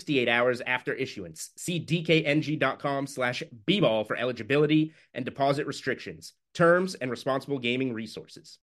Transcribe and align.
68 0.00 0.28
hours 0.28 0.62
after 0.66 0.94
issuance. 0.94 1.50
See 1.56 1.78
dkng.com 1.78 3.06
slash 3.06 3.42
bball 3.66 4.06
for 4.06 4.16
eligibility 4.16 4.94
and 5.12 5.26
deposit 5.26 5.66
restrictions, 5.66 6.32
terms, 6.54 6.94
and 6.94 7.10
responsible 7.10 7.58
gaming 7.58 7.92
resources. 7.92 8.58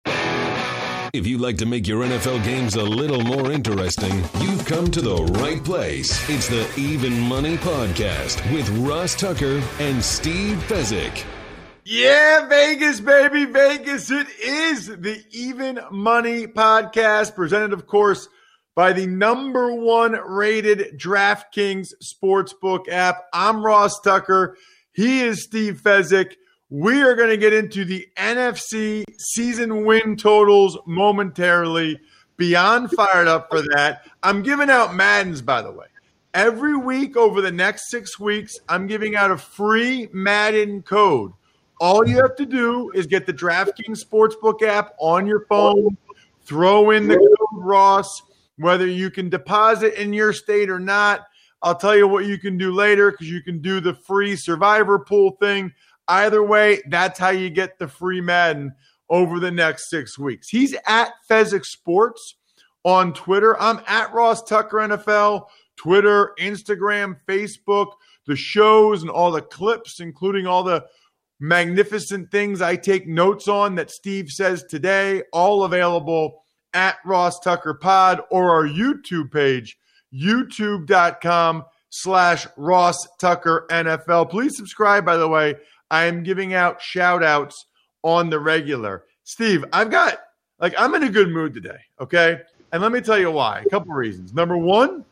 If 1.14 1.28
you'd 1.28 1.42
like 1.42 1.58
to 1.58 1.68
make 1.68 1.88
your 1.88 2.04
NFL 2.04 2.44
games 2.44 2.76
a 2.76 2.84
little 2.84 3.22
more 3.22 3.52
interesting, 3.52 4.24
you've 4.40 4.66
come 4.66 4.90
to 4.92 5.02
the 5.02 5.16
right 5.40 5.64
place. 5.64 6.28
It's 6.28 6.48
the 6.48 6.68
Even 6.76 7.20
Money 7.20 7.58
Podcast 7.58 8.42
with 8.52 8.68
Ross 8.80 9.14
Tucker 9.16 9.62
and 9.80 10.04
Steve 10.04 10.58
Fezzik. 10.68 11.24
Yeah, 11.86 12.48
Vegas, 12.48 13.00
baby, 13.00 13.46
Vegas. 13.46 14.10
It 14.12 14.28
is 14.44 14.88
the 14.88 15.24
Even 15.32 15.80
Money 15.92 16.48
Podcast, 16.48 17.36
presented, 17.36 17.74
of 17.74 17.86
course, 17.88 18.28
by 18.78 18.94
the 18.94 19.08
number 19.08 19.74
one 19.74 20.12
rated 20.12 21.00
DraftKings 21.00 21.94
Sportsbook 22.00 22.88
app. 22.90 23.24
I'm 23.34 23.66
Ross 23.66 24.00
Tucker. 24.02 24.56
He 24.92 25.22
is 25.22 25.44
Steve 25.46 25.82
Fezzik. 25.84 26.34
We 26.70 27.02
are 27.02 27.16
going 27.16 27.32
to 27.32 27.38
get 27.38 27.54
into 27.54 27.86
the 27.86 28.08
NFC 28.18 29.04
season 29.18 29.84
win 29.84 30.16
totals 30.16 30.78
momentarily. 30.86 32.00
Beyond 32.38 32.92
fired 32.92 33.28
up 33.28 33.50
for 33.50 33.64
that. 33.74 34.04
I'm 34.22 34.44
giving 34.44 34.70
out 34.70 34.94
Maddens, 34.94 35.42
by 35.42 35.64
the 35.64 35.72
way. 35.72 35.88
Every 36.36 36.78
week 36.78 37.18
over 37.18 37.42
the 37.42 37.52
next 37.52 37.90
six 37.90 38.20
weeks, 38.20 38.54
I'm 38.70 38.86
giving 38.86 39.16
out 39.16 39.32
a 39.32 39.38
free 39.38 40.08
Madden 40.14 40.84
code. 40.84 41.32
All 41.80 42.08
you 42.08 42.18
have 42.18 42.36
to 42.36 42.46
do 42.46 42.92
is 42.94 43.08
get 43.08 43.26
the 43.26 43.34
DraftKings 43.34 44.06
Sportsbook 44.06 44.62
app 44.62 44.94
on 45.00 45.26
your 45.26 45.48
phone, 45.48 45.98
throw 46.44 46.92
in 46.92 47.08
the 47.08 47.16
code 47.18 47.64
Ross 47.66 48.22
whether 48.58 48.86
you 48.88 49.10
can 49.10 49.30
deposit 49.30 50.00
in 50.02 50.14
your 50.14 50.34
state 50.34 50.70
or 50.70 50.80
not. 50.80 51.26
I'll 51.62 51.76
tell 51.76 51.96
you 51.96 52.08
what 52.08 52.26
you 52.26 52.38
can 52.38 52.58
do 52.58 52.72
later 52.72 53.12
because 53.12 53.30
you 53.30 53.42
can 53.42 53.62
do 53.62 53.80
the 53.80 53.94
free 53.94 54.36
survivor 54.36 55.00
pool 55.00 55.38
thing. 55.40 55.74
Either 56.08 56.44
way, 56.44 56.82
that's 56.90 57.20
how 57.20 57.30
you 57.30 57.50
get 57.50 57.80
the 57.80 57.88
free 57.88 58.22
Madden 58.22 58.74
over 59.10 59.40
the 59.40 59.52
next 59.52 59.90
six 59.90 60.18
weeks. 60.18 60.50
He's 60.50 60.76
at 60.86 61.12
Fezzik 61.30 61.66
Sports 61.66 62.36
on 62.84 63.14
Twitter. 63.14 63.60
I'm 63.60 63.82
at 63.88 64.14
Ross 64.14 64.44
Tucker 64.44 64.78
NFL, 64.78 65.48
Twitter, 65.76 66.34
Instagram, 66.40 67.18
Facebook, 67.28 67.92
the 68.28 68.36
shows 68.36 69.02
and 69.02 69.12
all 69.12 69.32
the 69.32 69.42
clips, 69.42 70.00
including 70.00 70.46
all 70.48 70.64
the 70.64 70.86
magnificent 71.40 72.32
things 72.32 72.62
I 72.62 72.76
take 72.76 73.08
notes 73.08 73.48
on 73.48 73.76
that 73.76 73.92
Steve 73.92 74.30
says 74.30 74.64
today, 74.64 75.24
all 75.34 75.64
available 75.64 76.44
at 76.74 76.98
Ross 77.06 77.40
Tucker 77.40 77.74
Pod 77.74 78.22
or 78.30 78.52
our 78.52 78.68
YouTube 78.68 79.32
page, 79.32 79.78
youtube.com 80.14 81.66
slash 81.90 82.48
Ross 82.58 83.08
Tucker 83.20 83.66
NFL. 83.70 84.30
Please 84.30 84.56
subscribe, 84.56 85.06
by 85.06 85.18
the 85.18 85.28
way. 85.28 85.56
I 85.90 86.06
am 86.06 86.24
giving 86.24 86.54
out 86.54 86.82
shout 86.82 87.24
outs 87.24 87.66
on 88.04 88.30
the 88.30 88.40
regular. 88.40 89.06
Steve, 89.24 89.66
I've 89.74 89.90
got, 89.90 90.20
like, 90.60 90.74
I'm 90.78 90.96
in 90.96 91.04
a 91.04 91.10
good 91.10 91.30
mood 91.30 91.54
today, 91.54 91.80
okay? 92.00 92.42
And 92.72 92.82
let 92.82 92.92
me 92.92 93.02
tell 93.02 93.18
you 93.18 93.32
why. 93.32 93.64
A 93.66 93.70
couple 93.70 93.94
reasons. 93.94 94.34
Number 94.34 94.58
one, 94.58 95.06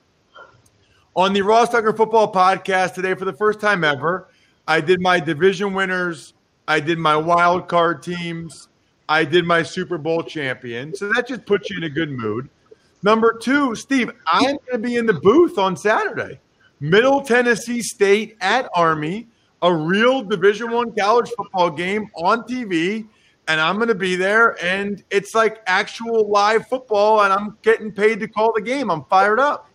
on 1.16 1.34
the 1.34 1.42
Ross 1.42 1.70
Tucker 1.70 1.94
Football 1.94 2.32
Podcast 2.32 2.94
today, 2.94 3.14
for 3.14 3.26
the 3.26 3.34
first 3.34 3.62
time 3.62 3.84
ever, 3.84 4.28
I 4.68 4.82
did 4.82 5.02
my 5.02 5.20
division 5.20 5.74
winners, 5.74 6.34
I 6.68 6.80
did 6.80 6.98
my 6.98 7.16
wild 7.16 7.68
card 7.68 8.04
teams, 8.04 8.68
I 9.08 9.24
did 9.24 9.46
my 9.46 9.62
Super 9.64 9.98
Bowl 9.98 10.24
champion. 10.24 10.96
So 10.96 11.12
that 11.14 11.28
just 11.28 11.46
puts 11.46 11.70
you 11.70 11.78
in 11.78 11.84
a 11.84 11.90
good 11.90 12.12
mood. 12.12 12.50
Number 13.04 13.38
two, 13.38 13.76
Steve, 13.76 14.12
I'm 14.26 14.58
going 14.58 14.60
to 14.72 14.78
be 14.80 14.96
in 14.96 15.06
the 15.06 15.14
booth 15.14 15.60
on 15.60 15.78
Saturday. 15.78 16.40
Middle 16.80 17.22
Tennessee 17.22 17.82
State 17.82 18.36
at 18.42 18.70
Army, 18.74 19.28
a 19.62 19.74
real 19.74 20.24
Division 20.24 20.72
One 20.72 20.92
college 20.96 21.30
football 21.38 21.70
game 21.70 22.10
on 22.16 22.44
TV, 22.44 23.08
and 23.48 23.62
I'm 23.62 23.76
going 23.76 23.90
to 23.90 23.96
be 23.96 24.16
there. 24.16 24.62
And 24.64 25.04
it's 25.12 25.36
like 25.36 25.62
actual 25.68 26.28
live 26.30 26.68
football, 26.68 27.22
and 27.22 27.32
I'm 27.32 27.58
getting 27.62 27.92
paid 27.92 28.20
to 28.22 28.28
call 28.28 28.54
the 28.54 28.62
game. 28.62 28.90
I'm 28.90 29.04
fired 29.06 29.40
up. 29.40 29.70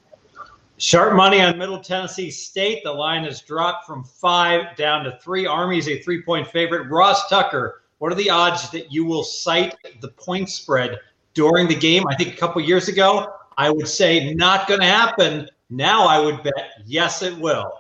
Sharp 0.79 1.15
money 1.15 1.41
on 1.41 1.59
Middle 1.59 1.79
Tennessee 1.79 2.31
State. 2.31 2.83
The 2.85 2.93
line 2.93 3.25
has 3.25 3.43
dropped 3.43 3.87
from 3.87 4.03
five 4.03 4.75
down 4.77 5.05
to 5.05 5.19
three. 5.23 5.47
Army's 5.47 5.89
a 5.89 6.01
three 6.01 6.23
point 6.23 6.49
favorite. 6.49 6.89
Ross 6.91 7.29
Tucker 7.29 7.80
what 8.01 8.11
are 8.11 8.17
the 8.17 8.31
odds 8.31 8.71
that 8.71 8.91
you 8.91 9.05
will 9.05 9.23
cite 9.23 9.77
the 10.01 10.09
point 10.09 10.49
spread 10.49 10.99
during 11.35 11.69
the 11.69 11.75
game? 11.75 12.03
I 12.09 12.17
think 12.17 12.33
a 12.33 12.37
couple 12.37 12.63
years 12.63 12.89
ago, 12.89 13.31
I 13.59 13.71
would 13.71 13.87
say 13.87 14.33
not 14.33 14.67
going 14.67 14.81
to 14.81 14.87
happen. 14.87 15.51
Now 15.69 16.07
I 16.07 16.19
would 16.19 16.43
bet 16.43 16.83
yes, 16.87 17.21
it 17.21 17.37
will. 17.37 17.71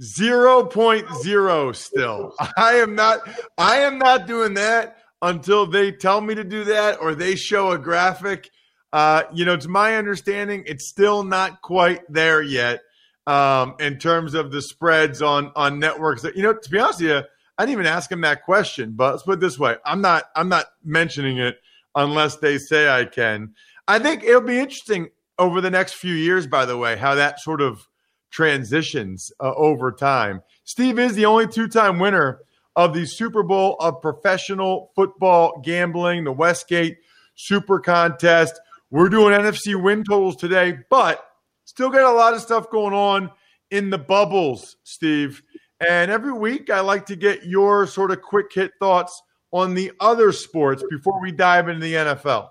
0.0 0.00 1.76
still. 1.76 2.34
I 2.56 2.76
am 2.76 2.94
not 2.94 3.20
I 3.58 3.80
am 3.80 3.98
not 3.98 4.26
doing 4.26 4.54
that 4.54 4.96
until 5.20 5.66
they 5.66 5.92
tell 5.92 6.22
me 6.22 6.34
to 6.34 6.44
do 6.44 6.64
that 6.64 6.98
or 6.98 7.14
they 7.14 7.36
show 7.36 7.72
a 7.72 7.78
graphic. 7.78 8.50
Uh, 8.94 9.24
you 9.30 9.44
know, 9.44 9.58
to 9.58 9.68
my 9.68 9.96
understanding, 9.96 10.64
it's 10.66 10.88
still 10.88 11.22
not 11.22 11.60
quite 11.60 12.00
there 12.08 12.40
yet 12.40 12.80
um, 13.26 13.74
in 13.78 13.98
terms 13.98 14.32
of 14.32 14.50
the 14.50 14.62
spreads 14.62 15.20
on 15.20 15.52
on 15.54 15.78
networks. 15.78 16.22
That 16.22 16.34
you 16.34 16.42
know, 16.44 16.54
to 16.54 16.70
be 16.70 16.78
honest 16.78 17.02
with 17.02 17.10
you, 17.10 17.22
I 17.60 17.66
didn't 17.66 17.80
even 17.80 17.92
ask 17.92 18.10
him 18.10 18.22
that 18.22 18.42
question, 18.44 18.92
but 18.96 19.10
let's 19.10 19.22
put 19.22 19.34
it 19.34 19.40
this 19.40 19.58
way: 19.58 19.76
I'm 19.84 20.00
not 20.00 20.30
I'm 20.34 20.48
not 20.48 20.68
mentioning 20.82 21.36
it 21.36 21.58
unless 21.94 22.36
they 22.36 22.56
say 22.56 22.88
I 22.88 23.04
can. 23.04 23.52
I 23.86 23.98
think 23.98 24.24
it'll 24.24 24.40
be 24.40 24.58
interesting 24.58 25.10
over 25.38 25.60
the 25.60 25.70
next 25.70 25.96
few 25.96 26.14
years. 26.14 26.46
By 26.46 26.64
the 26.64 26.78
way, 26.78 26.96
how 26.96 27.16
that 27.16 27.38
sort 27.38 27.60
of 27.60 27.86
transitions 28.30 29.30
uh, 29.40 29.52
over 29.56 29.92
time. 29.92 30.40
Steve 30.64 30.98
is 30.98 31.12
the 31.16 31.26
only 31.26 31.46
two-time 31.46 31.98
winner 31.98 32.38
of 32.76 32.94
the 32.94 33.04
Super 33.04 33.42
Bowl 33.42 33.76
of 33.78 34.00
professional 34.00 34.90
football 34.96 35.60
gambling, 35.62 36.24
the 36.24 36.32
Westgate 36.32 36.96
Super 37.34 37.78
Contest. 37.78 38.58
We're 38.90 39.10
doing 39.10 39.34
NFC 39.34 39.78
win 39.78 40.02
totals 40.04 40.36
today, 40.36 40.78
but 40.88 41.22
still 41.66 41.90
got 41.90 42.10
a 42.10 42.16
lot 42.16 42.32
of 42.32 42.40
stuff 42.40 42.70
going 42.70 42.94
on 42.94 43.30
in 43.70 43.90
the 43.90 43.98
bubbles, 43.98 44.76
Steve. 44.82 45.42
And 45.88 46.10
every 46.10 46.32
week, 46.32 46.68
I 46.68 46.80
like 46.80 47.06
to 47.06 47.16
get 47.16 47.46
your 47.46 47.86
sort 47.86 48.10
of 48.10 48.20
quick 48.20 48.52
hit 48.52 48.72
thoughts 48.78 49.22
on 49.52 49.74
the 49.74 49.92
other 50.00 50.32
sports 50.32 50.84
before 50.90 51.20
we 51.20 51.32
dive 51.32 51.68
into 51.68 51.80
the 51.80 51.94
NFL. 51.94 52.50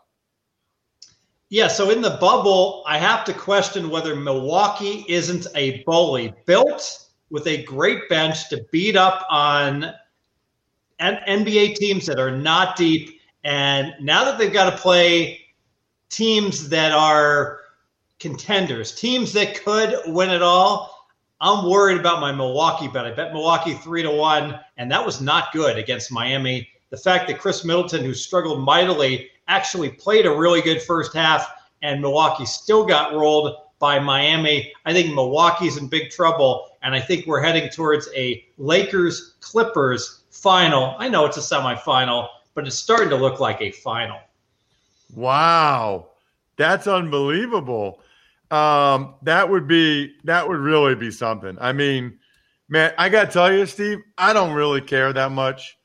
Yeah, 1.50 1.68
so 1.68 1.90
in 1.90 2.02
the 2.02 2.18
bubble, 2.22 2.84
I 2.86 2.98
have 2.98 3.26
to 3.26 3.34
question 3.34 3.90
whether 3.90 4.16
Milwaukee 4.16 5.06
isn't 5.08 5.48
a 5.56 5.84
bully 5.84 6.34
built 6.46 7.08
with 7.30 7.48
a 7.48 7.64
great 7.64 8.08
bench 8.10 8.50
to 8.50 8.66
beat 8.72 8.96
up 8.96 9.26
on 9.30 9.94
NBA 11.00 11.76
teams 11.76 12.06
that 12.06 12.20
are 12.20 12.36
not 12.36 12.76
deep. 12.76 13.20
And 13.44 13.94
now 14.02 14.26
that 14.26 14.38
they've 14.38 14.54
got 14.54 14.70
to 14.70 14.78
play 14.78 15.40
teams 16.10 16.70
that 16.70 16.92
are 16.92 17.62
contenders, 18.20 18.94
teams 18.94 19.34
that 19.34 19.64
could 19.64 19.96
win 20.08 20.30
it 20.30 20.42
all, 20.42 20.99
I'm 21.42 21.70
worried 21.70 22.00
about 22.00 22.20
my 22.20 22.32
Milwaukee 22.32 22.88
bet. 22.88 23.06
I 23.06 23.12
bet 23.12 23.32
Milwaukee 23.32 23.74
three 23.74 24.04
to 24.04 24.12
one, 24.12 24.60
and 24.78 24.92
that 24.92 25.06
was 25.06 25.22
not 25.22 25.54
good 25.54 25.78
against 25.78 26.12
Miami. 26.12 26.68
The 26.90 26.98
fact 26.98 27.28
that 27.28 27.40
Khris 27.40 27.64
Middleton, 27.64 28.04
who 28.04 28.14
struggled 28.14 28.60
mightily, 28.60 29.30
actually 29.48 29.90
played 29.90 30.26
a 30.26 30.36
really 30.36 30.62
good 30.62 30.82
first 30.82 31.14
half, 31.14 31.50
and 31.82 32.02
Milwaukee 32.02 32.46
still 32.46 32.86
got 32.86 33.14
rolled 33.14 33.56
by 33.80 34.00
Miami. 34.00 34.74
I 34.86 34.92
think 34.92 35.14
Milwaukee's 35.16 35.78
in 35.78 35.88
big 35.88 36.10
trouble, 36.10 36.70
and 36.82 36.94
I 36.94 37.00
think 37.00 37.26
we're 37.26 37.42
heading 37.42 37.70
towards 37.70 38.10
a 38.16 38.46
Lakers 38.58 39.36
Clippers 39.40 40.24
final. 40.32 40.96
I 41.00 41.08
know 41.08 41.26
it's 41.26 41.38
a 41.38 41.42
semifinal, 41.42 42.28
but 42.54 42.68
it's 42.68 42.76
starting 42.76 43.10
to 43.10 43.16
look 43.16 43.40
like 43.40 43.62
a 43.62 43.72
final. 43.72 44.20
Wow. 45.16 46.08
That's 46.58 46.88
unbelievable. 46.88 48.02
Um, 48.52 49.16
that 49.24 49.50
would 49.50 49.68
be 49.68 50.14
that 50.24 50.48
would 50.48 50.60
really 50.60 50.96
be 50.96 51.12
something. 51.12 51.58
I 51.62 51.72
mean, 51.72 52.18
man, 52.68 52.94
I 52.98 53.10
got 53.10 53.26
to 53.26 53.32
tell 53.32 53.54
you, 53.54 53.66
Steve, 53.66 54.00
I 54.18 54.34
don't 54.34 54.54
really 54.54 54.82
care 54.82 55.14
that 55.14 55.32
much, 55.32 55.78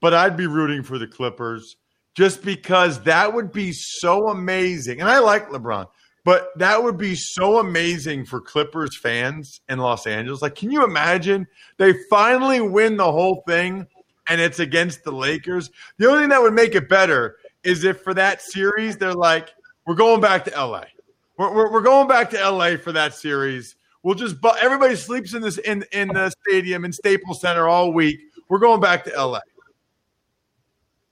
but 0.00 0.14
I'd 0.14 0.36
be 0.36 0.46
rooting 0.46 0.82
for 0.82 0.98
the 0.98 1.06
Clippers 1.06 1.76
just 2.14 2.44
because 2.44 3.02
that 3.02 3.32
would 3.32 3.52
be 3.52 3.72
so 3.72 4.28
amazing. 4.28 5.00
And 5.00 5.10
I 5.10 5.18
like 5.18 5.48
LeBron, 5.48 5.86
but 6.24 6.50
that 6.56 6.82
would 6.82 6.96
be 6.96 7.14
so 7.14 7.58
amazing 7.58 8.24
for 8.24 8.40
Clippers 8.40 8.96
fans 8.96 9.60
in 9.68 9.78
Los 9.78 10.06
Angeles. 10.06 10.40
Like, 10.40 10.54
can 10.54 10.70
you 10.70 10.84
imagine 10.84 11.46
they 11.78 11.94
finally 12.08 12.60
win 12.60 12.96
the 12.96 13.10
whole 13.10 13.42
thing 13.46 13.86
and 14.28 14.40
it's 14.40 14.60
against 14.60 15.02
the 15.02 15.12
Lakers? 15.12 15.70
The 15.98 16.08
only 16.08 16.20
thing 16.20 16.28
that 16.30 16.42
would 16.42 16.54
make 16.54 16.76
it 16.76 16.88
better 16.88 17.36
is 17.64 17.82
if 17.82 18.02
for 18.02 18.14
that 18.14 18.40
series 18.40 18.96
they're 18.96 19.12
like, 19.12 19.50
we're 19.86 19.94
going 19.94 20.20
back 20.20 20.44
to 20.44 20.50
LA. 20.50 20.84
We're, 21.36 21.54
we're, 21.54 21.72
we're 21.72 21.82
going 21.82 22.08
back 22.08 22.30
to 22.30 22.50
LA 22.50 22.76
for 22.76 22.92
that 22.92 23.14
series. 23.14 23.76
We'll 24.02 24.14
just 24.14 24.40
but 24.40 24.62
everybody 24.62 24.96
sleeps 24.96 25.34
in 25.34 25.42
this 25.42 25.58
in 25.58 25.84
in 25.92 26.08
the 26.08 26.30
stadium 26.30 26.84
in 26.84 26.92
Staples 26.92 27.40
Center 27.40 27.68
all 27.68 27.92
week. 27.92 28.20
We're 28.48 28.58
going 28.58 28.80
back 28.80 29.04
to 29.04 29.10
LA. 29.10 29.40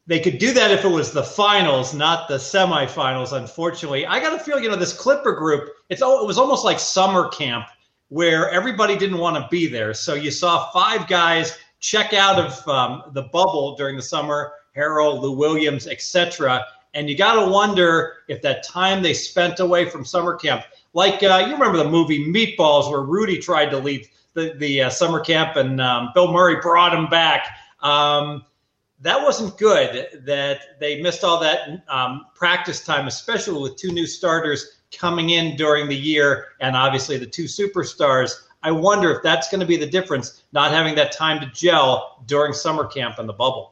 They 0.07 0.21
could 0.21 0.39
do 0.39 0.53
that 0.53 0.71
if 0.71 0.85
it 0.85 0.89
was 0.89 1.13
the 1.13 1.23
finals, 1.23 1.95
not 1.95 2.29
the 2.29 2.37
semifinals. 2.37 3.33
Unfortunately, 3.33 4.05
I 4.05 4.21
got 4.21 4.35
a 4.35 4.39
feel. 4.39 4.61
You 4.61 4.69
know, 4.69 4.77
this 4.77 4.93
Clipper 4.93 5.33
group. 5.33 5.71
It's 5.89 6.03
all 6.03 6.23
it 6.23 6.27
was 6.27 6.39
almost 6.39 6.65
like 6.65 6.79
summer 6.79 7.29
camp 7.29 7.67
where 8.09 8.51
everybody 8.51 8.99
didn't 8.99 9.19
want 9.19 9.37
to 9.37 9.49
be 9.51 9.67
there. 9.67 9.95
So 9.95 10.13
you 10.13 10.31
saw 10.31 10.71
five 10.71 11.09
guys 11.09 11.59
check 11.81 12.13
out 12.13 12.39
of 12.39 12.69
um, 12.69 13.05
the 13.15 13.23
bubble 13.23 13.75
during 13.77 13.97
the 13.97 14.03
summer. 14.03 14.53
Harrell, 14.77 15.21
Lou 15.21 15.33
Williams, 15.33 15.87
etc. 15.87 16.65
And 16.95 17.09
you 17.09 17.17
got 17.17 17.43
to 17.43 17.51
wonder 17.51 18.15
if 18.29 18.43
that 18.43 18.63
time 18.63 19.03
they 19.03 19.15
spent 19.15 19.61
away 19.61 19.89
from 19.89 20.05
summer 20.05 20.37
camp, 20.37 20.65
like 20.93 21.23
uh, 21.23 21.45
you 21.47 21.55
remember 21.55 21.79
the 21.79 21.89
movie 21.89 22.27
Meatballs, 22.27 22.91
where 22.91 23.03
Rudy 23.03 23.39
tried 23.39 23.71
to 23.71 23.79
leave 23.79 24.09
the, 24.35 24.55
the 24.59 24.83
uh, 24.83 24.91
summer 24.91 25.21
camp 25.21 25.57
and 25.57 25.81
um, 25.81 26.11
Bill 26.15 26.33
Murray 26.33 26.57
brought 26.61 26.95
him 26.95 27.09
back. 27.09 27.49
Um, 27.81 28.45
that 29.01 29.21
wasn't 29.21 29.59
good 29.59 30.23
that 30.25 30.79
they 30.81 31.03
missed 31.03 31.25
all 31.25 31.41
that 31.41 31.83
um, 31.89 32.27
practice 32.35 32.85
time, 32.85 33.09
especially 33.09 33.61
with 33.61 33.77
two 33.77 33.91
new 33.91 34.07
starters 34.07 34.83
coming 34.97 35.31
in 35.31 35.57
during 35.57 35.89
the 35.89 35.97
year 35.97 36.49
and 36.61 36.77
obviously 36.77 37.17
the 37.17 37.27
two 37.27 37.45
superstars. 37.45 38.33
I 38.63 38.71
wonder 38.71 39.11
if 39.11 39.23
that's 39.23 39.49
going 39.51 39.61
to 39.61 39.67
be 39.67 39.77
the 39.77 39.87
difference, 39.87 40.45
not 40.53 40.71
having 40.71 40.95
that 40.95 41.11
time 41.11 41.41
to 41.41 41.47
gel 41.47 42.23
during 42.27 42.53
summer 42.53 42.87
camp 42.87 43.19
and 43.19 43.29
the 43.29 43.33
bubble. 43.33 43.72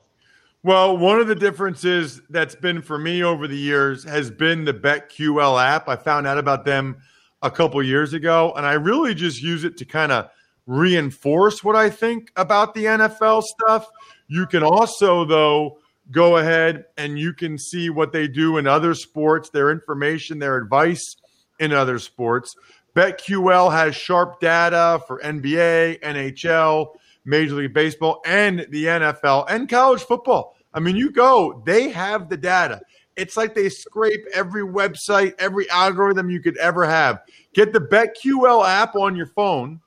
Well, 0.62 0.98
one 0.98 1.18
of 1.20 1.26
the 1.26 1.34
differences 1.34 2.20
that's 2.28 2.54
been 2.54 2.82
for 2.82 2.98
me 2.98 3.22
over 3.22 3.48
the 3.48 3.56
years 3.56 4.04
has 4.04 4.30
been 4.30 4.66
the 4.66 4.74
BetQL 4.74 5.62
app. 5.62 5.88
I 5.88 5.96
found 5.96 6.26
out 6.26 6.36
about 6.36 6.66
them 6.66 6.98
a 7.40 7.50
couple 7.50 7.82
years 7.82 8.12
ago, 8.12 8.52
and 8.54 8.66
I 8.66 8.74
really 8.74 9.14
just 9.14 9.42
use 9.42 9.64
it 9.64 9.78
to 9.78 9.86
kind 9.86 10.12
of 10.12 10.28
reinforce 10.66 11.64
what 11.64 11.76
I 11.76 11.88
think 11.88 12.30
about 12.36 12.74
the 12.74 12.84
NFL 12.84 13.42
stuff. 13.42 13.88
You 14.28 14.46
can 14.46 14.62
also, 14.62 15.24
though, 15.24 15.78
go 16.10 16.36
ahead 16.36 16.84
and 16.98 17.18
you 17.18 17.32
can 17.32 17.56
see 17.56 17.88
what 17.88 18.12
they 18.12 18.28
do 18.28 18.58
in 18.58 18.66
other 18.66 18.94
sports, 18.94 19.48
their 19.48 19.70
information, 19.70 20.38
their 20.38 20.58
advice 20.58 21.16
in 21.58 21.72
other 21.72 21.98
sports. 21.98 22.54
BetQL 22.94 23.72
has 23.72 23.96
sharp 23.96 24.40
data 24.40 25.00
for 25.06 25.20
NBA, 25.22 26.00
NHL, 26.00 26.94
Major 27.24 27.56
League 27.56 27.74
Baseball, 27.74 28.20
and 28.24 28.66
the 28.70 28.84
NFL 28.84 29.46
and 29.48 29.68
college 29.68 30.02
football. 30.02 30.56
I 30.72 30.80
mean, 30.80 30.96
you 30.96 31.10
go, 31.10 31.62
they 31.66 31.88
have 31.90 32.28
the 32.28 32.36
data. 32.36 32.80
It's 33.16 33.36
like 33.36 33.54
they 33.54 33.68
scrape 33.68 34.24
every 34.32 34.62
website, 34.62 35.34
every 35.38 35.68
algorithm 35.70 36.30
you 36.30 36.40
could 36.40 36.56
ever 36.56 36.86
have. 36.86 37.20
Get 37.52 37.72
the 37.72 37.80
BetQL 37.80 38.66
app 38.66 38.94
on 38.94 39.16
your 39.16 39.26
phone 39.26 39.80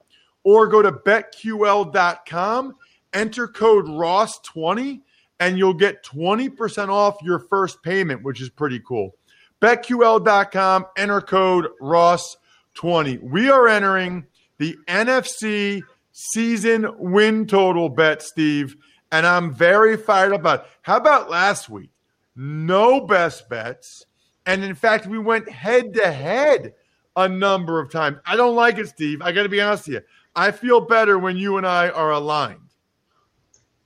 or 0.44 0.68
go 0.68 0.82
to 0.82 0.92
betql.com, 0.92 2.76
enter 3.14 3.48
code 3.48 3.86
ROSS20, 3.86 5.02
and 5.40 5.58
you'll 5.58 5.74
get 5.74 6.04
20% 6.04 6.90
off 6.90 7.16
your 7.22 7.40
first 7.40 7.82
payment, 7.82 8.24
which 8.24 8.42
is 8.42 8.50
pretty 8.50 8.80
cool. 8.86 9.16
BetQL.com, 9.62 10.86
enter 10.98 11.22
code 11.22 11.70
ROSS20. 11.82 13.24
We 13.24 13.50
are 13.50 13.68
entering 13.68 14.26
the 14.58 14.78
NFC 14.88 15.82
season 16.14 16.88
win 16.98 17.46
total 17.46 17.90
bet, 17.90 18.22
Steve, 18.22 18.78
and 19.12 19.28
I'm 19.28 19.54
very 19.54 19.98
fired 19.98 20.32
up 20.32 20.40
about. 20.40 20.62
It. 20.62 20.68
How 20.84 20.98
about 20.98 21.30
last 21.30 21.70
week? 21.70 21.90
No 22.36 23.02
best 23.02 23.50
bets, 23.50 24.06
and 24.46 24.64
in 24.64 24.74
fact, 24.76 25.06
we 25.06 25.20
went 25.20 25.50
head 25.50 25.94
to 25.96 26.12
head 26.12 26.74
a 27.16 27.28
number 27.28 27.80
of 27.80 27.92
times. 27.92 28.18
I 28.26 28.36
don't 28.36 28.56
like 28.56 28.78
it, 28.78 28.88
Steve. 28.88 29.22
I 29.22 29.32
got 29.32 29.44
to 29.44 29.50
be 29.50 29.62
honest 29.62 29.88
with 29.88 29.96
you. 29.96 30.02
I 30.36 30.52
feel 30.52 30.82
better 30.82 31.20
when 31.20 31.38
you 31.38 31.58
and 31.58 31.68
I 31.68 31.90
are 31.90 32.12
aligned. 32.12 32.60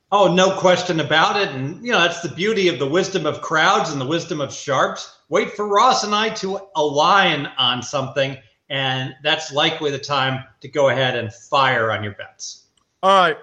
Oh, 0.10 0.34
no 0.34 0.58
question 0.58 1.02
about 1.02 1.36
it. 1.36 1.50
And, 1.50 1.86
you 1.86 1.92
know, 1.92 2.00
that's 2.00 2.22
the 2.22 2.30
beauty 2.30 2.70
of 2.70 2.80
the 2.80 2.88
wisdom 2.88 3.26
of 3.26 3.42
crowds 3.42 3.92
and 3.92 4.00
the 4.00 4.06
wisdom 4.06 4.40
of 4.40 4.54
sharps. 4.54 5.20
Wait 5.28 5.52
for 5.52 5.68
Ross 5.68 6.06
and 6.06 6.16
I 6.16 6.30
to 6.36 6.62
align 6.78 7.48
on 7.58 7.84
something 7.84 8.38
and 8.70 9.16
that's 9.24 9.52
likely 9.52 9.92
the 9.92 10.00
time 10.00 10.44
to 10.62 10.68
go 10.68 10.90
ahead 10.90 11.16
and 11.16 11.34
fire 11.34 11.92
on 11.92 12.04
your 12.04 12.14
bets. 12.14 12.66
All 13.04 13.20
right. 13.20 13.38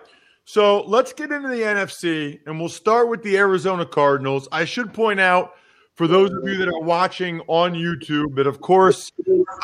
So 0.46 0.82
let's 0.82 1.12
get 1.12 1.32
into 1.32 1.48
the 1.48 1.62
NFC, 1.62 2.38
and 2.46 2.60
we'll 2.60 2.68
start 2.68 3.08
with 3.08 3.22
the 3.22 3.38
Arizona 3.38 3.86
Cardinals. 3.86 4.46
I 4.52 4.66
should 4.66 4.92
point 4.92 5.18
out 5.18 5.54
for 5.94 6.06
those 6.06 6.32
of 6.32 6.46
you 6.46 6.58
that 6.58 6.68
are 6.68 6.80
watching 6.80 7.40
on 7.46 7.72
YouTube 7.72 8.34
that, 8.34 8.46
of 8.46 8.60
course, 8.60 9.10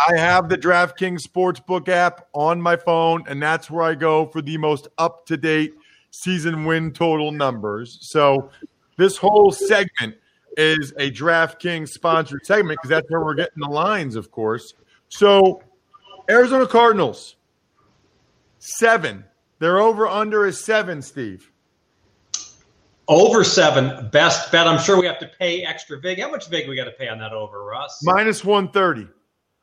I 0.09 0.17
have 0.17 0.49
the 0.49 0.57
DraftKings 0.57 1.23
Sportsbook 1.27 1.89
app 1.89 2.29
on 2.33 2.63
my 2.63 2.77
phone, 2.77 3.25
and 3.27 3.43
that's 3.43 3.71
where 3.71 3.83
I 3.83 3.95
go 3.95 4.27
for 4.27 4.41
the 4.41 4.57
most 4.57 4.89
up 4.97 5.27
to 5.27 5.37
date 5.37 5.75
season 6.13 6.65
win 6.65 6.93
total 6.93 7.31
numbers. 7.31 7.99
So 8.01 8.51
this 8.97 9.17
whole 9.17 9.51
segment 9.51 10.17
is 10.57 10.93
a 10.99 11.11
DraftKings 11.11 11.89
sponsored 11.91 12.47
segment 12.47 12.79
because 12.79 12.91
that's 12.91 13.11
where 13.11 13.21
we're 13.21 13.35
getting 13.35 13.59
the 13.59 13.69
lines, 13.69 14.17
of 14.17 14.31
course. 14.31 14.75
So, 15.11 15.63
Arizona 16.31 16.67
Cardinals, 16.67 17.37
seven. 18.59 19.25
Their 19.59 19.81
over 19.81 20.09
under 20.09 20.47
is 20.47 20.65
seven, 20.65 21.03
Steve. 21.03 21.51
Over 23.09 23.43
seven, 23.43 24.09
best 24.11 24.53
bet. 24.53 24.69
I'm 24.69 24.81
sure 24.81 24.99
we 24.99 25.07
have 25.07 25.19
to 25.19 25.31
pay 25.39 25.65
extra 25.65 25.99
vig. 25.99 26.21
How 26.21 26.31
much 26.31 26.49
vig 26.49 26.69
we 26.69 26.77
got 26.77 26.85
to 26.85 26.93
pay 26.93 27.09
on 27.09 27.19
that 27.19 27.33
over, 27.33 27.65
Russ? 27.65 28.01
Minus 28.05 28.45
130. 28.45 29.11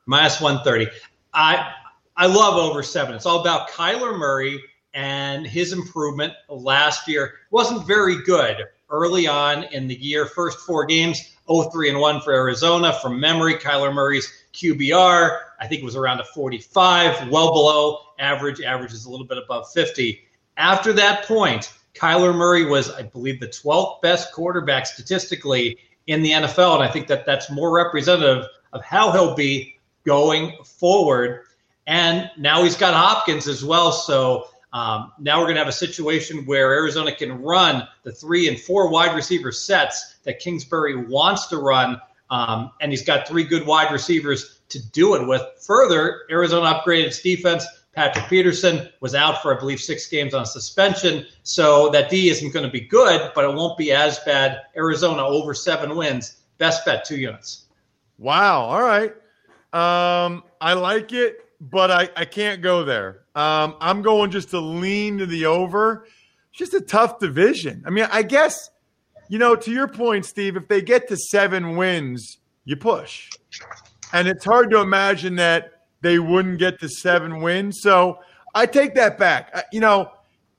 Minus 0.06 0.40
130. 0.40 0.90
I 1.32 1.72
I 2.16 2.26
love 2.26 2.56
over 2.56 2.82
seven. 2.82 3.14
It's 3.14 3.26
all 3.26 3.40
about 3.40 3.70
Kyler 3.70 4.16
Murray 4.18 4.62
and 4.92 5.46
his 5.46 5.72
improvement 5.72 6.34
last 6.48 7.08
year. 7.08 7.34
Wasn't 7.50 7.86
very 7.86 8.22
good 8.22 8.64
early 8.90 9.26
on 9.26 9.64
in 9.64 9.88
the 9.88 9.94
year. 9.94 10.26
First 10.26 10.58
four 10.60 10.84
games, 10.84 11.36
0-3 11.48 11.90
and 11.90 12.00
1 12.00 12.20
for 12.20 12.34
Arizona. 12.34 12.92
From 13.00 13.18
memory, 13.20 13.54
Kyler 13.54 13.92
Murray's 13.92 14.37
QBR, 14.54 15.40
I 15.60 15.66
think 15.66 15.82
it 15.82 15.84
was 15.84 15.96
around 15.96 16.20
a 16.20 16.24
45, 16.24 17.28
well 17.28 17.52
below 17.52 18.00
average. 18.18 18.60
Average 18.60 18.92
is 18.92 19.04
a 19.04 19.10
little 19.10 19.26
bit 19.26 19.38
above 19.38 19.70
50. 19.72 20.20
After 20.56 20.92
that 20.94 21.24
point, 21.24 21.72
Kyler 21.94 22.34
Murray 22.34 22.64
was, 22.64 22.90
I 22.90 23.02
believe, 23.02 23.40
the 23.40 23.48
12th 23.48 24.02
best 24.02 24.32
quarterback 24.32 24.86
statistically 24.86 25.78
in 26.06 26.22
the 26.22 26.32
NFL. 26.32 26.74
And 26.74 26.82
I 26.82 26.88
think 26.88 27.06
that 27.08 27.26
that's 27.26 27.50
more 27.50 27.72
representative 27.72 28.46
of 28.72 28.84
how 28.84 29.10
he'll 29.12 29.34
be 29.34 29.78
going 30.04 30.56
forward. 30.64 31.42
And 31.86 32.30
now 32.36 32.62
he's 32.62 32.76
got 32.76 32.94
Hopkins 32.94 33.48
as 33.48 33.64
well. 33.64 33.92
So 33.92 34.48
um, 34.72 35.12
now 35.18 35.38
we're 35.38 35.46
going 35.46 35.56
to 35.56 35.60
have 35.60 35.68
a 35.68 35.72
situation 35.72 36.44
where 36.44 36.72
Arizona 36.72 37.14
can 37.14 37.40
run 37.42 37.86
the 38.02 38.12
three 38.12 38.48
and 38.48 38.58
four 38.58 38.90
wide 38.90 39.14
receiver 39.14 39.50
sets 39.50 40.16
that 40.24 40.40
Kingsbury 40.40 40.96
wants 41.06 41.46
to 41.48 41.58
run 41.58 42.00
um, 42.30 42.70
and 42.80 42.92
he's 42.92 43.04
got 43.04 43.26
three 43.26 43.44
good 43.44 43.66
wide 43.66 43.92
receivers 43.92 44.60
to 44.68 44.86
do 44.90 45.14
it 45.14 45.26
with. 45.26 45.42
Further, 45.66 46.22
Arizona 46.30 46.74
upgraded 46.74 47.06
its 47.06 47.22
defense. 47.22 47.64
Patrick 47.92 48.26
Peterson 48.28 48.88
was 49.00 49.14
out 49.14 49.42
for, 49.42 49.56
I 49.56 49.58
believe, 49.58 49.80
six 49.80 50.06
games 50.06 50.32
on 50.32 50.46
suspension. 50.46 51.26
So 51.42 51.90
that 51.90 52.10
D 52.10 52.28
isn't 52.28 52.52
going 52.52 52.64
to 52.64 52.70
be 52.70 52.80
good, 52.80 53.32
but 53.34 53.44
it 53.44 53.52
won't 53.52 53.76
be 53.76 53.92
as 53.92 54.20
bad. 54.20 54.60
Arizona 54.76 55.24
over 55.24 55.52
seven 55.54 55.96
wins. 55.96 56.36
Best 56.58 56.84
bet, 56.84 57.04
two 57.04 57.16
units. 57.16 57.64
Wow. 58.18 58.62
All 58.62 58.82
right. 58.82 59.12
Um, 59.72 60.44
I 60.60 60.74
like 60.74 61.12
it, 61.12 61.44
but 61.60 61.90
I, 61.90 62.08
I 62.16 62.24
can't 62.24 62.62
go 62.62 62.84
there. 62.84 63.22
Um, 63.34 63.76
I'm 63.80 64.02
going 64.02 64.30
just 64.30 64.50
to 64.50 64.60
lean 64.60 65.18
to 65.18 65.26
the 65.26 65.46
over. 65.46 66.06
It's 66.50 66.58
just 66.58 66.74
a 66.74 66.80
tough 66.80 67.18
division. 67.18 67.82
I 67.86 67.90
mean, 67.90 68.06
I 68.10 68.22
guess 68.22 68.70
you 69.28 69.38
know, 69.38 69.54
to 69.54 69.70
your 69.70 69.88
point, 69.88 70.24
Steve, 70.24 70.56
if 70.56 70.68
they 70.68 70.80
get 70.80 71.08
to 71.08 71.16
seven 71.16 71.76
wins, 71.76 72.38
you 72.64 72.76
push. 72.76 73.30
And 74.12 74.26
it's 74.28 74.44
hard 74.44 74.70
to 74.70 74.80
imagine 74.80 75.36
that 75.36 75.84
they 76.00 76.18
wouldn't 76.18 76.58
get 76.58 76.80
to 76.80 76.88
seven 76.88 77.40
wins. 77.40 77.80
So 77.82 78.18
I 78.54 78.66
take 78.66 78.94
that 78.94 79.18
back. 79.18 79.66
You 79.72 79.80
know, 79.80 80.10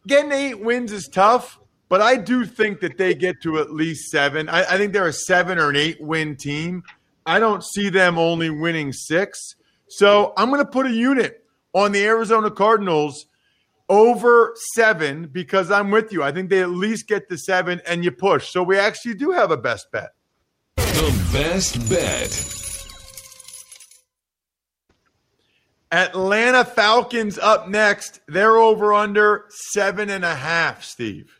getting 0.07 0.31
eight 0.31 0.59
wins 0.59 0.91
is 0.91 1.07
tough, 1.07 1.59
but 1.87 2.01
I 2.01 2.17
do 2.17 2.45
think 2.45 2.81
that 2.81 2.97
they 2.97 3.15
get 3.15 3.41
to 3.43 3.59
at 3.59 3.71
least 3.71 4.11
seven. 4.11 4.49
I, 4.49 4.61
I 4.61 4.77
think 4.77 4.93
they're 4.93 5.07
a 5.07 5.13
seven 5.13 5.57
or 5.57 5.69
an 5.69 5.75
eight 5.75 5.99
win 6.01 6.35
team. 6.35 6.83
I 7.25 7.39
don't 7.39 7.63
see 7.63 7.89
them 7.89 8.17
only 8.17 8.49
winning 8.49 8.93
six. 8.93 9.55
So 9.87 10.33
I'm 10.37 10.49
going 10.49 10.63
to 10.63 10.69
put 10.69 10.85
a 10.85 10.91
unit 10.91 11.43
on 11.73 11.91
the 11.91 12.03
Arizona 12.05 12.51
Cardinals 12.51 13.25
over 13.89 14.55
seven 14.73 15.27
because 15.27 15.71
I'm 15.71 15.91
with 15.91 16.13
you. 16.13 16.23
I 16.23 16.31
think 16.31 16.49
they 16.49 16.61
at 16.61 16.69
least 16.69 17.07
get 17.07 17.27
to 17.29 17.37
seven 17.37 17.81
and 17.85 18.03
you 18.03 18.11
push. 18.11 18.49
So 18.49 18.63
we 18.63 18.77
actually 18.77 19.15
do 19.15 19.31
have 19.31 19.51
a 19.51 19.57
best 19.57 19.91
bet. 19.91 20.11
The 20.77 21.29
best 21.33 21.89
bet. 21.89 22.55
Atlanta 25.91 26.63
Falcons 26.63 27.39
up 27.39 27.67
next. 27.67 28.21
They're 28.27 28.57
over 28.57 28.93
under 28.93 29.45
seven 29.49 30.11
and 30.11 30.23
a 30.23 30.35
half, 30.35 30.83
Steve. 30.83 31.35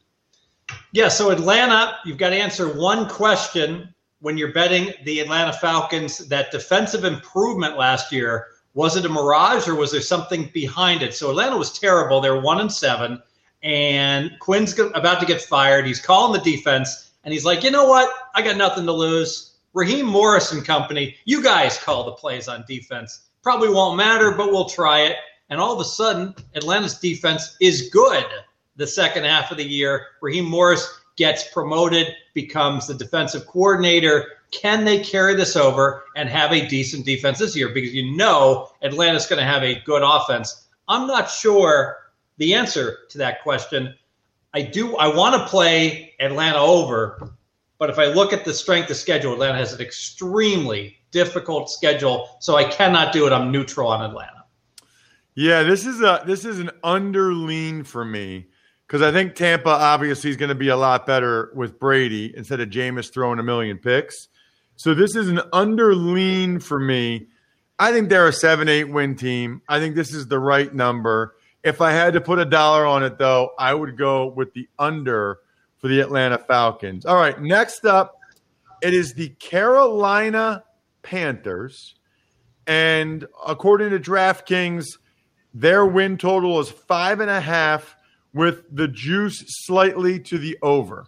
Yeah, 0.92 1.08
so 1.08 1.30
Atlanta, 1.30 1.98
you've 2.04 2.18
got 2.18 2.32
to 2.32 2.36
answer 2.36 2.68
one 2.68 3.08
question 3.08 3.94
when 4.22 4.38
you're 4.38 4.54
betting 4.54 4.92
the 5.06 5.20
Atlanta 5.20 5.54
Falcons 5.54 6.18
that 6.30 6.52
defensive 6.52 7.06
improvement 7.06 7.78
last 7.78 8.12
year 8.12 8.48
was 8.80 8.96
it 8.96 9.04
a 9.04 9.10
mirage 9.10 9.68
or 9.68 9.76
was 9.76 9.92
there 9.92 10.00
something 10.00 10.50
behind 10.54 11.02
it? 11.02 11.14
So 11.14 11.32
Atlanta 11.32 11.58
was 11.58 11.78
terrible. 11.78 12.22
They're 12.22 12.40
one 12.40 12.62
and 12.62 12.72
seven, 12.72 13.22
and 13.62 14.32
Quinn's 14.40 14.80
about 14.80 15.20
to 15.20 15.26
get 15.26 15.42
fired. 15.42 15.86
He's 15.86 16.00
calling 16.00 16.32
the 16.32 16.50
defense, 16.50 17.12
and 17.26 17.34
he's 17.34 17.44
like, 17.44 17.62
you 17.66 17.72
know 17.72 17.90
what? 17.90 18.10
I 18.36 18.42
got 18.42 18.56
nothing 18.56 18.86
to 18.86 18.94
lose. 18.94 19.58
Raheem 19.74 20.06
Morris 20.06 20.54
and 20.54 20.64
company, 20.64 21.18
you 21.26 21.44
guys 21.44 21.78
call 21.78 22.06
the 22.06 22.14
plays 22.14 22.48
on 22.48 22.64
defense. 22.70 23.24
Probably 23.44 23.68
won't 23.68 23.98
matter, 23.98 24.32
but 24.32 24.50
we'll 24.50 24.70
try 24.70 25.02
it. 25.02 25.18
And 25.50 25.60
all 25.60 25.74
of 25.74 25.82
a 25.82 25.84
sudden, 25.84 26.34
Atlanta's 26.56 27.00
defense 27.00 27.58
is 27.60 27.90
good 27.90 28.26
the 28.78 28.88
second 28.88 29.26
half 29.26 29.52
of 29.52 29.58
the 29.58 29.68
year. 29.68 30.06
Raheem 30.22 30.46
Morris 30.46 30.88
gets 31.18 31.52
promoted, 31.52 32.16
becomes 32.34 32.88
the 32.88 32.94
defensive 32.94 33.46
coordinator. 33.46 34.39
Can 34.52 34.84
they 34.84 35.00
carry 35.04 35.36
this 35.36 35.56
over 35.56 36.06
and 36.16 36.28
have 36.28 36.52
a 36.52 36.68
decent 36.68 37.06
defense 37.06 37.40
this 37.40 37.56
year? 37.56 37.70
Because 37.70 37.94
you 37.94 38.16
know 38.16 38.70
Atlanta's 38.82 39.28
going 39.28 39.40
to 39.40 39.46
have 39.46 39.64
a 39.64 39.80
good 39.82 40.02
offense. 40.04 40.68
I'm 40.88 41.06
not 41.08 41.30
sure 41.30 41.98
the 42.38 42.56
answer 42.56 43.00
to 43.10 43.18
that 43.20 43.44
question. 43.44 43.94
I 44.54 44.64
do. 44.64 44.96
I 44.98 45.08
want 45.16 45.36
to 45.36 45.48
play 45.48 46.16
Atlanta 46.20 46.58
over, 46.58 47.32
but 47.78 47.92
if 47.92 48.00
I 48.00 48.06
look 48.06 48.34
at 48.34 48.44
the 48.44 48.54
strength 48.54 48.90
of 48.90 48.98
schedule, 48.98 49.34
Atlanta 49.34 49.60
has 49.60 49.74
an 49.74 49.82
extremely 49.82 50.98
difficult 51.12 51.70
schedule, 51.70 52.38
so 52.40 52.56
I 52.56 52.64
cannot 52.64 53.14
do 53.14 53.28
it. 53.28 53.34
I'm 53.34 53.52
neutral 53.52 53.88
on 53.88 54.02
Atlanta. 54.02 54.46
Yeah, 55.36 55.64
this 55.64 55.86
is 55.86 56.02
a 56.02 56.24
this 56.26 56.44
is 56.44 56.60
an 56.60 56.72
underlean 56.84 57.86
for 57.86 58.04
me 58.04 58.48
because 58.88 59.04
I 59.04 59.12
think 59.12 59.36
Tampa 59.36 59.70
obviously 59.70 60.32
is 60.32 60.36
going 60.36 60.50
to 60.50 60.56
be 60.56 60.70
a 60.70 60.76
lot 60.76 61.06
better 61.06 61.52
with 61.54 61.80
Brady 61.80 62.34
instead 62.36 62.60
of 62.60 62.70
Jameis 62.70 63.14
throwing 63.14 63.38
a 63.38 63.44
million 63.44 63.78
picks. 63.78 64.30
So 64.80 64.94
this 64.94 65.14
is 65.14 65.28
an 65.28 65.42
under 65.52 65.94
lean 65.94 66.62
for 66.62 66.80
me. 66.80 67.28
I 67.80 67.92
think 67.92 68.08
they're 68.08 68.30
a 68.30 68.34
seven 68.34 68.70
eight 68.70 68.86
win 68.86 69.14
team. 69.14 69.62
I 69.68 69.78
think 69.78 69.94
this 69.94 70.14
is 70.14 70.28
the 70.28 70.40
right 70.40 70.74
number. 70.74 71.36
If 71.66 71.82
I 71.82 71.92
had 71.92 72.14
to 72.14 72.22
put 72.22 72.40
a 72.40 72.46
dollar 72.46 72.86
on 72.86 73.04
it, 73.04 73.18
though, 73.18 73.52
I 73.60 73.74
would 73.74 73.98
go 73.98 74.28
with 74.28 74.54
the 74.54 74.70
under 74.80 75.40
for 75.80 75.90
the 75.90 76.00
Atlanta 76.00 76.38
Falcons. 76.38 77.06
All 77.06 77.18
right, 77.18 77.38
next 77.42 77.84
up, 77.84 78.20
it 78.82 78.94
is 78.94 79.14
the 79.16 79.28
Carolina 79.40 80.64
Panthers. 81.04 81.96
And 82.66 83.28
according 83.46 83.90
to 83.90 84.00
DraftKings, 84.00 84.86
their 85.54 85.86
win 85.86 86.18
total 86.18 86.58
is 86.62 86.70
five 86.70 87.20
and 87.20 87.30
a 87.30 87.42
half 87.42 87.98
with 88.34 88.64
the 88.74 88.88
juice 88.88 89.44
slightly 89.66 90.22
to 90.22 90.38
the 90.38 90.58
over. 90.62 91.06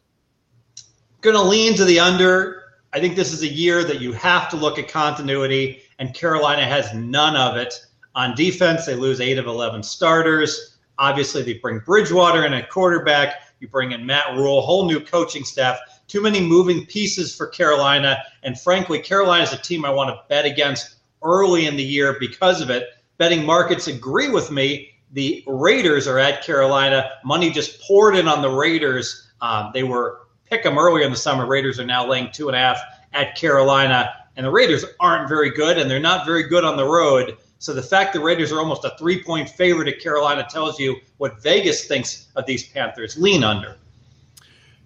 Going 1.21 1.37
to 1.37 1.41
lean 1.41 1.75
to 1.75 1.85
the 1.85 2.01
under. 2.01 2.60
I 2.93 2.99
think 2.99 3.15
this 3.15 3.33
is 3.33 3.43
a 3.43 3.47
year 3.47 3.83
that 3.83 4.01
you 4.01 4.11
have 4.13 4.49
to 4.49 4.55
look 4.55 4.77
at 4.77 4.87
continuity, 4.87 5.83
and 5.99 6.13
Carolina 6.13 6.65
has 6.65 6.93
none 6.93 7.35
of 7.35 7.57
it. 7.57 7.73
On 8.15 8.35
defense, 8.35 8.85
they 8.85 8.95
lose 8.95 9.21
eight 9.21 9.37
of 9.37 9.47
11 9.47 9.83
starters. 9.83 10.77
Obviously, 10.97 11.41
they 11.43 11.53
bring 11.53 11.79
Bridgewater 11.79 12.45
in 12.45 12.53
at 12.53 12.69
quarterback. 12.69 13.43
You 13.59 13.67
bring 13.67 13.91
in 13.91 14.05
Matt 14.05 14.35
Rhule, 14.35 14.61
whole 14.61 14.85
new 14.85 14.99
coaching 14.99 15.43
staff 15.43 15.79
too 16.11 16.21
many 16.21 16.41
moving 16.41 16.85
pieces 16.87 17.33
for 17.33 17.47
Carolina. 17.47 18.21
And 18.43 18.59
frankly, 18.59 18.99
Carolina 18.99 19.43
is 19.43 19.53
a 19.53 19.57
team 19.57 19.85
I 19.85 19.91
want 19.91 20.09
to 20.09 20.21
bet 20.27 20.45
against 20.45 20.97
early 21.23 21.67
in 21.67 21.77
the 21.77 21.83
year 21.83 22.17
because 22.19 22.59
of 22.59 22.69
it. 22.69 22.89
Betting 23.17 23.45
markets 23.45 23.87
agree 23.87 24.27
with 24.27 24.51
me. 24.51 24.89
The 25.13 25.41
Raiders 25.47 26.09
are 26.09 26.19
at 26.19 26.43
Carolina. 26.43 27.11
Money 27.23 27.49
just 27.49 27.81
poured 27.81 28.17
in 28.17 28.27
on 28.27 28.41
the 28.41 28.49
Raiders. 28.49 29.31
Um, 29.39 29.71
they 29.73 29.83
were 29.83 30.27
pick 30.51 30.63
them 30.63 30.77
earlier 30.77 31.05
in 31.05 31.11
the 31.11 31.17
summer. 31.17 31.47
Raiders 31.47 31.79
are 31.79 31.85
now 31.85 32.05
laying 32.05 32.29
two 32.31 32.47
and 32.49 32.55
a 32.55 32.59
half 32.59 32.77
at 33.13 33.35
Carolina. 33.35 34.13
And 34.35 34.45
the 34.45 34.51
Raiders 34.51 34.85
aren't 34.99 35.27
very 35.27 35.49
good, 35.49 35.77
and 35.77 35.89
they're 35.89 35.99
not 35.99 36.25
very 36.25 36.43
good 36.43 36.63
on 36.63 36.77
the 36.77 36.85
road. 36.85 37.37
So 37.59 37.73
the 37.73 37.81
fact 37.81 38.13
the 38.13 38.19
Raiders 38.19 38.51
are 38.51 38.59
almost 38.59 38.83
a 38.85 38.93
three 38.99 39.23
point 39.23 39.49
favorite 39.49 39.87
at 39.87 39.99
Carolina 39.99 40.45
tells 40.49 40.79
you 40.79 40.97
what 41.17 41.41
Vegas 41.41 41.85
thinks 41.87 42.27
of 42.35 42.45
these 42.45 42.67
Panthers. 42.67 43.17
Lean 43.17 43.43
under. 43.43 43.77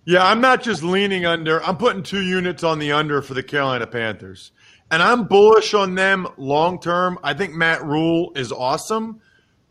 Yeah, 0.06 0.26
I'm 0.26 0.40
not 0.40 0.62
just 0.62 0.84
leaning 0.84 1.26
under. 1.26 1.64
I'm 1.64 1.78
putting 1.78 2.04
two 2.04 2.22
units 2.22 2.64
on 2.64 2.78
the 2.78 2.92
under 2.92 3.22
for 3.22 3.34
the 3.34 3.42
Carolina 3.42 3.88
Panthers. 3.88 4.52
And 4.92 5.02
I'm 5.02 5.24
bullish 5.24 5.74
on 5.74 5.96
them 5.96 6.28
long 6.38 6.80
term. 6.80 7.18
I 7.24 7.34
think 7.34 7.54
Matt 7.54 7.84
Rhule 7.84 8.32
is 8.36 8.52
awesome. 8.52 9.20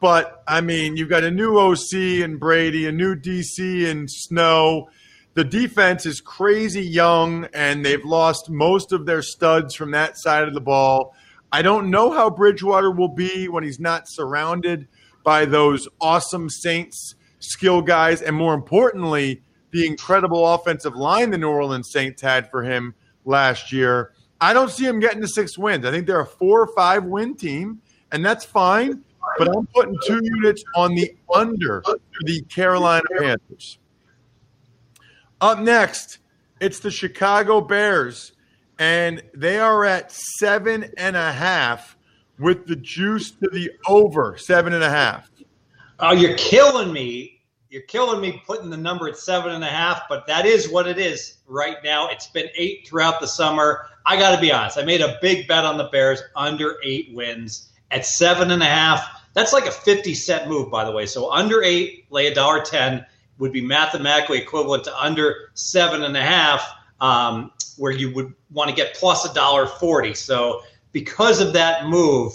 But 0.01 0.43
I 0.49 0.61
mean, 0.61 0.97
you've 0.97 1.09
got 1.09 1.23
a 1.23 1.31
new 1.31 1.57
OC 1.57 2.23
and 2.25 2.41
Brady, 2.41 2.87
a 2.87 2.93
new 2.93 3.15
DC 3.15 3.89
and 3.89 4.11
Snow. 4.11 4.89
The 5.35 5.45
defense 5.45 6.07
is 6.07 6.21
crazy 6.21 6.85
young, 6.85 7.47
and 7.53 7.85
they've 7.85 8.05
lost 8.05 8.49
most 8.49 8.93
of 8.93 9.05
their 9.05 9.21
studs 9.21 9.75
from 9.75 9.91
that 9.91 10.17
side 10.17 10.47
of 10.47 10.55
the 10.55 10.61
ball. 10.61 11.15
I 11.51 11.61
don't 11.63 11.91
know 11.91 12.13
how 12.13 12.31
Bridgewater 12.31 12.91
will 12.91 13.09
be 13.09 13.49
when 13.49 13.65
he's 13.65 13.81
not 13.81 14.09
surrounded 14.09 14.87
by 15.25 15.45
those 15.45 15.89
awesome 16.01 16.49
Saints 16.49 17.17
skill 17.41 17.83
guys. 17.83 18.23
And 18.23 18.37
more 18.37 18.55
importantly, 18.55 19.43
the 19.73 19.87
incredible 19.87 20.47
offensive 20.55 20.95
line 20.95 21.31
the 21.31 21.39
New 21.39 21.49
Orleans 21.49 21.91
Saints 21.91 22.23
had 22.23 22.49
for 22.49 22.63
him 22.63 22.95
last 23.25 23.73
year. 23.73 24.13
I 24.41 24.53
don't 24.53 24.71
see 24.71 24.85
him 24.85 25.01
getting 25.01 25.21
to 25.21 25.29
six 25.29 25.59
wins. 25.59 25.85
I 25.85 25.91
think 25.91 26.07
they're 26.07 26.21
a 26.21 26.27
four 26.27 26.61
or 26.61 26.75
five 26.75 27.05
win 27.05 27.37
team, 27.37 27.81
and 28.13 28.25
that's 28.25 28.45
fine. 28.45 29.03
But 29.39 29.49
I'm 29.49 29.67
putting 29.69 29.97
two 30.07 30.21
units 30.23 30.63
on 30.77 30.95
the 30.95 31.17
under 31.35 31.83
for 31.83 31.99
the 32.25 32.43
Carolina 32.43 33.03
Panthers. 33.19 33.79
Up 35.41 35.59
next, 35.59 36.19
it's 36.61 36.81
the 36.81 36.91
Chicago 36.91 37.61
Bears, 37.61 38.33
and 38.79 39.23
they 39.35 39.59
are 39.59 39.85
at 39.85 40.13
seven 40.13 40.91
and 40.97 41.17
a 41.17 41.33
half 41.33 41.97
with 42.39 42.67
the 42.67 42.77
juice 42.77 43.31
to 43.31 43.49
the 43.51 43.71
over 43.87 44.37
seven 44.39 44.73
and 44.73 44.83
a 44.83 44.91
half. 44.91 45.31
Oh, 46.01 46.13
you're 46.13 46.37
killing 46.37 46.93
me 46.93 47.35
you're 47.75 47.83
killing 47.83 48.21
me 48.21 48.41
putting 48.47 48.71
the 48.71 48.77
number 48.77 49.09
at 49.09 49.17
seven 49.17 49.51
and 49.51 49.65
a 49.65 49.69
half, 49.69 50.03
but 50.09 50.29
that 50.29 50.47
is 50.47 50.69
what 50.69 50.87
it 50.87 50.97
is 50.97 51.39
right 51.49 51.79
now. 51.83 52.09
It's 52.09 52.29
been 52.29 52.47
eight 52.57 52.87
throughout 52.87 53.19
the 53.19 53.27
summer. 53.27 53.87
I 54.07 54.17
got 54.17 54.33
to 54.33 54.41
be 54.41 54.53
honest. 54.53 54.79
I 54.79 54.85
made 54.85 55.01
a 55.01 55.19
big 55.21 55.49
bet 55.49 55.65
on 55.65 55.77
the 55.77 55.89
Bears 55.89 56.23
under 56.37 56.77
eight 56.85 57.13
wins 57.13 57.73
at 57.91 58.07
seven 58.07 58.53
and 58.53 58.63
a 58.63 58.67
half. 58.67 59.05
That's 59.33 59.53
like 59.53 59.67
a 59.67 59.73
50 59.73 60.15
cent 60.15 60.49
move, 60.49 60.71
by 60.71 60.85
the 60.85 60.93
way. 60.93 61.05
So 61.05 61.33
under 61.33 61.65
eight, 61.65 62.07
lay 62.11 62.29
a 62.29 62.35
dollar 62.35 62.63
10 62.63 63.05
would 63.39 63.53
be 63.53 63.61
mathematically 63.61 64.39
equivalent 64.39 64.85
to 64.85 64.97
under 64.97 65.51
seven 65.55 66.05
and 66.05 66.17
a 66.17 66.23
half, 66.23 66.67
um, 67.01 67.53
where 67.77 67.93
you 67.93 68.13
would 68.15 68.33
want 68.51 68.71
to 68.71 68.77
get 68.77 68.95
plus 68.95 69.29
a 69.29 69.35
dollar 69.35 69.67
40. 69.67 70.15
So 70.15 70.63
because 70.93 71.41
of 71.41 71.53
that 71.53 71.87
move, 71.87 72.33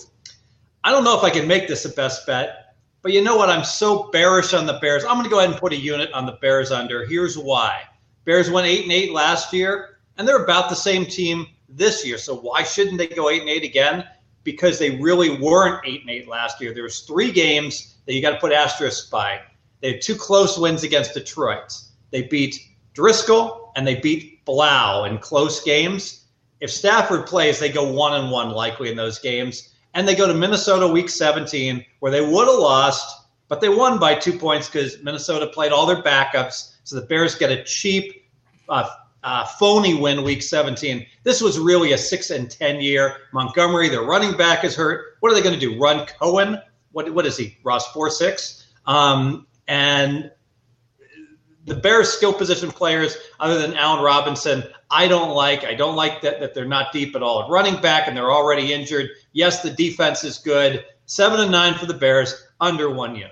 I 0.84 0.92
don't 0.92 1.04
know 1.04 1.18
if 1.18 1.24
I 1.24 1.30
can 1.30 1.48
make 1.48 1.68
this 1.68 1.86
a 1.86 1.90
best 1.90 2.26
bet 2.28 2.70
but 3.02 3.14
you 3.14 3.24
know 3.24 3.38
what? 3.38 3.50
I'm 3.50 3.64
so 3.64 4.10
bearish 4.12 4.54
on 4.54 4.66
the 4.66 4.74
Bears. 4.74 5.04
I'm 5.04 5.16
going 5.16 5.24
to 5.24 5.30
go 5.30 5.40
ahead 5.40 5.52
and 5.52 5.60
put 5.60 5.72
a 5.72 5.78
unit 5.78 6.12
on 6.12 6.26
the 6.26 6.34
Bears 6.34 6.72
under. 6.72 7.06
Here's 7.06 7.38
why. 7.38 7.84
Bears 8.26 8.52
went 8.52 8.68
8 8.68 8.84
and 8.84 8.92
8 8.92 9.12
last 9.14 9.54
year, 9.54 10.00
and 10.18 10.28
they're 10.28 10.44
about 10.44 10.70
the 10.70 10.76
same 10.76 11.06
team 11.06 11.48
this 11.70 12.06
year. 12.06 12.18
So 12.18 12.36
why 12.36 12.64
shouldn't 12.64 12.98
they 12.98 13.08
go 13.08 13.30
8 13.30 13.42
and 13.42 13.50
8 13.50 13.64
again? 13.64 14.06
Because 14.44 14.80
they 14.80 14.98
really 14.98 15.38
weren't 15.38 15.82
8 15.86 16.02
and 16.02 16.10
8 16.10 16.28
last 16.28 16.60
year. 16.60 16.74
There 16.74 16.84
was 16.84 17.02
three 17.02 17.32
games 17.32 17.96
that 18.06 18.14
you 18.14 18.22
got 18.22 18.32
to 18.32 18.40
put 18.40 18.52
asterisks 18.52 19.10
by. 19.10 19.42
They 19.82 19.94
had 19.94 20.02
two 20.02 20.16
close 20.16 20.58
wins 20.58 20.84
against 20.84 21.14
Detroit. 21.14 21.78
They 22.12 22.24
beat 22.24 22.60
Driskel 22.94 23.72
and 23.76 23.88
they 23.88 23.96
beat 23.96 24.44
Blough 24.46 25.06
in 25.06 25.18
close 25.20 25.64
games. 25.64 26.26
If 26.60 26.72
Stafford 26.72 27.26
plays, 27.26 27.60
they 27.60 27.70
go 27.70 27.92
one 27.92 28.20
and 28.20 28.32
one 28.32 28.52
likely 28.52 28.90
in 28.90 28.98
those 28.98 29.20
games 29.20 29.70
and 29.94 30.08
they 30.08 30.16
go 30.16 30.28
to 30.28 30.34
Minnesota 30.34 30.88
week 30.88 31.10
17, 31.10 31.84
where 32.00 32.12
they 32.12 32.22
would 32.22 32.48
have 32.48 32.60
lost, 32.60 33.28
but 33.48 33.62
they 33.62 33.70
won 33.70 34.00
by 34.00 34.16
two 34.16 34.34
points 34.34 34.70
because 34.70 35.02
Minnesota 35.04 35.48
played 35.48 35.72
all 35.72 35.86
their 35.86 36.02
backups. 36.02 36.76
So 36.84 36.96
the 36.96 37.06
Bears 37.06 37.36
get 37.36 37.52
a 37.52 37.64
cheap 37.64 38.26
uh, 38.68 38.88
uh, 39.24 39.46
phony 39.46 39.96
win 39.96 40.24
week 40.24 40.44
17. 40.44 41.06
This 41.24 41.42
was 41.42 41.60
really 41.60 41.94
a 41.94 41.98
six 41.98 42.30
and 42.30 42.50
10 42.50 42.82
year. 42.82 43.18
Montgomery, 43.34 43.90
their 43.90 44.04
running 44.04 44.38
back, 44.38 44.64
is 44.64 44.76
hurt. 44.76 45.18
What 45.20 45.32
are 45.32 45.36
they 45.36 45.42
going 45.42 45.60
to 45.60 45.60
do? 45.60 45.80
Run 45.80 46.06
Cohen? 46.06 46.62
What, 46.92 47.12
what 47.14 47.26
is 47.26 47.38
he, 47.38 47.58
Ross? 47.64 47.92
4 47.92 48.10
6? 48.10 48.68
Um, 48.86 49.48
and 49.70 50.32
the 51.66 51.76
Bears' 51.76 52.12
skill 52.12 52.34
position 52.34 52.72
players, 52.72 53.16
other 53.40 53.60
than 53.60 53.76
Allen 53.76 54.04
Robinson, 54.04 54.64
I 54.90 55.08
don't 55.08 55.30
like. 55.30 55.64
I 55.64 55.76
don't 55.76 55.96
like 55.96 56.22
that, 56.24 56.40
that 56.40 56.56
they're 56.56 56.66
not 56.66 56.92
deep 56.92 57.16
at 57.16 57.22
all 57.22 57.44
at 57.44 57.50
running 57.50 57.80
back 57.80 58.08
and 58.08 58.18
they're 58.18 58.32
already 58.32 58.74
injured. 58.74 59.12
Yes, 59.32 59.62
the 59.62 59.70
defense 59.70 60.24
is 60.24 60.40
good. 60.40 60.84
Seven 61.06 61.40
and 61.40 61.52
nine 61.52 61.76
for 61.76 61.86
the 61.86 61.94
Bears, 61.94 62.48
under 62.60 62.90
one 62.90 63.16
unit. 63.16 63.32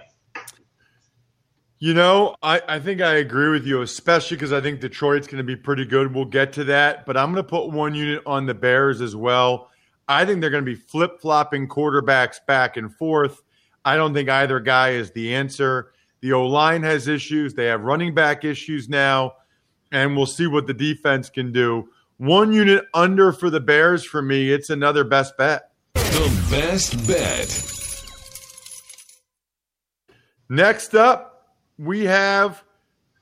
You 1.80 1.96
know, 1.96 2.36
I, 2.42 2.62
I 2.68 2.80
think 2.80 3.02
I 3.02 3.16
agree 3.16 3.50
with 3.50 3.66
you, 3.66 3.82
especially 3.82 4.38
because 4.38 4.54
I 4.54 4.62
think 4.62 4.80
Detroit's 4.80 5.28
going 5.28 5.38
to 5.38 5.44
be 5.44 5.56
pretty 5.56 5.86
good. 5.86 6.14
We'll 6.14 6.26
get 6.26 6.54
to 6.54 6.64
that, 6.66 7.06
but 7.06 7.18
I'm 7.18 7.32
going 7.34 7.44
to 7.44 7.50
put 7.50 7.72
one 7.72 7.96
unit 7.96 8.22
on 8.26 8.46
the 8.46 8.54
Bears 8.54 9.02
as 9.02 9.16
well. 9.16 9.70
I 10.08 10.26
think 10.26 10.42
they're 10.42 10.50
going 10.52 10.66
to 10.66 10.72
be 10.72 10.76
flip 10.76 11.20
flopping 11.20 11.68
quarterbacks 11.68 12.38
back 12.46 12.78
and 12.78 12.94
forth. 12.94 13.42
I 13.84 13.96
don't 13.96 14.14
think 14.14 14.30
either 14.30 14.60
guy 14.60 14.92
is 14.92 15.12
the 15.12 15.34
answer. 15.34 15.92
The 16.22 16.34
O 16.34 16.46
line 16.46 16.84
has 16.84 17.08
issues. 17.08 17.54
They 17.54 17.66
have 17.66 17.82
running 17.82 18.14
back 18.14 18.44
issues 18.44 18.90
now, 18.90 19.34
and 19.92 20.16
we'll 20.16 20.26
see 20.26 20.48
what 20.48 20.68
the 20.68 20.74
defense 20.74 21.30
can 21.30 21.52
do. 21.52 21.90
One 22.18 22.52
unit 22.52 22.86
under 22.94 23.32
for 23.32 23.50
the 23.50 23.60
Bears 23.60 24.04
for 24.04 24.22
me. 24.22 24.52
It's 24.52 24.70
another 24.70 25.04
best 25.04 25.38
bet. 25.38 25.72
The 25.94 26.48
best 26.50 27.08
bet. 27.08 27.64
Next 30.50 30.96
up, 30.96 31.56
we 31.78 32.06
have 32.06 32.64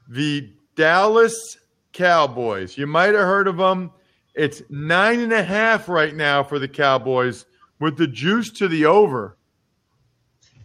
the 0.08 0.54
Dallas 0.75 1.58
Cowboys. 1.92 2.78
You 2.78 2.88
might 2.88 3.14
have 3.14 3.25
heard 3.25 3.48
of 3.48 3.58
them. 3.58 3.92
It's 4.36 4.62
nine 4.70 5.22
and 5.22 5.34
a 5.34 5.44
half 5.44 5.90
right 5.90 6.16
now 6.16 6.44
for 6.44 6.60
the 6.60 6.68
Cowboys 6.68 7.46
with 7.80 7.98
the 7.98 8.08
juice 8.08 8.52
to 8.52 8.68
the 8.68 8.86
over. 8.86 9.38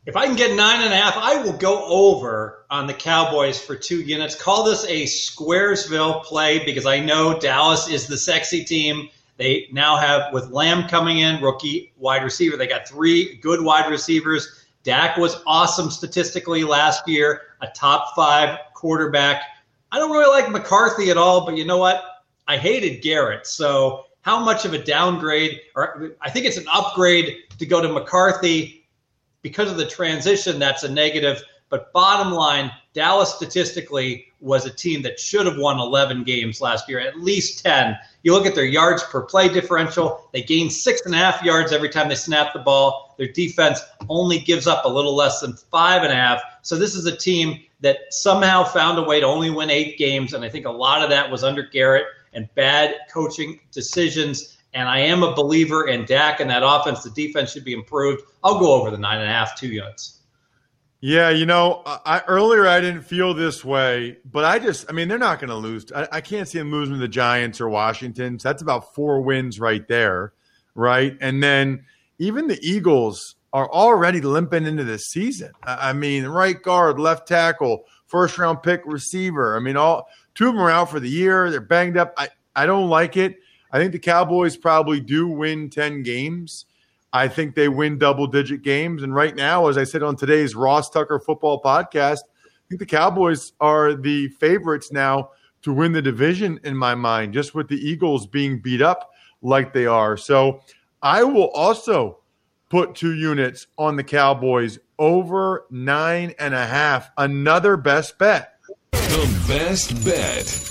If 0.06 0.16
I 0.16 0.24
can 0.26 0.34
get 0.34 0.56
nine 0.56 0.82
and 0.82 0.94
a 0.94 0.96
half, 0.96 1.14
I 1.18 1.42
will 1.42 1.52
go 1.52 1.84
over 1.84 2.64
on 2.70 2.86
the 2.86 2.94
Cowboys 2.94 3.60
for 3.60 3.76
two 3.76 4.00
units. 4.00 4.34
Call 4.34 4.64
this 4.64 4.84
a 4.84 5.04
Squaresville 5.04 6.24
play 6.24 6.64
because 6.64 6.86
I 6.86 7.00
know 7.00 7.38
Dallas 7.38 7.86
is 7.86 8.06
the 8.06 8.16
sexy 8.16 8.64
team. 8.64 9.10
They 9.36 9.68
now 9.70 9.98
have, 9.98 10.32
with 10.32 10.50
Lamb 10.50 10.88
coming 10.88 11.18
in, 11.18 11.42
rookie 11.42 11.92
wide 11.98 12.24
receiver, 12.24 12.56
they 12.56 12.66
got 12.66 12.88
three 12.88 13.36
good 13.36 13.62
wide 13.62 13.90
receivers. 13.90 14.64
Dak 14.84 15.18
was 15.18 15.42
awesome 15.46 15.90
statistically 15.90 16.64
last 16.64 17.06
year, 17.06 17.42
a 17.60 17.66
top 17.66 18.16
five 18.16 18.58
quarterback. 18.72 19.42
I 19.92 19.98
don't 19.98 20.10
really 20.10 20.30
like 20.30 20.50
McCarthy 20.50 21.10
at 21.10 21.18
all, 21.18 21.44
but 21.44 21.58
you 21.58 21.66
know 21.66 21.78
what? 21.78 22.02
I 22.48 22.56
hated 22.56 23.02
Garrett. 23.02 23.46
So, 23.46 24.06
how 24.22 24.42
much 24.42 24.64
of 24.64 24.72
a 24.72 24.78
downgrade, 24.78 25.60
or 25.74 26.12
I 26.20 26.30
think 26.30 26.46
it's 26.46 26.58
an 26.58 26.66
upgrade 26.72 27.36
to 27.58 27.66
go 27.66 27.80
to 27.80 27.88
McCarthy 27.88 28.79
because 29.42 29.70
of 29.70 29.76
the 29.76 29.86
transition, 29.86 30.58
that's 30.58 30.82
a 30.82 30.90
negative. 30.90 31.42
But 31.68 31.92
bottom 31.92 32.32
line, 32.32 32.70
Dallas 32.94 33.32
statistically 33.32 34.26
was 34.40 34.66
a 34.66 34.70
team 34.70 35.02
that 35.02 35.20
should 35.20 35.46
have 35.46 35.56
won 35.56 35.78
11 35.78 36.24
games 36.24 36.60
last 36.60 36.88
year, 36.88 36.98
at 36.98 37.20
least 37.20 37.62
10. 37.64 37.96
You 38.22 38.32
look 38.32 38.46
at 38.46 38.56
their 38.56 38.64
yards 38.64 39.04
per 39.04 39.22
play 39.22 39.48
differential, 39.48 40.28
they 40.32 40.42
gain 40.42 40.68
six 40.68 41.02
and 41.06 41.14
a 41.14 41.18
half 41.18 41.42
yards 41.42 41.72
every 41.72 41.88
time 41.88 42.08
they 42.08 42.16
snap 42.16 42.52
the 42.52 42.58
ball. 42.58 43.14
Their 43.18 43.30
defense 43.32 43.80
only 44.08 44.40
gives 44.40 44.66
up 44.66 44.84
a 44.84 44.88
little 44.88 45.14
less 45.14 45.40
than 45.40 45.52
five 45.70 46.02
and 46.02 46.12
a 46.12 46.16
half. 46.16 46.42
So 46.62 46.76
this 46.76 46.96
is 46.96 47.06
a 47.06 47.16
team 47.16 47.60
that 47.80 47.98
somehow 48.10 48.64
found 48.64 48.98
a 48.98 49.02
way 49.02 49.20
to 49.20 49.26
only 49.26 49.50
win 49.50 49.70
eight 49.70 49.96
games. 49.96 50.34
And 50.34 50.44
I 50.44 50.48
think 50.48 50.66
a 50.66 50.70
lot 50.70 51.02
of 51.02 51.10
that 51.10 51.30
was 51.30 51.44
under 51.44 51.62
Garrett 51.62 52.06
and 52.32 52.52
bad 52.54 52.96
coaching 53.12 53.60
decisions 53.72 54.58
and 54.72 54.88
I 54.88 55.00
am 55.00 55.22
a 55.22 55.34
believer 55.34 55.88
in 55.88 56.04
Dak 56.04 56.40
and 56.40 56.50
that 56.50 56.62
offense. 56.64 57.02
The 57.02 57.10
defense 57.10 57.52
should 57.52 57.64
be 57.64 57.72
improved. 57.72 58.22
I'll 58.44 58.58
go 58.58 58.74
over 58.74 58.90
the 58.90 58.98
nine 58.98 59.18
and 59.18 59.28
a 59.28 59.32
half, 59.32 59.58
two 59.58 59.68
units. 59.68 60.20
Yeah, 61.02 61.30
you 61.30 61.46
know, 61.46 61.82
I, 61.86 62.22
earlier 62.28 62.68
I 62.68 62.80
didn't 62.80 63.02
feel 63.02 63.32
this 63.32 63.64
way, 63.64 64.18
but 64.30 64.44
I 64.44 64.58
just, 64.58 64.84
I 64.90 64.92
mean, 64.92 65.08
they're 65.08 65.18
not 65.18 65.40
going 65.40 65.48
to 65.48 65.56
lose. 65.56 65.90
I, 65.92 66.06
I, 66.12 66.20
can't 66.20 66.46
see 66.46 66.58
them 66.58 66.70
losing 66.70 66.94
to 66.96 67.00
the 67.00 67.08
Giants 67.08 67.58
or 67.58 67.70
Washington. 67.70 68.38
So 68.38 68.50
that's 68.50 68.60
about 68.60 68.94
four 68.94 69.22
wins 69.22 69.58
right 69.58 69.86
there, 69.88 70.34
right? 70.74 71.16
And 71.22 71.42
then 71.42 71.86
even 72.18 72.48
the 72.48 72.58
Eagles 72.60 73.36
are 73.54 73.70
already 73.70 74.20
limping 74.20 74.66
into 74.66 74.84
the 74.84 74.98
season. 74.98 75.52
I, 75.62 75.88
I 75.88 75.92
mean, 75.94 76.26
right 76.26 76.60
guard, 76.60 77.00
left 77.00 77.26
tackle, 77.26 77.84
first 78.06 78.36
round 78.36 78.62
pick 78.62 78.82
receiver. 78.84 79.56
I 79.56 79.60
mean, 79.60 79.78
all 79.78 80.06
two 80.34 80.48
of 80.48 80.54
them 80.54 80.62
are 80.62 80.70
out 80.70 80.90
for 80.90 81.00
the 81.00 81.08
year. 81.08 81.50
They're 81.50 81.62
banged 81.62 81.96
up. 81.96 82.12
I, 82.18 82.28
I 82.54 82.66
don't 82.66 82.90
like 82.90 83.16
it. 83.16 83.38
I 83.72 83.78
think 83.78 83.92
the 83.92 83.98
Cowboys 83.98 84.56
probably 84.56 85.00
do 85.00 85.28
win 85.28 85.70
10 85.70 86.02
games. 86.02 86.66
I 87.12 87.28
think 87.28 87.54
they 87.54 87.68
win 87.68 87.98
double 87.98 88.26
digit 88.26 88.62
games. 88.62 89.02
And 89.02 89.14
right 89.14 89.34
now, 89.34 89.68
as 89.68 89.76
I 89.76 89.84
said 89.84 90.02
on 90.02 90.16
today's 90.16 90.54
Ross 90.54 90.90
Tucker 90.90 91.18
football 91.18 91.60
podcast, 91.60 92.20
I 92.20 92.68
think 92.68 92.78
the 92.78 92.86
Cowboys 92.86 93.52
are 93.60 93.94
the 93.94 94.28
favorites 94.28 94.92
now 94.92 95.30
to 95.62 95.72
win 95.72 95.92
the 95.92 96.02
division 96.02 96.60
in 96.64 96.76
my 96.76 96.94
mind, 96.94 97.34
just 97.34 97.54
with 97.54 97.68
the 97.68 97.76
Eagles 97.76 98.26
being 98.26 98.60
beat 98.60 98.80
up 98.80 99.10
like 99.42 99.72
they 99.72 99.86
are. 99.86 100.16
So 100.16 100.62
I 101.02 101.22
will 101.24 101.48
also 101.50 102.18
put 102.68 102.94
two 102.94 103.14
units 103.14 103.66
on 103.76 103.96
the 103.96 104.04
Cowboys 104.04 104.78
over 104.98 105.66
nine 105.70 106.34
and 106.38 106.54
a 106.54 106.66
half. 106.66 107.10
Another 107.18 107.76
best 107.76 108.18
bet. 108.18 108.54
The 108.92 109.44
best 109.48 110.04
bet. 110.04 110.69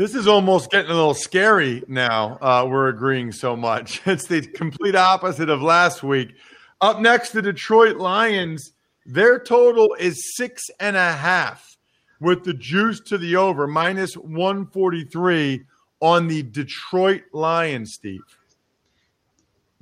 This 0.00 0.14
is 0.14 0.26
almost 0.26 0.70
getting 0.70 0.90
a 0.90 0.94
little 0.94 1.12
scary 1.12 1.84
now. 1.86 2.38
Uh, 2.40 2.66
we're 2.66 2.88
agreeing 2.88 3.32
so 3.32 3.54
much. 3.54 4.00
It's 4.06 4.26
the 4.26 4.40
complete 4.40 4.96
opposite 4.96 5.50
of 5.50 5.60
last 5.60 6.02
week. 6.02 6.30
Up 6.80 7.00
next, 7.00 7.32
the 7.32 7.42
Detroit 7.42 7.98
Lions. 7.98 8.72
Their 9.04 9.38
total 9.38 9.94
is 9.98 10.34
six 10.36 10.70
and 10.80 10.96
a 10.96 11.12
half 11.12 11.76
with 12.18 12.44
the 12.44 12.54
juice 12.54 13.00
to 13.08 13.18
the 13.18 13.36
over, 13.36 13.66
minus 13.66 14.14
143 14.14 15.66
on 16.00 16.28
the 16.28 16.44
Detroit 16.44 17.24
Lions, 17.34 17.92
Steve. 17.92 18.22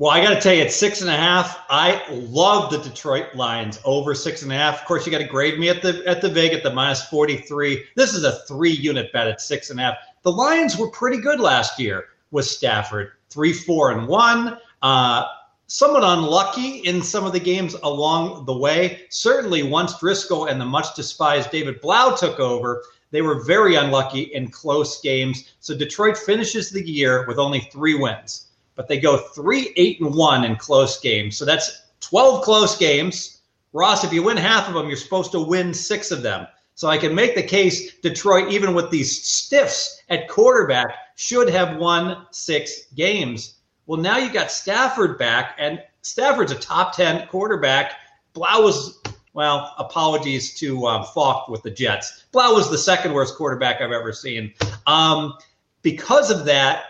Well, 0.01 0.13
I 0.13 0.23
got 0.23 0.31
to 0.31 0.41
tell 0.41 0.55
you, 0.55 0.63
it's 0.63 0.77
six 0.77 1.01
and 1.01 1.11
a 1.11 1.17
half. 1.17 1.65
I 1.69 2.05
love 2.09 2.71
the 2.71 2.79
Detroit 2.79 3.35
Lions 3.35 3.81
over 3.85 4.15
six 4.15 4.43
and 4.43 4.53
a 4.53 4.55
half. 4.55 4.81
Of 4.81 4.87
course, 4.87 5.05
you 5.05 5.11
got 5.11 5.19
to 5.19 5.25
grade 5.25 5.59
me 5.59 5.69
at 5.69 5.83
the 5.83 6.05
at 6.07 6.21
the 6.21 6.29
vig 6.29 6.53
at 6.53 6.63
the 6.63 6.73
minus 6.73 7.05
forty 7.07 7.39
three. 7.39 7.85
This 7.97 8.15
is 8.15 8.23
a 8.23 8.39
three 8.47 8.71
unit 8.71 9.13
bet 9.13 9.27
at 9.27 9.41
six 9.41 9.71
and 9.71 9.81
a 9.81 9.83
half. 9.83 9.95
The 10.23 10.31
Lions 10.31 10.79
were 10.79 10.89
pretty 10.91 11.21
good 11.21 11.41
last 11.41 11.81
year 11.81 12.05
with 12.31 12.45
Stafford, 12.45 13.11
three, 13.29 13.53
four, 13.53 13.91
and 13.91 14.07
one. 14.07 14.59
Uh, 14.83 15.25
somewhat 15.67 16.05
unlucky 16.05 16.79
in 16.79 17.03
some 17.03 17.27
of 17.27 17.33
the 17.33 17.41
games 17.41 17.75
along 17.83 18.45
the 18.45 18.57
way. 18.57 19.03
Certainly, 19.11 19.65
once 19.65 19.95
Driskel 19.95 20.49
and 20.49 20.61
the 20.61 20.65
much 20.65 20.95
despised 20.95 21.51
David 21.51 21.81
Blough 21.81 22.15
took 22.15 22.39
over, 22.39 22.85
they 23.11 23.23
were 23.23 23.43
very 23.43 23.75
unlucky 23.75 24.23
in 24.33 24.49
close 24.49 25.01
games. 25.01 25.57
So 25.59 25.77
Detroit 25.77 26.17
finishes 26.17 26.71
the 26.71 26.89
year 26.89 27.27
with 27.27 27.41
only 27.41 27.69
three 27.73 27.97
wins, 27.97 28.48
but 28.79 28.87
they 28.87 29.01
go 29.01 29.17
three, 29.17 29.73
eight, 29.75 30.01
and 30.01 30.15
one 30.15 30.45
in 30.45 30.55
close 30.55 31.01
games. 31.01 31.37
So 31.37 31.45
that's 31.45 31.83
12 31.99 32.45
close 32.45 32.79
games. 32.79 33.41
Ross, 33.73 34.05
if 34.05 34.13
you 34.13 34.23
win 34.23 34.37
half 34.37 34.69
of 34.69 34.75
them, 34.75 34.87
you're 34.87 34.97
supposed 34.97 35.33
to 35.33 35.41
win 35.41 35.75
six 35.75 36.13
of 36.13 36.23
them. 36.23 36.47
So 36.77 36.87
I 36.87 36.97
can 36.97 37.13
make 37.13 37.35
the 37.35 37.43
case 37.43 37.97
Detroit, 37.97 38.53
even 38.53 38.75
with 38.75 38.89
these 38.89 39.25
stiffs 39.25 40.01
at 40.11 40.29
quarterback, 40.29 40.95
should 41.17 41.51
have 41.51 41.77
won 41.79 42.29
six 42.31 42.85
games. 42.95 43.57
Well, 43.87 44.01
now 44.01 44.17
you 44.17 44.33
got 44.33 44.53
Stafford 44.53 45.19
back, 45.19 45.57
and 45.59 45.83
Stafford's 46.03 46.53
a 46.53 46.55
top 46.55 46.95
10 46.95 47.27
quarterback. 47.27 47.95
Blough 48.33 48.63
was, 48.63 49.03
well, 49.33 49.75
apologies 49.79 50.55
to 50.61 50.87
um, 50.87 51.05
Falk 51.15 51.49
with 51.49 51.65
the 51.65 51.71
Jets. 51.73 52.27
Blough 52.31 52.55
was 52.55 52.71
the 52.71 52.79
second 52.79 53.13
worst 53.13 53.35
quarterback 53.35 53.81
I've 53.81 53.91
ever 53.91 54.13
seen. 54.13 54.55
Um, 54.87 55.35
because 55.83 56.31
of 56.31 56.45
that, 56.45 56.85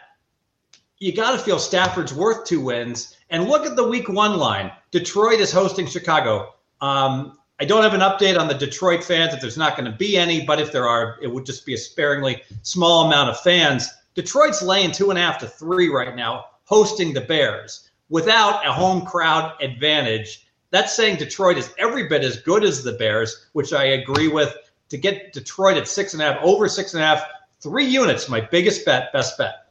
you 1.00 1.14
got 1.14 1.32
to 1.32 1.38
feel 1.38 1.58
Stafford's 1.58 2.12
worth 2.12 2.44
two 2.44 2.60
wins. 2.60 3.16
And 3.30 3.48
look 3.48 3.66
at 3.66 3.76
the 3.76 3.86
week 3.86 4.08
one 4.08 4.36
line. 4.36 4.72
Detroit 4.90 5.40
is 5.40 5.52
hosting 5.52 5.86
Chicago. 5.86 6.54
Um, 6.80 7.38
I 7.60 7.64
don't 7.64 7.82
have 7.82 7.94
an 7.94 8.00
update 8.00 8.38
on 8.38 8.48
the 8.48 8.54
Detroit 8.54 9.04
fans 9.04 9.34
if 9.34 9.40
there's 9.40 9.56
not 9.58 9.76
going 9.76 9.90
to 9.90 9.96
be 9.96 10.16
any, 10.16 10.44
but 10.44 10.60
if 10.60 10.72
there 10.72 10.88
are, 10.88 11.18
it 11.20 11.26
would 11.26 11.44
just 11.44 11.66
be 11.66 11.74
a 11.74 11.78
sparingly 11.78 12.42
small 12.62 13.06
amount 13.06 13.30
of 13.30 13.40
fans. 13.40 13.88
Detroit's 14.14 14.62
laying 14.62 14.92
two 14.92 15.10
and 15.10 15.18
a 15.18 15.22
half 15.22 15.38
to 15.38 15.46
three 15.46 15.88
right 15.88 16.14
now, 16.14 16.46
hosting 16.64 17.12
the 17.12 17.20
Bears 17.20 17.90
without 18.08 18.66
a 18.66 18.72
home 18.72 19.04
crowd 19.04 19.54
advantage. 19.60 20.46
That's 20.70 20.94
saying 20.94 21.16
Detroit 21.16 21.58
is 21.58 21.72
every 21.78 22.08
bit 22.08 22.22
as 22.22 22.40
good 22.40 22.64
as 22.64 22.82
the 22.82 22.92
Bears, 22.92 23.46
which 23.52 23.72
I 23.72 23.84
agree 23.84 24.28
with. 24.28 24.54
To 24.90 24.96
get 24.96 25.34
Detroit 25.34 25.76
at 25.76 25.86
six 25.86 26.14
and 26.14 26.22
a 26.22 26.32
half, 26.32 26.42
over 26.42 26.66
six 26.66 26.94
and 26.94 27.02
a 27.02 27.06
half, 27.06 27.22
three 27.60 27.84
units, 27.84 28.28
my 28.28 28.40
biggest 28.40 28.86
bet, 28.86 29.12
best 29.12 29.36
bet. 29.36 29.67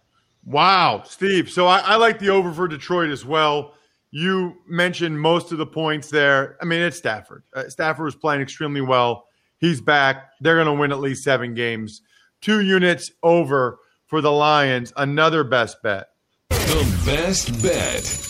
Wow, 0.48 1.04
Steve. 1.06 1.50
So 1.50 1.68
I, 1.68 1.80
I 1.80 1.96
like 1.98 2.20
the 2.20 2.30
over 2.30 2.54
for 2.54 2.70
Detroit 2.70 3.10
as 3.10 3.26
well. 3.26 3.74
You 4.12 4.56
mentioned 4.66 5.20
most 5.20 5.52
of 5.52 5.58
the 5.58 5.66
points 5.66 6.10
there. 6.10 6.58
I 6.62 6.66
mean, 6.66 6.80
it's 6.80 6.98
Stafford. 6.98 7.44
Uh, 7.54 7.68
Stafford 7.68 8.06
was 8.06 8.16
playing 8.16 8.42
extremely 8.42 8.80
well. 8.80 9.28
He's 9.58 9.82
back. 9.82 10.30
They're 10.40 10.56
going 10.56 10.68
to 10.68 10.80
win 10.80 10.94
at 10.94 11.00
least 11.00 11.24
seven 11.24 11.54
games. 11.54 12.02
Two 12.40 12.62
units 12.62 13.12
over 13.24 13.80
for 14.06 14.22
the 14.22 14.32
Lions. 14.32 14.94
Another 14.96 15.44
best 15.44 15.84
bet. 15.84 16.08
The 16.50 17.02
best 17.06 17.62
bet. 17.62 18.24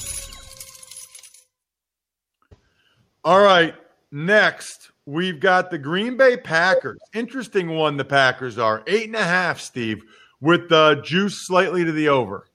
All 3.24 3.42
right. 3.42 3.76
Next, 4.12 4.90
we've 5.06 5.40
got 5.40 5.70
the 5.70 5.78
Green 5.78 6.18
Bay 6.18 6.36
Packers. 6.36 6.98
Interesting 7.14 7.76
one, 7.76 7.98
the 7.98 8.06
Packers 8.06 8.58
are. 8.58 8.82
Eight 8.88 9.06
and 9.06 9.16
a 9.16 9.24
half, 9.24 9.60
Steve, 9.60 10.02
with 10.42 10.70
the 10.70 11.02
juice 11.04 11.46
slightly 11.46 11.84
to 11.84 11.92
the 11.92 12.10
over. 12.10 12.48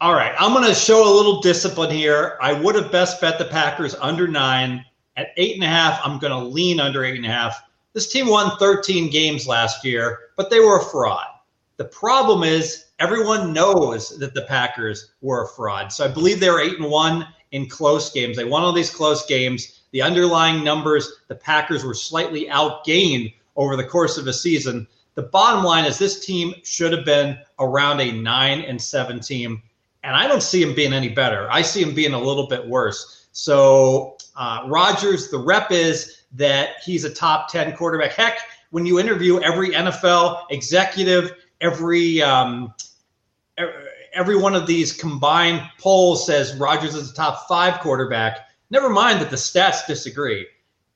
All 0.00 0.14
right. 0.14 0.34
I'm 0.38 0.52
going 0.52 0.68
to 0.68 0.74
show 0.74 1.10
a 1.10 1.14
little 1.14 1.40
discipline 1.40 1.90
here. 1.90 2.36
I 2.40 2.52
would 2.52 2.74
have 2.74 2.92
best 2.92 3.20
bet 3.20 3.38
the 3.38 3.46
Packers 3.46 3.94
under 3.94 4.28
nine. 4.28 4.84
At 5.16 5.28
eight 5.38 5.54
and 5.54 5.64
a 5.64 5.68
half, 5.68 5.98
I'm 6.04 6.18
going 6.18 6.32
to 6.32 6.38
lean 6.38 6.78
under 6.78 7.02
eight 7.02 7.16
and 7.16 7.24
a 7.24 7.30
half. 7.30 7.62
This 7.94 8.12
team 8.12 8.28
won 8.28 8.58
13 8.58 9.10
games 9.10 9.48
last 9.48 9.82
year, 9.82 10.18
but 10.36 10.50
they 10.50 10.60
were 10.60 10.78
a 10.78 10.84
fraud. 10.84 11.26
The 11.78 11.86
problem 11.86 12.42
is 12.42 12.86
everyone 12.98 13.54
knows 13.54 14.18
that 14.18 14.34
the 14.34 14.42
Packers 14.42 15.12
were 15.22 15.44
a 15.44 15.48
fraud. 15.48 15.90
So 15.90 16.04
I 16.04 16.08
believe 16.08 16.38
they 16.38 16.50
were 16.50 16.60
eight 16.60 16.78
and 16.78 16.90
one 16.90 17.26
in 17.52 17.66
close 17.66 18.12
games. 18.12 18.36
They 18.36 18.44
won 18.44 18.62
all 18.62 18.72
these 18.72 18.90
close 18.90 19.24
games. 19.24 19.80
The 19.92 20.02
underlying 20.02 20.62
numbers, 20.62 21.10
the 21.28 21.34
Packers 21.34 21.84
were 21.84 21.94
slightly 21.94 22.46
outgained 22.46 23.32
over 23.56 23.76
the 23.76 23.84
course 23.84 24.18
of 24.18 24.26
a 24.26 24.32
season. 24.32 24.86
The 25.16 25.22
bottom 25.22 25.64
line 25.64 25.86
is 25.86 25.98
this 25.98 26.24
team 26.24 26.54
should 26.62 26.92
have 26.92 27.06
been 27.06 27.38
around 27.58 28.00
a 28.00 28.12
nine 28.12 28.60
and 28.60 28.80
seven 28.80 29.18
team, 29.18 29.62
and 30.04 30.14
I 30.14 30.28
don't 30.28 30.42
see 30.42 30.62
him 30.62 30.74
being 30.74 30.92
any 30.92 31.08
better. 31.08 31.50
I 31.50 31.62
see 31.62 31.82
him 31.82 31.94
being 31.94 32.12
a 32.12 32.20
little 32.20 32.46
bit 32.48 32.66
worse. 32.68 33.26
So 33.32 34.18
uh, 34.36 34.64
Rodgers, 34.66 35.30
the 35.30 35.38
rep 35.38 35.72
is 35.72 36.24
that 36.32 36.82
he's 36.84 37.04
a 37.04 37.10
top 37.10 37.48
ten 37.50 37.74
quarterback. 37.74 38.12
Heck, 38.12 38.40
when 38.70 38.84
you 38.84 39.00
interview 39.00 39.40
every 39.40 39.70
NFL 39.70 40.44
executive, 40.50 41.32
every 41.62 42.20
um, 42.20 42.74
every 44.12 44.36
one 44.36 44.54
of 44.54 44.66
these 44.66 44.92
combined 44.92 45.62
polls 45.78 46.26
says 46.26 46.54
Rodgers 46.56 46.94
is 46.94 47.10
a 47.10 47.14
top 47.14 47.48
five 47.48 47.80
quarterback. 47.80 48.50
Never 48.68 48.90
mind 48.90 49.22
that 49.22 49.30
the 49.30 49.36
stats 49.36 49.86
disagree. 49.86 50.46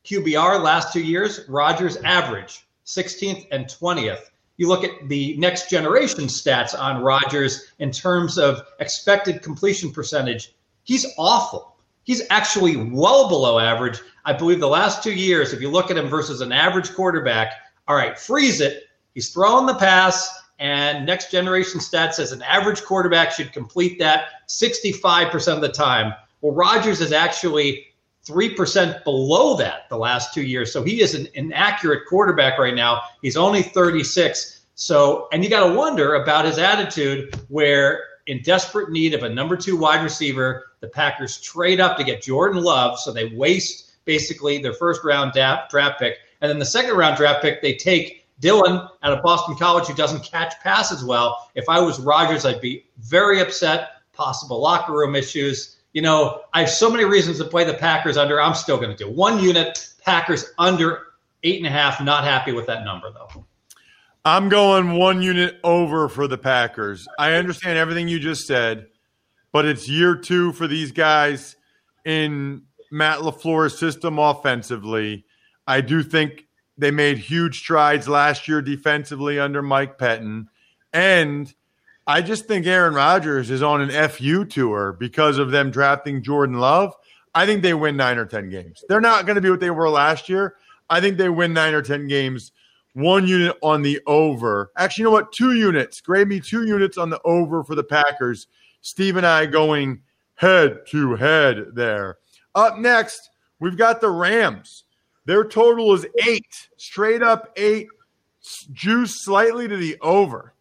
QBR 0.04 0.62
last 0.62 0.92
two 0.92 1.02
years, 1.02 1.40
Rodgers 1.48 1.96
average 1.98 2.66
16th 2.94 3.46
and 3.50 3.66
20th. 3.66 4.30
You 4.56 4.68
look 4.68 4.84
at 4.84 5.08
the 5.08 5.36
next 5.38 5.70
generation 5.70 6.24
stats 6.24 6.78
on 6.78 7.02
Rodgers 7.02 7.72
in 7.78 7.90
terms 7.90 8.36
of 8.36 8.62
expected 8.78 9.42
completion 9.42 9.90
percentage, 9.90 10.54
he's 10.84 11.06
awful. 11.16 11.76
He's 12.04 12.22
actually 12.30 12.76
well 12.76 13.28
below 13.28 13.58
average. 13.58 14.00
I 14.24 14.32
believe 14.32 14.60
the 14.60 14.68
last 14.68 15.02
two 15.02 15.14
years, 15.14 15.52
if 15.52 15.60
you 15.60 15.70
look 15.70 15.90
at 15.90 15.96
him 15.96 16.08
versus 16.08 16.40
an 16.40 16.52
average 16.52 16.92
quarterback, 16.92 17.52
all 17.88 17.96
right, 17.96 18.18
freeze 18.18 18.60
it. 18.60 18.84
He's 19.14 19.30
throwing 19.30 19.66
the 19.66 19.74
pass, 19.74 20.28
and 20.58 21.06
next 21.06 21.30
generation 21.30 21.80
stats 21.80 22.14
says 22.14 22.32
an 22.32 22.42
average 22.42 22.82
quarterback 22.82 23.32
should 23.32 23.52
complete 23.52 23.98
that 23.98 24.46
65% 24.48 25.54
of 25.54 25.60
the 25.60 25.68
time. 25.68 26.12
Well, 26.42 26.52
Rodgers 26.52 27.00
is 27.00 27.12
actually 27.12 27.86
3% 28.26 29.02
below 29.04 29.56
that 29.56 29.88
the 29.88 29.96
last 29.96 30.34
two 30.34 30.42
years. 30.42 30.72
So 30.72 30.82
he 30.82 31.00
is 31.00 31.14
an 31.14 31.28
inaccurate 31.34 32.02
quarterback 32.08 32.58
right 32.58 32.74
now. 32.74 33.02
He's 33.22 33.36
only 33.36 33.62
36. 33.62 34.60
So, 34.74 35.28
and 35.32 35.42
you 35.42 35.50
got 35.50 35.66
to 35.66 35.74
wonder 35.74 36.14
about 36.14 36.44
his 36.44 36.58
attitude 36.58 37.34
where 37.48 38.04
in 38.26 38.42
desperate 38.42 38.90
need 38.90 39.14
of 39.14 39.22
a 39.22 39.28
number 39.28 39.56
two 39.56 39.76
wide 39.76 40.02
receiver, 40.02 40.66
the 40.80 40.88
Packers 40.88 41.40
trade 41.40 41.80
up 41.80 41.96
to 41.96 42.04
get 42.04 42.22
Jordan 42.22 42.62
Love. 42.62 42.98
So 42.98 43.12
they 43.12 43.26
waste 43.26 44.04
basically 44.04 44.58
their 44.58 44.74
first 44.74 45.02
round 45.04 45.32
draft 45.32 45.98
pick. 45.98 46.18
And 46.40 46.50
then 46.50 46.58
the 46.58 46.64
second 46.64 46.96
round 46.96 47.16
draft 47.16 47.42
pick, 47.42 47.62
they 47.62 47.74
take 47.74 48.26
Dillon 48.40 48.88
out 49.02 49.12
of 49.12 49.22
Boston 49.22 49.54
College 49.56 49.86
who 49.86 49.94
doesn't 49.94 50.24
catch 50.24 50.54
passes 50.62 51.04
well. 51.04 51.50
If 51.54 51.68
I 51.68 51.80
was 51.80 52.00
Rodgers, 52.00 52.46
I'd 52.46 52.60
be 52.60 52.86
very 52.98 53.40
upset. 53.40 54.02
Possible 54.12 54.60
locker 54.60 54.92
room 54.92 55.14
issues 55.14 55.76
you 55.92 56.02
know, 56.02 56.42
I 56.52 56.60
have 56.60 56.70
so 56.70 56.90
many 56.90 57.04
reasons 57.04 57.38
to 57.38 57.44
play 57.44 57.64
the 57.64 57.74
Packers 57.74 58.16
under. 58.16 58.40
I'm 58.40 58.54
still 58.54 58.76
going 58.76 58.90
to 58.90 58.96
do 58.96 59.10
one 59.10 59.42
unit. 59.42 59.86
Packers 60.04 60.46
under 60.58 61.06
eight 61.42 61.58
and 61.58 61.66
a 61.66 61.70
half. 61.70 62.00
Not 62.00 62.24
happy 62.24 62.52
with 62.52 62.66
that 62.66 62.84
number 62.84 63.10
though. 63.10 63.44
I'm 64.24 64.48
going 64.50 64.92
one 64.92 65.22
unit 65.22 65.58
over 65.64 66.08
for 66.08 66.28
the 66.28 66.36
Packers. 66.36 67.08
I 67.18 67.34
understand 67.34 67.78
everything 67.78 68.06
you 68.06 68.18
just 68.18 68.46
said, 68.46 68.86
but 69.50 69.64
it's 69.64 69.88
year 69.88 70.14
two 70.14 70.52
for 70.52 70.66
these 70.66 70.92
guys 70.92 71.56
in 72.04 72.62
Matt 72.90 73.20
LaFleur's 73.20 73.78
system 73.78 74.18
offensively. 74.18 75.24
I 75.66 75.80
do 75.80 76.02
think 76.02 76.46
they 76.76 76.90
made 76.90 77.18
huge 77.18 77.58
strides 77.58 78.08
last 78.08 78.46
year 78.46 78.60
defensively 78.60 79.38
under 79.38 79.62
Mike 79.62 79.98
Pettine. 79.98 80.46
And 80.92 81.52
I 82.06 82.22
just 82.22 82.46
think 82.46 82.66
Aaron 82.66 82.94
Rodgers 82.94 83.50
is 83.50 83.62
on 83.62 83.80
an 83.80 84.08
FU 84.08 84.44
tour 84.44 84.96
because 84.98 85.38
of 85.38 85.50
them 85.50 85.70
drafting 85.70 86.22
Jordan 86.22 86.58
Love. 86.58 86.94
I 87.34 87.46
think 87.46 87.62
they 87.62 87.74
win 87.74 87.96
nine 87.96 88.18
or 88.18 88.26
10 88.26 88.50
games. 88.50 88.84
They're 88.88 89.00
not 89.00 89.26
going 89.26 89.36
to 89.36 89.40
be 89.40 89.50
what 89.50 89.60
they 89.60 89.70
were 89.70 89.88
last 89.88 90.28
year. 90.28 90.56
I 90.88 91.00
think 91.00 91.16
they 91.16 91.28
win 91.28 91.52
nine 91.52 91.74
or 91.74 91.82
10 91.82 92.08
games. 92.08 92.52
One 92.94 93.28
unit 93.28 93.56
on 93.62 93.82
the 93.82 94.00
over. 94.06 94.72
Actually, 94.76 95.02
you 95.02 95.04
know 95.04 95.12
what? 95.12 95.32
Two 95.32 95.52
units. 95.52 96.00
Grade 96.00 96.26
me 96.26 96.40
two 96.40 96.66
units 96.66 96.98
on 96.98 97.10
the 97.10 97.20
over 97.24 97.62
for 97.62 97.76
the 97.76 97.84
Packers. 97.84 98.48
Steve 98.80 99.16
and 99.16 99.26
I 99.26 99.46
going 99.46 100.02
head 100.34 100.80
to 100.88 101.14
head 101.14 101.66
there. 101.74 102.18
Up 102.54 102.78
next, 102.78 103.30
we've 103.60 103.76
got 103.76 104.00
the 104.00 104.10
Rams. 104.10 104.84
Their 105.26 105.44
total 105.44 105.94
is 105.94 106.06
eight, 106.26 106.68
straight 106.76 107.22
up 107.22 107.52
eight, 107.56 107.86
juice 108.72 109.22
slightly 109.24 109.68
to 109.68 109.76
the 109.76 109.96
over. 110.00 110.54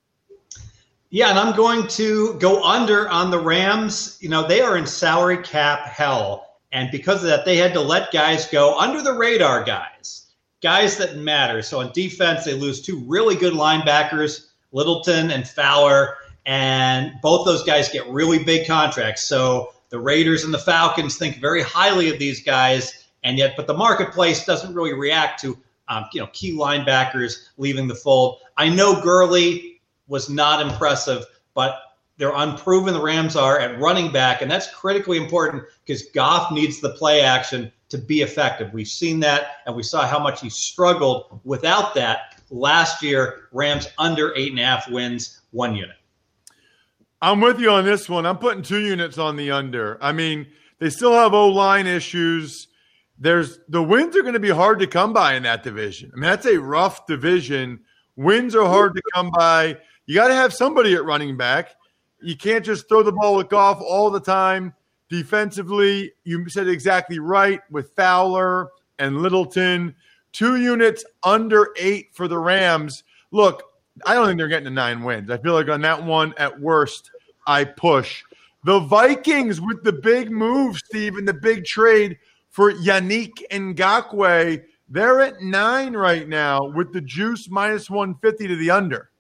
Yeah, 1.12 1.32
and 1.32 1.39
I'm 1.39 1.56
going 1.56 1.88
to 1.88 2.36
go 2.36 2.63
under 2.63 3.10
on 3.10 3.32
the 3.32 3.39
Rams. 3.39 4.17
You 4.22 4.30
know, 4.30 4.48
they 4.48 4.62
are 4.62 4.78
in 4.78 4.86
salary 4.86 5.41
cap 5.41 5.88
hell. 5.88 6.45
And 6.72 6.91
because 6.91 7.24
of 7.24 7.30
that, 7.30 7.45
they 7.45 7.58
had 7.58 7.74
to 7.74 7.82
let 7.82 8.12
guys 8.12 8.48
go 8.48 8.78
under 8.78 9.02
the 9.02 9.13
radar 9.13 9.63
guys, 9.63 10.28
guys 10.62 10.98
that 10.98 11.17
matter. 11.17 11.63
So 11.63 11.80
on 11.80 11.91
defense, 11.93 12.45
they 12.45 12.54
lose 12.54 12.82
two 12.82 13.00
really 13.08 13.36
good 13.36 13.54
linebackers, 13.54 14.50
Littleton 14.72 15.32
and 15.32 15.48
Fowler. 15.48 16.17
And 16.45 17.13
both 17.24 17.43
those 17.43 17.63
guys 17.63 17.89
get 17.89 18.08
really 18.08 18.43
big 18.43 18.67
contracts. 18.67 19.24
So 19.24 19.74
the 19.89 20.00
Raiders 20.00 20.43
and 20.43 20.54
the 20.54 20.60
Falcons 20.60 21.17
think 21.17 21.38
very 21.38 21.63
highly 21.63 22.12
of 22.12 22.19
these 22.19 22.43
guys. 22.43 23.08
And 23.24 23.39
yet, 23.39 23.56
but 23.58 23.65
the 23.65 23.74
marketplace 23.74 24.45
doesn't 24.45 24.76
really 24.76 24.93
react 24.93 25.41
to, 25.41 25.58
um, 25.88 26.06
you 26.13 26.22
know, 26.22 26.30
key 26.34 26.56
linebackers 26.56 27.48
leaving 27.58 27.88
the 27.88 27.95
fold. 27.95 28.41
I 28.56 28.69
know 28.69 29.02
Gurley 29.02 29.68
was 30.10 30.30
not 30.30 30.62
impressive, 30.62 31.26
but 31.54 31.80
they're 32.17 32.36
unproven. 32.36 32.93
The 32.93 33.02
Rams 33.02 33.38
are 33.38 33.60
at 33.60 33.80
running 33.80 34.12
back, 34.12 34.41
and 34.41 34.52
that's 34.52 34.69
critically 34.74 35.17
important 35.17 35.63
because 35.86 36.04
Goff 36.13 36.52
needs 36.52 36.82
the 36.82 36.89
play 36.89 37.22
action 37.22 37.72
to 37.88 37.98
be 37.98 38.22
effective. 38.22 38.74
We've 38.74 38.88
seen 38.88 39.22
that, 39.22 39.58
and 39.65 39.76
we 39.76 39.84
saw 39.84 40.06
how 40.06 40.19
much 40.19 40.41
he 40.41 40.50
struggled 40.50 41.39
without 41.45 41.95
that 41.95 42.41
last 42.50 43.02
year. 43.02 43.48
Rams 43.54 43.88
under 43.98 44.36
eight 44.36 44.52
and 44.52 44.60
a 44.60 44.65
half 44.65 44.89
wins, 44.89 45.39
one 45.52 45.76
unit. 45.76 45.95
I'm 47.22 47.41
with 47.41 47.60
you 47.60 47.72
on 47.72 47.86
this 47.86 48.08
one. 48.08 48.26
I'm 48.26 48.38
putting 48.38 48.63
two 48.63 48.80
units 48.80 49.17
on 49.17 49.36
the 49.36 49.52
under. 49.52 49.98
I 50.02 50.12
mean, 50.12 50.48
they 50.80 50.89
still 50.89 51.13
have 51.13 51.34
O 51.34 51.48
line 51.48 51.88
issues. 51.88 52.67
There's 53.17 53.60
the 53.67 53.84
wins 53.84 54.15
are 54.15 54.22
going 54.22 54.34
to 54.34 54.39
be 54.39 54.50
hard 54.50 54.80
to 54.80 54.88
come 54.88 55.12
by 55.12 55.36
in 55.36 55.43
that 55.43 55.63
division. 55.63 56.12
I 56.13 56.19
mean, 56.19 56.30
that's 56.30 56.45
a 56.45 56.60
rough 56.60 57.06
division. 57.08 57.82
Wins 58.15 58.56
are 58.56 58.65
hard 58.65 58.95
to 58.95 59.02
come 59.13 59.32
by. 59.32 59.78
You 60.10 60.15
got 60.15 60.30
to 60.30 60.34
have 60.34 60.56
somebody 60.56 60.95
at 60.95 61.06
running 61.06 61.38
back. 61.38 61.76
You 62.19 62.36
can't 62.36 62.65
just 62.65 62.89
throw 62.89 63.04
the 63.04 63.12
ball 63.12 63.36
with 63.36 63.48
Goff 63.48 63.80
all 63.80 64.10
the 64.10 64.19
time. 64.19 64.74
Defensively, 65.08 66.13
you 66.24 66.50
said 66.50 66.67
exactly 66.67 67.19
right 67.19 67.62
with 67.69 67.91
Fowler 67.95 68.69
and 68.98 69.22
Littleton. 69.22 69.93
Two 70.32 70.56
units 70.56 71.06
under 71.22 71.76
eight 71.78 72.08
for 72.12 72.28
the 72.28 72.39
Rams. 72.39 73.04
Look, 73.30 73.62
I 74.04 74.15
don't 74.15 74.26
think 74.26 74.39
they're 74.39 74.48
getting 74.48 74.63
to 74.65 74.72
nine 74.72 75.04
wins. 75.04 75.30
I 75.30 75.38
feel 75.38 75.54
like 75.54 75.69
on 75.69 75.82
that 75.82 76.04
one, 76.04 76.34
at 76.39 76.60
worst, 76.60 77.12
I 77.45 77.65
push. 77.65 78.24
The 78.63 78.80
Vikings 78.80 79.62
with 79.62 79.84
the 79.84 79.93
big 79.93 80.32
move, 80.32 80.78
Steve, 80.78 81.17
and 81.17 81.28
the 81.28 81.36
big 81.36 81.65
trade 81.65 82.17
for 82.50 82.74
Yannick 82.74 83.43
Ngakoue. 83.52 84.63
They're 84.89 85.22
at 85.22 85.43
nine 85.43 85.93
right 85.93 86.28
now 86.28 86.65
with 86.65 86.93
the 86.93 87.02
juice 87.02 87.48
minus 87.48 87.91
150 87.91 88.48
to 88.48 88.56
the 88.56 88.72
under. 88.72 89.12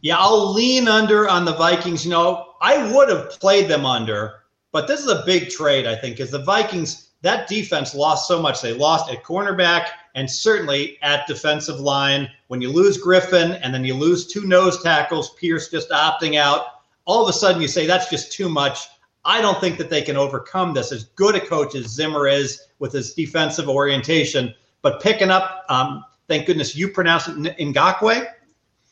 Yeah, 0.00 0.16
I'll 0.18 0.52
lean 0.52 0.88
under 0.88 1.28
on 1.28 1.44
the 1.44 1.54
Vikings. 1.54 2.04
You 2.04 2.10
know, 2.10 2.54
I 2.60 2.92
would 2.92 3.08
have 3.08 3.30
played 3.30 3.68
them 3.68 3.84
under, 3.84 4.42
but 4.72 4.86
this 4.86 5.00
is 5.00 5.08
a 5.08 5.24
big 5.24 5.50
trade, 5.50 5.86
I 5.86 5.96
think, 5.96 6.16
because 6.16 6.30
the 6.30 6.44
Vikings, 6.44 7.10
that 7.22 7.48
defense 7.48 7.94
lost 7.94 8.28
so 8.28 8.40
much. 8.40 8.60
They 8.60 8.72
lost 8.72 9.10
at 9.10 9.24
cornerback 9.24 9.88
and 10.14 10.30
certainly 10.30 10.98
at 11.02 11.26
defensive 11.26 11.80
line. 11.80 12.28
When 12.48 12.60
you 12.60 12.70
lose 12.70 13.02
Griffen 13.02 13.58
and 13.62 13.74
then 13.74 13.84
you 13.84 13.94
lose 13.94 14.26
two 14.26 14.46
nose 14.46 14.82
tackles, 14.82 15.30
Pierce 15.34 15.70
just 15.70 15.90
opting 15.90 16.36
out, 16.36 16.66
all 17.04 17.22
of 17.22 17.28
a 17.28 17.32
sudden 17.32 17.62
you 17.62 17.68
say 17.68 17.86
that's 17.86 18.10
just 18.10 18.32
too 18.32 18.48
much. 18.48 18.86
I 19.24 19.40
don't 19.40 19.60
think 19.60 19.76
that 19.78 19.90
they 19.90 20.02
can 20.02 20.16
overcome 20.16 20.72
this. 20.72 20.92
As 20.92 21.04
good 21.04 21.34
a 21.34 21.40
coach 21.40 21.74
as 21.74 21.86
Zimmer 21.86 22.28
is 22.28 22.68
with 22.78 22.92
his 22.92 23.14
defensive 23.14 23.68
orientation, 23.68 24.54
but 24.82 25.02
picking 25.02 25.30
up 25.30 25.64
um, 25.68 26.04
Thank 26.28 26.46
goodness 26.46 26.74
you 26.74 26.88
pronounce 26.88 27.28
it 27.28 27.36
Ngakoue. 27.36 28.26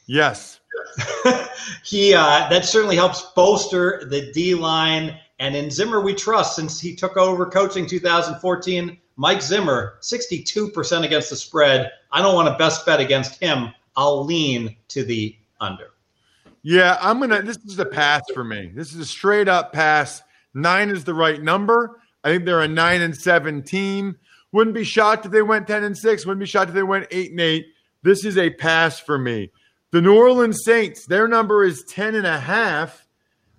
Yes. 0.06 0.60
he 1.84 2.14
uh, 2.14 2.48
that 2.48 2.64
certainly 2.64 2.96
helps 2.96 3.22
bolster 3.34 4.04
the 4.08 4.32
D 4.32 4.54
line. 4.54 5.18
And 5.38 5.56
in 5.56 5.70
Zimmer, 5.70 6.00
we 6.00 6.14
trust 6.14 6.56
since 6.56 6.80
he 6.80 6.94
took 6.94 7.16
over 7.16 7.46
coaching 7.46 7.86
2014. 7.86 8.98
Mike 9.16 9.42
Zimmer, 9.42 9.98
62% 10.00 11.04
against 11.04 11.30
the 11.30 11.36
spread. 11.36 11.92
I 12.10 12.20
don't 12.20 12.34
want 12.34 12.48
to 12.48 12.58
best 12.58 12.84
bet 12.84 13.00
against 13.00 13.40
him. 13.40 13.72
I'll 13.96 14.24
lean 14.24 14.76
to 14.88 15.04
the 15.04 15.36
under. 15.60 15.90
Yeah, 16.62 16.96
I'm 17.00 17.20
gonna. 17.20 17.42
This 17.42 17.58
is 17.58 17.78
a 17.78 17.84
pass 17.84 18.22
for 18.32 18.42
me. 18.42 18.72
This 18.74 18.94
is 18.94 19.00
a 19.00 19.04
straight 19.04 19.48
up 19.48 19.72
pass. 19.72 20.22
Nine 20.54 20.88
is 20.88 21.04
the 21.04 21.14
right 21.14 21.40
number. 21.42 22.00
I 22.24 22.30
think 22.30 22.44
they're 22.44 22.62
a 22.62 22.68
nine 22.68 23.02
and 23.02 23.14
seven 23.14 23.62
team. 23.62 24.16
Wouldn't 24.52 24.74
be 24.74 24.84
shocked 24.84 25.26
if 25.26 25.32
they 25.32 25.42
went 25.42 25.66
ten 25.66 25.84
and 25.84 25.96
six. 25.96 26.24
Wouldn't 26.24 26.40
be 26.40 26.46
shocked 26.46 26.70
if 26.70 26.74
they 26.74 26.82
went 26.82 27.06
eight 27.10 27.32
and 27.32 27.40
eight. 27.40 27.66
This 28.02 28.24
is 28.24 28.38
a 28.38 28.48
pass 28.50 28.98
for 28.98 29.18
me. 29.18 29.50
The 29.94 30.02
New 30.02 30.16
Orleans 30.16 30.64
Saints, 30.64 31.06
their 31.06 31.28
number 31.28 31.62
is 31.62 31.84
10 31.84 32.16
and 32.16 32.26
a 32.26 32.40
half 32.40 33.06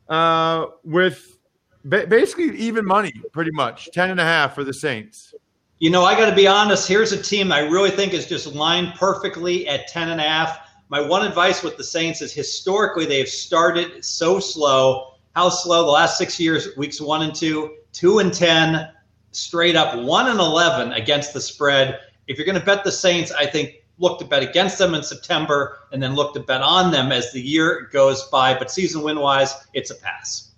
uh, 0.09 0.65
with 0.83 1.39
ba- 1.85 2.07
basically 2.07 2.57
even 2.57 2.85
money, 2.85 3.13
pretty 3.31 3.51
much 3.51 3.89
10 3.93 4.09
and 4.09 4.19
a 4.19 4.23
half 4.25 4.53
for 4.53 4.65
the 4.65 4.73
Saints. 4.73 5.33
You 5.79 5.91
know, 5.91 6.03
I 6.03 6.13
got 6.17 6.29
to 6.29 6.35
be 6.35 6.45
honest. 6.45 6.89
Here's 6.89 7.13
a 7.13 7.23
team 7.23 7.53
I 7.53 7.59
really 7.59 7.89
think 7.89 8.13
is 8.13 8.27
just 8.27 8.47
lined 8.47 8.95
perfectly 8.95 9.65
at 9.69 9.87
10 9.87 10.09
and 10.09 10.19
a 10.19 10.25
half. 10.25 10.59
My 10.89 10.99
one 10.99 11.25
advice 11.25 11.63
with 11.63 11.77
the 11.77 11.85
Saints 11.85 12.21
is 12.21 12.33
historically 12.33 13.05
they've 13.05 13.29
started 13.29 14.03
so 14.03 14.41
slow. 14.41 15.13
How 15.37 15.47
slow? 15.47 15.85
The 15.85 15.91
last 15.91 16.17
six 16.17 16.37
years, 16.37 16.75
weeks 16.75 16.99
one 16.99 17.21
and 17.21 17.33
two, 17.33 17.77
two 17.93 18.19
and 18.19 18.33
10, 18.33 18.89
straight 19.31 19.77
up 19.77 19.97
one 20.03 20.27
and 20.27 20.41
11 20.41 20.91
against 20.91 21.33
the 21.33 21.39
spread. 21.39 22.01
If 22.27 22.37
you're 22.37 22.45
going 22.45 22.59
to 22.59 22.65
bet 22.65 22.83
the 22.83 22.91
Saints, 22.91 23.31
I 23.31 23.45
think 23.45 23.84
look 23.97 24.19
to 24.19 24.25
bet 24.25 24.43
against 24.43 24.77
them 24.77 24.93
in 24.93 25.03
September 25.03 25.79
and 25.91 26.01
then 26.01 26.15
look 26.15 26.33
to 26.33 26.39
bet 26.39 26.61
on 26.61 26.91
them 26.91 27.11
as 27.11 27.31
the 27.31 27.41
year 27.41 27.89
goes 27.93 28.23
by. 28.29 28.57
But 28.57 28.71
season 28.71 29.01
win 29.01 29.19
wise, 29.19 29.53
it's 29.73 29.91
a 29.91 29.95
pass. 29.95 30.51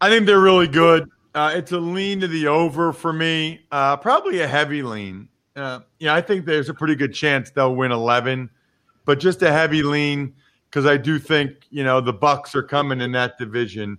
I 0.00 0.08
think 0.08 0.26
they're 0.26 0.40
really 0.40 0.68
good. 0.68 1.10
Uh, 1.34 1.52
it's 1.54 1.72
a 1.72 1.78
lean 1.78 2.20
to 2.20 2.28
the 2.28 2.46
over 2.46 2.92
for 2.92 3.12
me, 3.12 3.60
uh, 3.70 3.96
probably 3.96 4.40
a 4.40 4.48
heavy 4.48 4.82
lean. 4.82 5.28
Uh, 5.54 5.80
yeah, 5.98 6.14
I 6.14 6.20
think 6.20 6.46
there's 6.46 6.68
a 6.68 6.74
pretty 6.74 6.94
good 6.94 7.12
chance 7.12 7.50
they'll 7.50 7.74
win 7.74 7.92
11, 7.92 8.48
but 9.04 9.18
just 9.18 9.42
a 9.42 9.50
heavy 9.50 9.82
lean 9.82 10.34
because 10.70 10.86
I 10.86 10.96
do 10.96 11.18
think 11.18 11.66
you 11.70 11.82
know 11.84 12.00
the 12.00 12.14
Bucs 12.14 12.54
are 12.54 12.62
coming 12.62 13.00
in 13.00 13.12
that 13.12 13.38
division. 13.38 13.98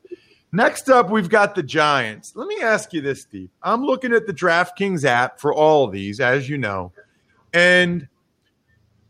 Next 0.52 0.90
up, 0.90 1.10
we've 1.10 1.30
got 1.30 1.54
the 1.54 1.62
Giants. 1.62 2.34
Let 2.36 2.48
me 2.48 2.60
ask 2.62 2.92
you 2.94 3.02
this, 3.02 3.22
Steve. 3.22 3.50
I'm 3.62 3.84
looking 3.86 4.14
at 4.14 4.26
the 4.26 4.34
DraftKings 4.34 5.06
app 5.06 5.40
for 5.40 5.54
all 5.54 5.86
of 5.86 5.92
these, 5.92 6.20
as 6.20 6.50
you 6.50 6.58
know, 6.58 6.92
and 7.54 8.08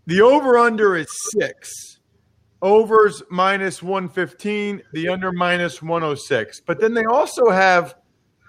the 0.10 0.22
over 0.22 0.58
under 0.58 0.98
is 0.98 1.08
six. 1.38 2.00
Overs 2.62 3.24
minus 3.30 3.82
115, 3.82 4.82
the 4.92 5.08
under 5.08 5.32
minus 5.32 5.82
106. 5.82 6.62
But 6.62 6.82
then 6.82 6.94
they 6.94 7.06
also 7.06 7.50
have 7.50 7.96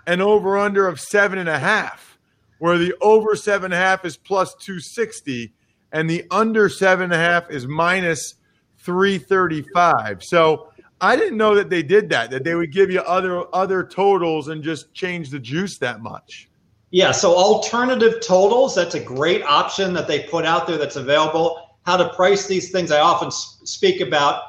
an 0.07 0.21
over 0.21 0.59
under 0.59 0.89
of 0.89 0.99
seven 0.99 1.39
and 1.39 1.49
a 1.49 1.59
half, 1.59 2.19
where 2.59 2.79
the 2.79 2.95
over 3.01 3.37
seven 3.37 3.67
and 3.67 3.75
a 3.75 3.77
half 3.77 4.05
is 4.05 4.17
plus 4.17 4.55
260 4.57 5.53
and 5.93 6.09
the 6.09 6.25
under 6.31 6.69
seven 6.69 7.05
and 7.05 7.13
a 7.13 7.19
half 7.19 7.51
is 7.51 7.67
minus 7.67 8.37
335. 8.79 10.23
So 10.23 10.73
I 11.01 11.17
didn't 11.17 11.37
know 11.37 11.55
that 11.55 11.71
they 11.71 11.83
did 11.83 12.09
that, 12.11 12.31
that 12.31 12.45
they 12.45 12.55
would 12.55 12.73
give 12.73 12.91
you 12.91 13.01
other 13.01 13.45
other 13.55 13.85
totals 13.85 14.49
and 14.49 14.63
just 14.63 14.93
change 14.95 15.31
the 15.31 15.39
juice 15.39 15.79
that 15.79 16.01
much. 16.01 16.50
Yeah, 16.91 17.13
so 17.13 17.35
alternative 17.37 18.21
totals, 18.21 18.75
that's 18.75 18.97
a 18.97 19.01
great 19.01 19.43
option 19.45 19.93
that 19.95 20.09
they 20.09 20.25
put 20.25 20.45
out 20.45 20.67
there 20.67 20.77
that's 20.77 20.97
available. 20.97 21.77
How 21.87 21.97
to 21.97 22.09
price 22.11 22.47
these 22.47 22.71
things, 22.71 22.91
I 22.91 23.01
often 23.01 23.31
speak 23.31 24.01
about 24.01 24.43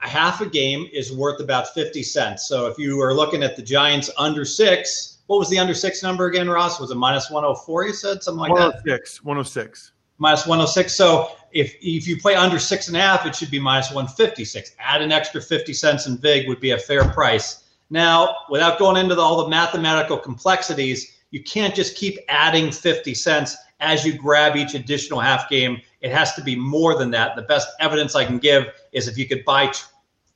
half 0.00 0.40
a 0.40 0.46
game 0.46 0.88
is 0.92 1.12
worth 1.12 1.40
about 1.40 1.68
50 1.74 2.02
cents. 2.02 2.46
So 2.46 2.66
if 2.66 2.78
you 2.78 3.00
are 3.00 3.14
looking 3.14 3.42
at 3.42 3.56
the 3.56 3.62
Giants 3.62 4.10
under 4.16 4.44
six, 4.44 5.18
what 5.26 5.38
was 5.38 5.48
the 5.48 5.58
under 5.58 5.74
six 5.74 6.02
number 6.02 6.26
again, 6.26 6.48
Ross? 6.48 6.78
Was 6.80 6.90
it 6.90 6.96
minus 6.96 7.30
104, 7.30 7.86
you 7.86 7.92
said? 7.92 8.22
Something 8.22 8.40
like 8.40 8.52
106, 8.52 9.18
that? 9.18 9.24
106. 9.24 9.92
Minus 10.18 10.46
106. 10.46 10.94
So 10.94 11.32
if, 11.52 11.74
if 11.80 12.06
you 12.06 12.20
play 12.20 12.34
under 12.34 12.58
six 12.58 12.88
and 12.88 12.96
a 12.96 13.00
half, 13.00 13.26
it 13.26 13.34
should 13.34 13.50
be 13.50 13.58
minus 13.58 13.88
156. 13.88 14.72
Add 14.78 15.02
an 15.02 15.12
extra 15.12 15.40
50 15.40 15.72
cents 15.72 16.06
in 16.06 16.18
VIG 16.18 16.48
would 16.48 16.60
be 16.60 16.72
a 16.72 16.78
fair 16.78 17.08
price. 17.08 17.64
Now, 17.90 18.36
without 18.50 18.78
going 18.78 18.96
into 18.96 19.14
the, 19.14 19.22
all 19.22 19.42
the 19.42 19.48
mathematical 19.48 20.18
complexities, 20.18 21.17
you 21.30 21.42
can't 21.42 21.74
just 21.74 21.96
keep 21.96 22.18
adding 22.28 22.70
50 22.72 23.14
cents 23.14 23.56
as 23.80 24.04
you 24.04 24.12
grab 24.12 24.56
each 24.56 24.74
additional 24.74 25.20
half 25.20 25.48
game. 25.48 25.80
It 26.00 26.10
has 26.10 26.34
to 26.34 26.42
be 26.42 26.56
more 26.56 26.96
than 26.98 27.10
that. 27.12 27.36
The 27.36 27.42
best 27.42 27.68
evidence 27.80 28.14
I 28.14 28.24
can 28.24 28.38
give 28.38 28.66
is 28.92 29.08
if 29.08 29.18
you 29.18 29.26
could 29.26 29.44
buy 29.44 29.72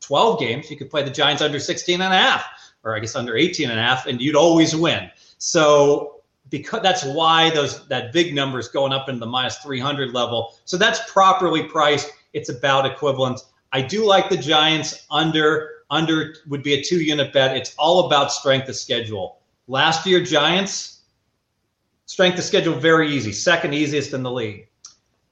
12 0.00 0.38
games, 0.38 0.70
you 0.70 0.76
could 0.76 0.90
play 0.90 1.02
the 1.02 1.10
Giants 1.10 1.42
under 1.42 1.58
16 1.58 2.00
and 2.00 2.12
a 2.12 2.16
half, 2.16 2.44
or 2.84 2.96
I 2.96 3.00
guess 3.00 3.16
under 3.16 3.36
18 3.36 3.70
and 3.70 3.78
a 3.78 3.82
half, 3.82 4.06
and 4.06 4.20
you'd 4.20 4.36
always 4.36 4.76
win. 4.76 5.10
So 5.38 6.22
because 6.50 6.82
that's 6.82 7.04
why 7.04 7.50
those 7.50 7.86
that 7.88 8.12
big 8.12 8.34
number 8.34 8.58
is 8.58 8.68
going 8.68 8.92
up 8.92 9.08
into 9.08 9.20
the 9.20 9.26
minus 9.26 9.56
300 9.58 10.12
level. 10.12 10.54
So 10.64 10.76
that's 10.76 11.10
properly 11.10 11.64
priced. 11.64 12.10
It's 12.34 12.50
about 12.50 12.84
equivalent. 12.84 13.40
I 13.72 13.80
do 13.80 14.04
like 14.04 14.28
the 14.28 14.36
Giants 14.36 15.06
under 15.10 15.70
under 15.90 16.36
would 16.48 16.62
be 16.62 16.74
a 16.74 16.82
two 16.82 17.00
unit 17.02 17.32
bet. 17.32 17.56
It's 17.56 17.74
all 17.78 18.06
about 18.06 18.32
strength 18.32 18.68
of 18.68 18.76
schedule. 18.76 19.38
Last 19.68 20.06
year, 20.06 20.22
Giants, 20.22 21.02
strength 22.06 22.38
of 22.38 22.44
schedule 22.44 22.74
very 22.74 23.12
easy, 23.12 23.32
second 23.32 23.74
easiest 23.74 24.12
in 24.12 24.22
the 24.22 24.30
league. 24.30 24.68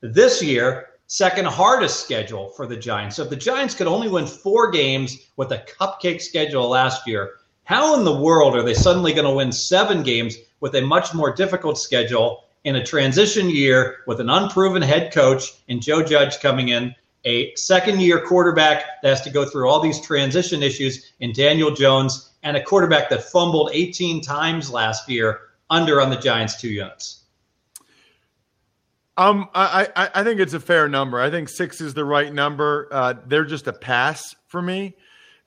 This 0.00 0.42
year, 0.42 0.90
second 1.08 1.46
hardest 1.46 2.04
schedule 2.04 2.50
for 2.50 2.66
the 2.66 2.76
Giants. 2.76 3.16
So 3.16 3.24
if 3.24 3.30
the 3.30 3.36
Giants 3.36 3.74
could 3.74 3.88
only 3.88 4.08
win 4.08 4.26
four 4.26 4.70
games 4.70 5.18
with 5.36 5.50
a 5.50 5.58
cupcake 5.58 6.22
schedule 6.22 6.68
last 6.68 7.08
year, 7.08 7.32
how 7.64 7.96
in 7.98 8.04
the 8.04 8.16
world 8.16 8.54
are 8.54 8.62
they 8.62 8.74
suddenly 8.74 9.12
going 9.12 9.26
to 9.26 9.34
win 9.34 9.50
seven 9.50 10.04
games 10.04 10.36
with 10.60 10.76
a 10.76 10.80
much 10.80 11.12
more 11.12 11.34
difficult 11.34 11.78
schedule 11.78 12.44
in 12.62 12.76
a 12.76 12.84
transition 12.84 13.50
year 13.50 13.98
with 14.06 14.20
an 14.20 14.30
unproven 14.30 14.82
head 14.82 15.12
coach 15.12 15.54
and 15.68 15.82
Joe 15.82 16.02
Judge 16.04 16.40
coming 16.40 16.68
in, 16.68 16.94
a 17.24 17.54
second 17.54 18.00
year 18.00 18.24
quarterback 18.24 19.02
that 19.02 19.08
has 19.08 19.20
to 19.22 19.30
go 19.30 19.44
through 19.44 19.68
all 19.68 19.80
these 19.80 20.00
transition 20.00 20.62
issues 20.62 21.12
in 21.20 21.32
Daniel 21.32 21.74
Jones, 21.74 22.32
and 22.42 22.56
a 22.56 22.62
quarterback 22.62 23.10
that 23.10 23.24
fumbled 23.24 23.70
18 23.72 24.22
times 24.22 24.70
last 24.70 25.08
year 25.08 25.40
under 25.68 26.00
on 26.00 26.10
the 26.10 26.16
Giants 26.16 26.60
two 26.60 26.70
units. 26.70 27.24
Um, 29.16 29.50
I, 29.54 29.88
I, 29.96 30.10
I 30.14 30.24
think 30.24 30.40
it's 30.40 30.54
a 30.54 30.60
fair 30.60 30.88
number. 30.88 31.20
I 31.20 31.30
think 31.30 31.50
six 31.50 31.82
is 31.82 31.92
the 31.92 32.06
right 32.06 32.32
number. 32.32 32.88
Uh, 32.90 33.14
they're 33.26 33.44
just 33.44 33.66
a 33.66 33.72
pass 33.72 34.34
for 34.46 34.62
me. 34.62 34.96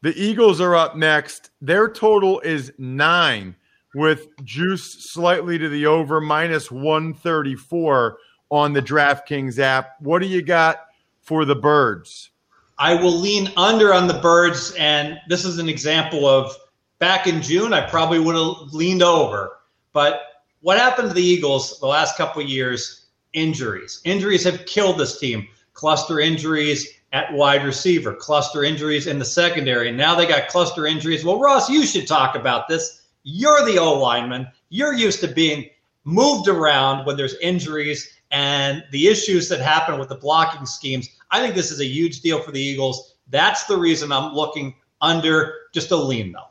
The 0.03 0.13
Eagles 0.15 0.62
are 0.62 0.75
up 0.75 0.95
next. 0.95 1.49
Their 1.59 1.89
total 1.89 2.39
is 2.41 2.71
nine, 2.77 3.55
with 3.95 4.27
juice 4.43 4.83
slightly 5.13 5.57
to 5.57 5.69
the 5.69 5.88
over, 5.88 6.21
minus 6.21 6.69
134 6.69 8.17
on 8.51 8.73
the 8.73 8.81
DraftKings 8.81 9.57
app. 9.57 9.95
What 9.99 10.21
do 10.21 10.27
you 10.27 10.43
got 10.43 10.81
for 11.23 11.45
the 11.45 11.55
Birds? 11.55 12.29
I 12.77 12.95
will 12.95 13.17
lean 13.17 13.51
under 13.57 13.93
on 13.93 14.07
the 14.07 14.13
Birds, 14.15 14.73
and 14.77 15.19
this 15.27 15.45
is 15.45 15.57
an 15.57 15.69
example 15.69 16.27
of 16.27 16.55
back 16.99 17.27
in 17.27 17.41
June, 17.41 17.73
I 17.73 17.89
probably 17.89 18.19
would 18.19 18.36
have 18.36 18.73
leaned 18.73 19.03
over. 19.03 19.59
But 19.93 20.21
what 20.62 20.77
happened 20.77 21.09
to 21.09 21.13
the 21.13 21.23
Eagles 21.23 21.79
the 21.79 21.88
last 21.88 22.17
couple 22.17 22.41
of 22.41 22.49
years? 22.49 23.07
Injuries. 23.33 23.99
Injuries 24.03 24.43
have 24.43 24.65
killed 24.65 24.99
this 24.99 25.19
team. 25.19 25.47
Cluster 25.73 26.19
injuries 26.19 26.88
at 27.13 27.31
wide 27.33 27.63
receiver, 27.65 28.13
cluster 28.13 28.63
injuries 28.63 29.07
in 29.07 29.19
the 29.19 29.25
secondary. 29.25 29.89
And 29.89 29.97
now 29.97 30.15
they 30.15 30.25
got 30.25 30.49
cluster 30.49 30.86
injuries. 30.86 31.23
Well, 31.23 31.39
Ross, 31.39 31.69
you 31.69 31.86
should 31.86 32.07
talk 32.07 32.36
about 32.36 32.67
this. 32.67 33.01
You're 33.23 33.65
the 33.65 33.79
O 33.79 33.99
lineman. 33.99 34.47
You're 34.69 34.93
used 34.93 35.19
to 35.21 35.27
being 35.27 35.69
moved 36.05 36.47
around 36.47 37.05
when 37.05 37.17
there's 37.17 37.36
injuries 37.36 38.17
and 38.34 38.84
the 38.91 39.08
issues 39.08 39.48
that 39.48 39.62
happen 39.62 40.00
with 40.00 40.10
the 40.10 40.15
blocking 40.15 40.65
schemes. 40.65 41.08
I 41.30 41.39
think 41.39 41.56
this 41.56 41.72
is 41.72 41.80
a 41.80 41.86
huge 41.86 42.22
deal 42.22 42.41
for 42.41 42.52
the 42.52 42.60
Eagles. 42.60 43.15
That's 43.30 43.65
the 43.65 43.78
reason 43.78 44.12
I'm 44.12 44.34
looking 44.34 44.76
under 45.02 45.54
just 45.72 45.91
a 45.91 45.96
lean, 45.96 46.32
though. 46.32 46.50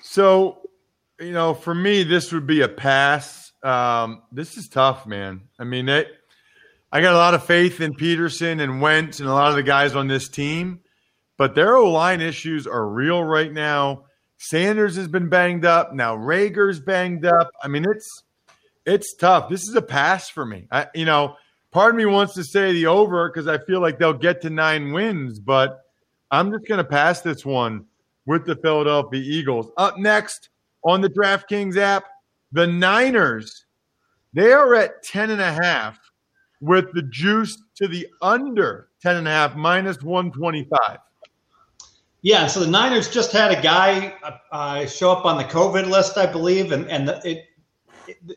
So, 0.00 0.68
you 1.20 1.32
know, 1.32 1.52
for 1.52 1.74
me, 1.74 2.02
this 2.02 2.32
would 2.32 2.46
be 2.46 2.62
a 2.62 2.68
pass. 2.68 3.52
Um, 3.62 4.22
this 4.32 4.56
is 4.56 4.68
tough, 4.68 5.06
man. 5.06 5.42
I 5.58 5.64
mean, 5.64 5.90
it, 5.90 6.08
I 6.90 7.02
got 7.02 7.12
a 7.12 7.18
lot 7.18 7.34
of 7.34 7.44
faith 7.44 7.82
in 7.82 7.92
Pederson 7.94 8.62
and 8.62 8.80
Wentz 8.80 9.20
and 9.20 9.28
a 9.28 9.32
lot 9.32 9.50
of 9.50 9.56
the 9.56 9.62
guys 9.62 9.94
on 9.94 10.08
this 10.08 10.28
team, 10.28 10.80
but 11.36 11.54
their 11.54 11.76
O 11.76 11.90
line 11.90 12.22
issues 12.22 12.66
are 12.66 12.88
real 12.88 13.22
right 13.22 13.52
now. 13.52 14.04
Sanders 14.38 14.96
has 14.96 15.08
been 15.08 15.28
banged 15.28 15.66
up. 15.66 15.92
Now 15.92 16.16
Reagor's 16.16 16.80
banged 16.80 17.26
up. 17.26 17.50
I 17.62 17.68
mean, 17.68 17.84
it's 17.84 18.22
it's 18.86 19.14
tough. 19.14 19.48
This 19.48 19.68
is 19.68 19.74
a 19.74 19.82
pass 19.82 20.28
for 20.30 20.46
me. 20.46 20.66
I, 20.70 20.86
you 20.94 21.04
know, 21.04 21.36
part 21.72 21.94
of 21.94 21.98
me 21.98 22.06
wants 22.06 22.34
to 22.34 22.44
say 22.44 22.72
the 22.72 22.86
over 22.86 23.28
because 23.28 23.48
I 23.48 23.58
feel 23.58 23.80
like 23.80 23.98
they'll 23.98 24.12
get 24.12 24.40
to 24.42 24.50
nine 24.50 24.92
wins, 24.92 25.38
but 25.40 25.82
I'm 26.30 26.50
just 26.52 26.66
going 26.66 26.78
to 26.78 26.84
pass 26.84 27.20
this 27.20 27.44
one 27.44 27.84
with 28.24 28.46
the 28.46 28.56
Philadelphia 28.56 29.20
Eagles. 29.20 29.70
Up 29.76 29.98
next 29.98 30.50
on 30.84 31.00
the 31.00 31.10
DraftKings 31.10 31.76
app, 31.76 32.04
the 32.52 32.66
Niners. 32.66 33.64
They 34.32 34.52
are 34.52 34.74
at 34.74 35.02
10 35.02 35.30
and 35.30 35.40
a 35.40 35.52
half 35.52 35.98
with 36.60 36.92
the 36.92 37.02
juice 37.02 37.60
to 37.76 37.88
the 37.88 38.06
under 38.22 38.88
10 39.02 39.16
and 39.16 39.28
a 39.28 39.30
half 39.30 39.56
minus 39.56 40.02
125. 40.02 40.98
Yeah, 42.22 42.46
so 42.46 42.60
the 42.60 42.66
Niners 42.66 43.08
just 43.08 43.32
had 43.32 43.56
a 43.56 43.62
guy 43.62 44.14
uh, 44.50 44.86
show 44.86 45.12
up 45.12 45.24
on 45.24 45.38
the 45.38 45.44
COVID 45.44 45.88
list, 45.88 46.18
I 46.18 46.26
believe, 46.26 46.72
and 46.72 46.90
and 46.90 47.08
it, 47.08 47.24
it, 47.24 47.44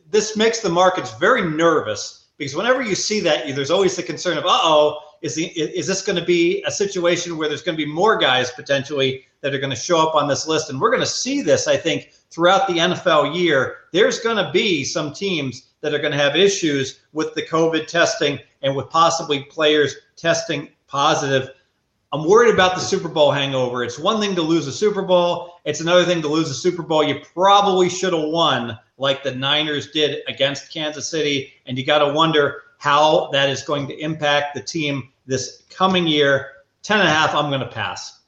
this 0.10 0.36
makes 0.38 0.60
the 0.60 0.70
markets 0.70 1.14
very 1.20 1.42
nervous 1.42 2.28
because 2.38 2.56
whenever 2.56 2.82
you 2.82 2.96
see 2.96 3.20
that, 3.22 3.54
there's 3.56 3.72
always 3.72 3.96
the 3.96 4.04
concern 4.04 4.38
of, 4.38 4.46
uh 4.46 4.50
oh, 4.52 5.00
is 5.22 5.36
the 5.36 5.46
is 5.46 5.88
this 5.88 6.02
going 6.02 6.18
to 6.18 6.26
be 6.26 6.64
a 6.66 6.72
situation 6.72 7.38
where 7.38 7.48
there's 7.48 7.62
going 7.62 7.78
to 7.78 7.86
be 7.86 7.92
more 7.92 8.18
guys 8.18 8.52
potentially 8.52 9.26
that 9.42 9.54
are 9.54 9.60
going 9.60 9.70
to 9.70 9.76
show 9.76 10.00
up 10.00 10.16
on 10.16 10.28
this 10.28 10.48
list, 10.48 10.70
and 10.70 10.80
we're 10.80 10.90
going 10.90 11.02
to 11.02 11.08
see 11.08 11.42
this, 11.42 11.68
I 11.68 11.78
think, 11.78 12.12
throughout 12.30 12.68
the 12.68 12.76
NFL 12.76 13.36
year. 13.36 13.78
There's 13.92 14.20
going 14.20 14.44
to 14.44 14.52
be 14.52 14.84
some 14.84 15.14
teams 15.14 15.70
that 15.82 15.94
are 15.94 16.00
going 16.00 16.12
to 16.12 16.18
have 16.18 16.36
issues 16.36 17.02
with 17.14 17.34
the 17.36 17.42
COVID 17.46 17.88
testing 17.88 18.40
and 18.62 18.76
with 18.76 18.90
possibly 18.90 19.44
players 19.44 19.96
testing 20.16 20.70
positive. 20.88 21.50
I'm 22.12 22.28
worried 22.28 22.54
about 22.54 22.76
the 22.76 22.82
Super 22.82 23.08
Bowl 23.08 23.32
hangover. 23.32 23.84
It's 23.84 24.00
one 24.00 24.20
thing 24.20 24.36
to 24.36 24.42
lose 24.42 24.68
a 24.68 24.72
Super 24.72 25.04
Bowl, 25.04 25.60
it's 25.66 25.80
another 25.80 26.06
thing 26.06 26.22
to 26.24 26.28
lose 26.28 26.50
a 26.50 26.56
Super 26.56 26.82
Bowl 26.82 27.04
you 27.04 27.22
probably 27.34 27.90
should 27.90 28.14
have 28.14 28.30
won, 28.30 28.78
like 29.00 29.24
the 29.24 29.34
Niners 29.34 29.90
did 29.92 30.22
against 30.28 30.72
Kansas 30.72 31.10
City. 31.10 31.54
And 31.66 31.78
you 31.78 31.86
got 31.86 32.00
to 32.00 32.14
wonder 32.14 32.64
how 32.78 33.30
that 33.32 33.50
is 33.50 33.64
going 33.64 33.88
to 33.88 33.98
impact 33.98 34.54
the 34.54 34.62
team 34.62 35.10
this 35.26 35.64
coming 35.70 36.06
year. 36.06 36.52
10 36.84 37.00
and 37.00 37.08
a 37.08 37.12
half, 37.12 37.34
I'm 37.34 37.50
going 37.50 37.62
to 37.62 37.68
pass. 37.68 38.20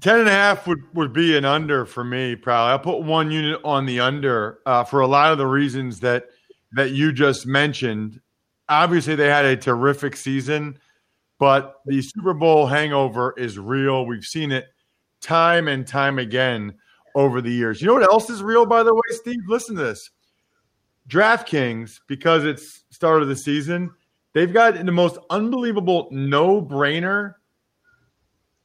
10 0.00 0.20
and 0.20 0.28
a 0.28 0.32
half 0.32 0.66
would, 0.66 0.82
would 0.94 1.12
be 1.12 1.36
an 1.36 1.44
under 1.44 1.84
for 1.84 2.04
me, 2.04 2.36
probably. 2.36 2.70
I'll 2.70 2.78
put 2.78 3.02
one 3.04 3.30
unit 3.30 3.60
on 3.64 3.84
the 3.84 4.00
under 4.00 4.60
uh, 4.64 4.84
for 4.84 5.00
a 5.00 5.06
lot 5.06 5.32
of 5.32 5.38
the 5.38 5.46
reasons 5.46 6.00
that 6.00 6.26
that 6.72 6.90
you 6.90 7.12
just 7.12 7.46
mentioned. 7.46 8.20
Obviously, 8.68 9.14
they 9.14 9.28
had 9.28 9.46
a 9.46 9.56
terrific 9.56 10.14
season, 10.14 10.78
but 11.38 11.76
the 11.86 12.02
Super 12.02 12.34
Bowl 12.34 12.66
hangover 12.66 13.34
is 13.38 13.58
real. 13.58 14.04
We've 14.04 14.24
seen 14.24 14.52
it 14.52 14.66
time 15.22 15.66
and 15.66 15.86
time 15.86 16.18
again 16.18 16.74
over 17.18 17.40
the 17.40 17.50
years. 17.50 17.82
You 17.82 17.88
know 17.88 17.94
what 17.94 18.04
else 18.04 18.30
is 18.30 18.44
real, 18.44 18.64
by 18.64 18.84
the 18.84 18.94
way, 18.94 19.00
Steve? 19.10 19.40
Listen 19.48 19.74
to 19.74 19.82
this. 19.82 20.10
DraftKings, 21.08 21.98
because 22.06 22.44
it's 22.44 22.84
start 22.90 23.22
of 23.22 23.28
the 23.28 23.34
season, 23.34 23.90
they've 24.34 24.52
got 24.52 24.74
the 24.74 24.92
most 24.92 25.18
unbelievable 25.28 26.08
no-brainer 26.12 27.34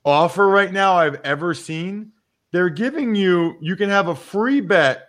offer 0.06 0.48
right 0.48 0.72
now 0.72 0.94
I've 0.94 1.20
ever 1.24 1.56
seen. 1.56 2.12
They're 2.52 2.70
giving 2.70 3.16
you, 3.16 3.56
you 3.60 3.76
can 3.76 3.90
have 3.90 4.10
a 4.10 4.16
free 4.16 4.62
bet 4.62 5.08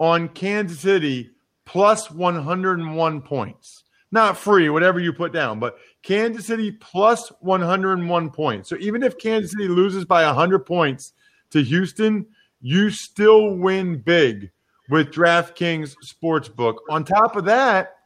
on 0.00 0.30
Kansas 0.30 0.80
City 0.80 1.32
plus 1.66 2.10
101 2.10 3.20
points. 3.20 3.84
Not 4.10 4.38
free, 4.38 4.70
whatever 4.70 5.00
you 5.00 5.12
put 5.12 5.34
down, 5.34 5.60
but 5.60 5.76
Kansas 6.02 6.46
City 6.46 6.72
plus 6.72 7.28
101 7.40 8.30
points. 8.30 8.70
So 8.70 8.76
even 8.80 9.02
if 9.02 9.18
Kansas 9.18 9.50
City 9.50 9.68
loses 9.68 10.06
by 10.06 10.24
100 10.24 10.60
points 10.60 11.12
to 11.50 11.62
Houston, 11.62 12.24
you 12.60 12.90
still 12.90 13.56
win 13.56 13.98
big 13.98 14.50
with 14.88 15.12
DraftKings 15.12 15.94
Sportsbook. 16.04 16.76
On 16.90 17.04
top 17.04 17.36
of 17.36 17.44
that, 17.46 17.96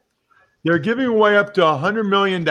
they're 0.63 0.79
giving 0.79 1.07
away 1.07 1.37
up 1.37 1.53
to 1.55 1.61
$100 1.61 2.07
million 2.07 2.47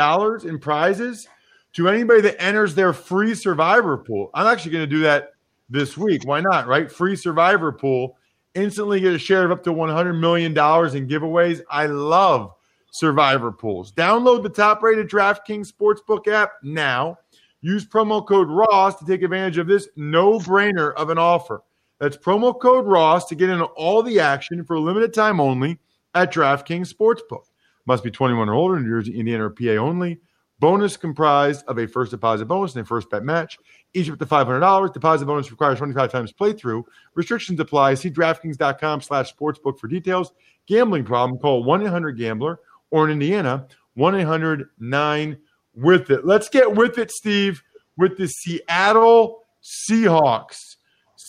in 0.49 0.59
prizes 0.59 1.29
to 1.75 1.89
anybody 1.89 2.21
that 2.23 2.43
enters 2.43 2.75
their 2.75 2.93
free 2.93 3.35
survivor 3.35 3.97
pool. 3.97 4.31
I'm 4.35 4.47
actually 4.47 4.73
going 4.73 4.89
to 4.89 4.97
do 4.97 5.01
that 5.01 5.31
this 5.69 5.97
week. 5.97 6.23
Why 6.25 6.41
not, 6.41 6.67
right? 6.67 6.91
Free 6.91 7.17
survivor 7.17 7.73
pool. 7.73 8.17
Instantly 8.55 9.01
get 9.01 9.15
a 9.15 9.19
share 9.19 9.45
of 9.45 9.53
up 9.53 9.63
to 9.65 9.73
$100 9.73 10.19
million 10.19 10.51
in 10.51 10.57
giveaways. 10.57 11.61
I 11.71 11.87
love 11.87 12.53
survivor 12.91 13.53
pools. 13.53 13.93
Download 13.93 14.43
the 14.43 14.49
top 14.49 14.83
rated 14.83 15.09
DraftKings 15.09 15.73
Sportsbook 15.73 16.27
app 16.27 16.55
now. 16.65 17.17
Use 17.63 17.87
promo 17.87 18.27
code 18.27 18.49
Ross 18.49 18.99
to 18.99 19.07
take 19.07 19.23
advantage 19.23 19.59
of 19.59 19.69
this 19.69 19.89
no 19.95 20.41
brainer 20.41 20.95
of 20.95 21.11
an 21.11 21.19
offer. 21.19 21.63
That's 22.01 22.17
promo 22.17 22.59
code 22.59 22.87
Ross 22.87 23.27
to 23.27 23.35
get 23.35 23.51
into 23.51 23.67
all 23.67 24.03
the 24.03 24.21
action 24.21 24.65
for 24.65 24.75
a 24.75 24.81
limited 24.81 25.13
time 25.13 25.39
only 25.39 25.79
at 26.15 26.33
DraftKings 26.33 26.91
Sportsbook. 26.93 27.45
Must 27.87 28.03
be 28.03 28.11
21 28.11 28.49
or 28.49 28.55
older, 28.55 28.79
in 28.79 28.85
New 28.85 28.91
Jersey, 28.91 29.19
Indiana, 29.19 29.47
or 29.47 29.51
PA 29.51 29.73
only. 29.73 30.19
Bonus 30.59 30.97
comprised 30.97 31.65
of 31.67 31.79
a 31.79 31.87
first 31.87 32.11
deposit 32.11 32.47
bonus 32.47 32.75
and 32.75 32.83
a 32.83 32.87
first 32.87 33.09
bet 33.09 33.23
match, 33.25 33.59
each 33.95 34.11
up 34.11 34.19
to 34.19 34.27
$500. 34.27 34.93
Deposit 34.93 35.25
bonus 35.25 35.51
requires 35.51 35.79
25 35.79 36.13
times 36.13 36.31
playthrough. 36.33 36.83
Restrictions 37.15 37.59
apply. 37.61 37.95
See 37.95 38.11
DraftKings.com 38.11 39.01
slash 39.01 39.35
sportsbook 39.35 39.79
for 39.79 39.89
details. 39.89 40.33
Gambling 40.67 41.05
problem, 41.05 41.41
call 41.41 41.65
1-800-GAMBLER 41.65 42.61
or 42.91 43.07
in 43.07 43.13
Indiana, 43.13 43.67
1-800-9-WITH-IT. 43.97 46.27
Let's 46.27 46.51
get 46.51 46.75
with 46.75 46.99
it, 46.99 47.11
Steve, 47.11 47.63
with 47.97 48.19
the 48.19 48.29
Seattle 48.29 49.45
Seahawks. 49.63 50.70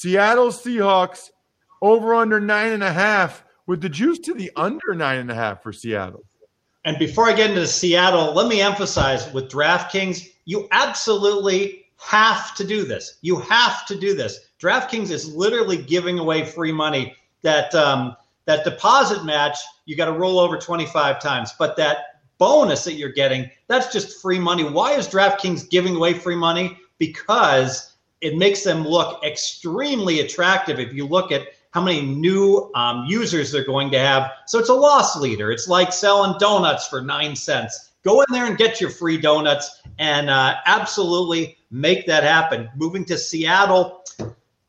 Seattle 0.01 0.47
Seahawks 0.47 1.29
over 1.79 2.15
under 2.15 2.39
nine 2.39 2.71
and 2.71 2.81
a 2.81 2.91
half 2.91 3.45
with 3.67 3.81
the 3.81 3.89
juice 3.89 4.17
to 4.17 4.33
the 4.33 4.49
under 4.55 4.95
nine 4.95 5.19
and 5.19 5.29
a 5.29 5.35
half 5.35 5.61
for 5.61 5.71
Seattle. 5.71 6.23
And 6.85 6.97
before 6.97 7.29
I 7.29 7.33
get 7.33 7.51
into 7.51 7.67
Seattle, 7.67 8.33
let 8.33 8.47
me 8.47 8.61
emphasize 8.61 9.31
with 9.31 9.51
DraftKings, 9.51 10.27
you 10.45 10.67
absolutely 10.71 11.85
have 11.97 12.55
to 12.55 12.63
do 12.63 12.83
this. 12.83 13.19
You 13.21 13.41
have 13.41 13.85
to 13.85 13.95
do 13.95 14.15
this. 14.15 14.39
DraftKings 14.59 15.11
is 15.11 15.35
literally 15.35 15.77
giving 15.77 16.17
away 16.17 16.45
free 16.45 16.71
money. 16.71 17.15
That 17.43 17.75
um, 17.75 18.15
that 18.45 18.63
deposit 18.63 19.23
match, 19.23 19.59
you 19.85 19.95
got 19.95 20.05
to 20.05 20.13
roll 20.13 20.39
over 20.39 20.57
25 20.57 21.21
times, 21.21 21.53
but 21.59 21.77
that 21.77 22.21
bonus 22.39 22.85
that 22.85 22.93
you're 22.93 23.11
getting, 23.11 23.51
that's 23.67 23.93
just 23.93 24.19
free 24.19 24.39
money. 24.39 24.63
Why 24.63 24.93
is 24.93 25.07
DraftKings 25.07 25.69
giving 25.69 25.95
away 25.95 26.15
free 26.15 26.35
money? 26.35 26.79
Because 26.97 27.90
it 28.21 28.38
makes 28.38 28.63
them 28.63 28.88
look 28.88 29.23
extremely 29.23 30.21
attractive. 30.21 30.79
If 30.79 30.93
you 30.93 31.05
look 31.05 31.31
at 31.31 31.47
how 31.71 31.81
many 31.81 32.01
new 32.01 32.69
um, 32.75 33.05
users 33.05 33.51
they're 33.51 33.65
going 33.65 33.89
to 33.91 33.99
have. 33.99 34.31
So 34.45 34.60
it's 34.60 34.69
a 34.69 34.73
loss 34.73 35.15
leader. 35.15 35.51
It's 35.51 35.67
like 35.67 35.91
selling 35.93 36.38
donuts 36.38 36.88
for 36.88 37.01
nine 37.01 37.36
cents. 37.36 37.91
Go 38.03 38.21
in 38.21 38.25
there 38.31 38.45
and 38.45 38.57
get 38.57 38.81
your 38.81 38.89
free 38.89 39.17
donuts 39.17 39.81
and 39.97 40.29
uh, 40.29 40.55
absolutely 40.65 41.57
make 41.69 42.05
that 42.07 42.23
happen. 42.23 42.69
Moving 42.75 43.05
to 43.05 43.17
Seattle, 43.17 44.03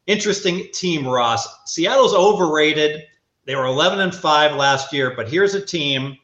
interesting 0.06 0.68
team, 0.72 1.06
Ross. 1.06 1.48
Seattle's 1.66 2.14
overrated. 2.14 3.04
They 3.46 3.56
were 3.56 3.66
11 3.66 4.00
and 4.00 4.14
5 4.14 4.54
last 4.54 4.92
year, 4.92 5.14
but 5.16 5.28
here's 5.28 5.54
a 5.54 5.64
team. 5.64 6.16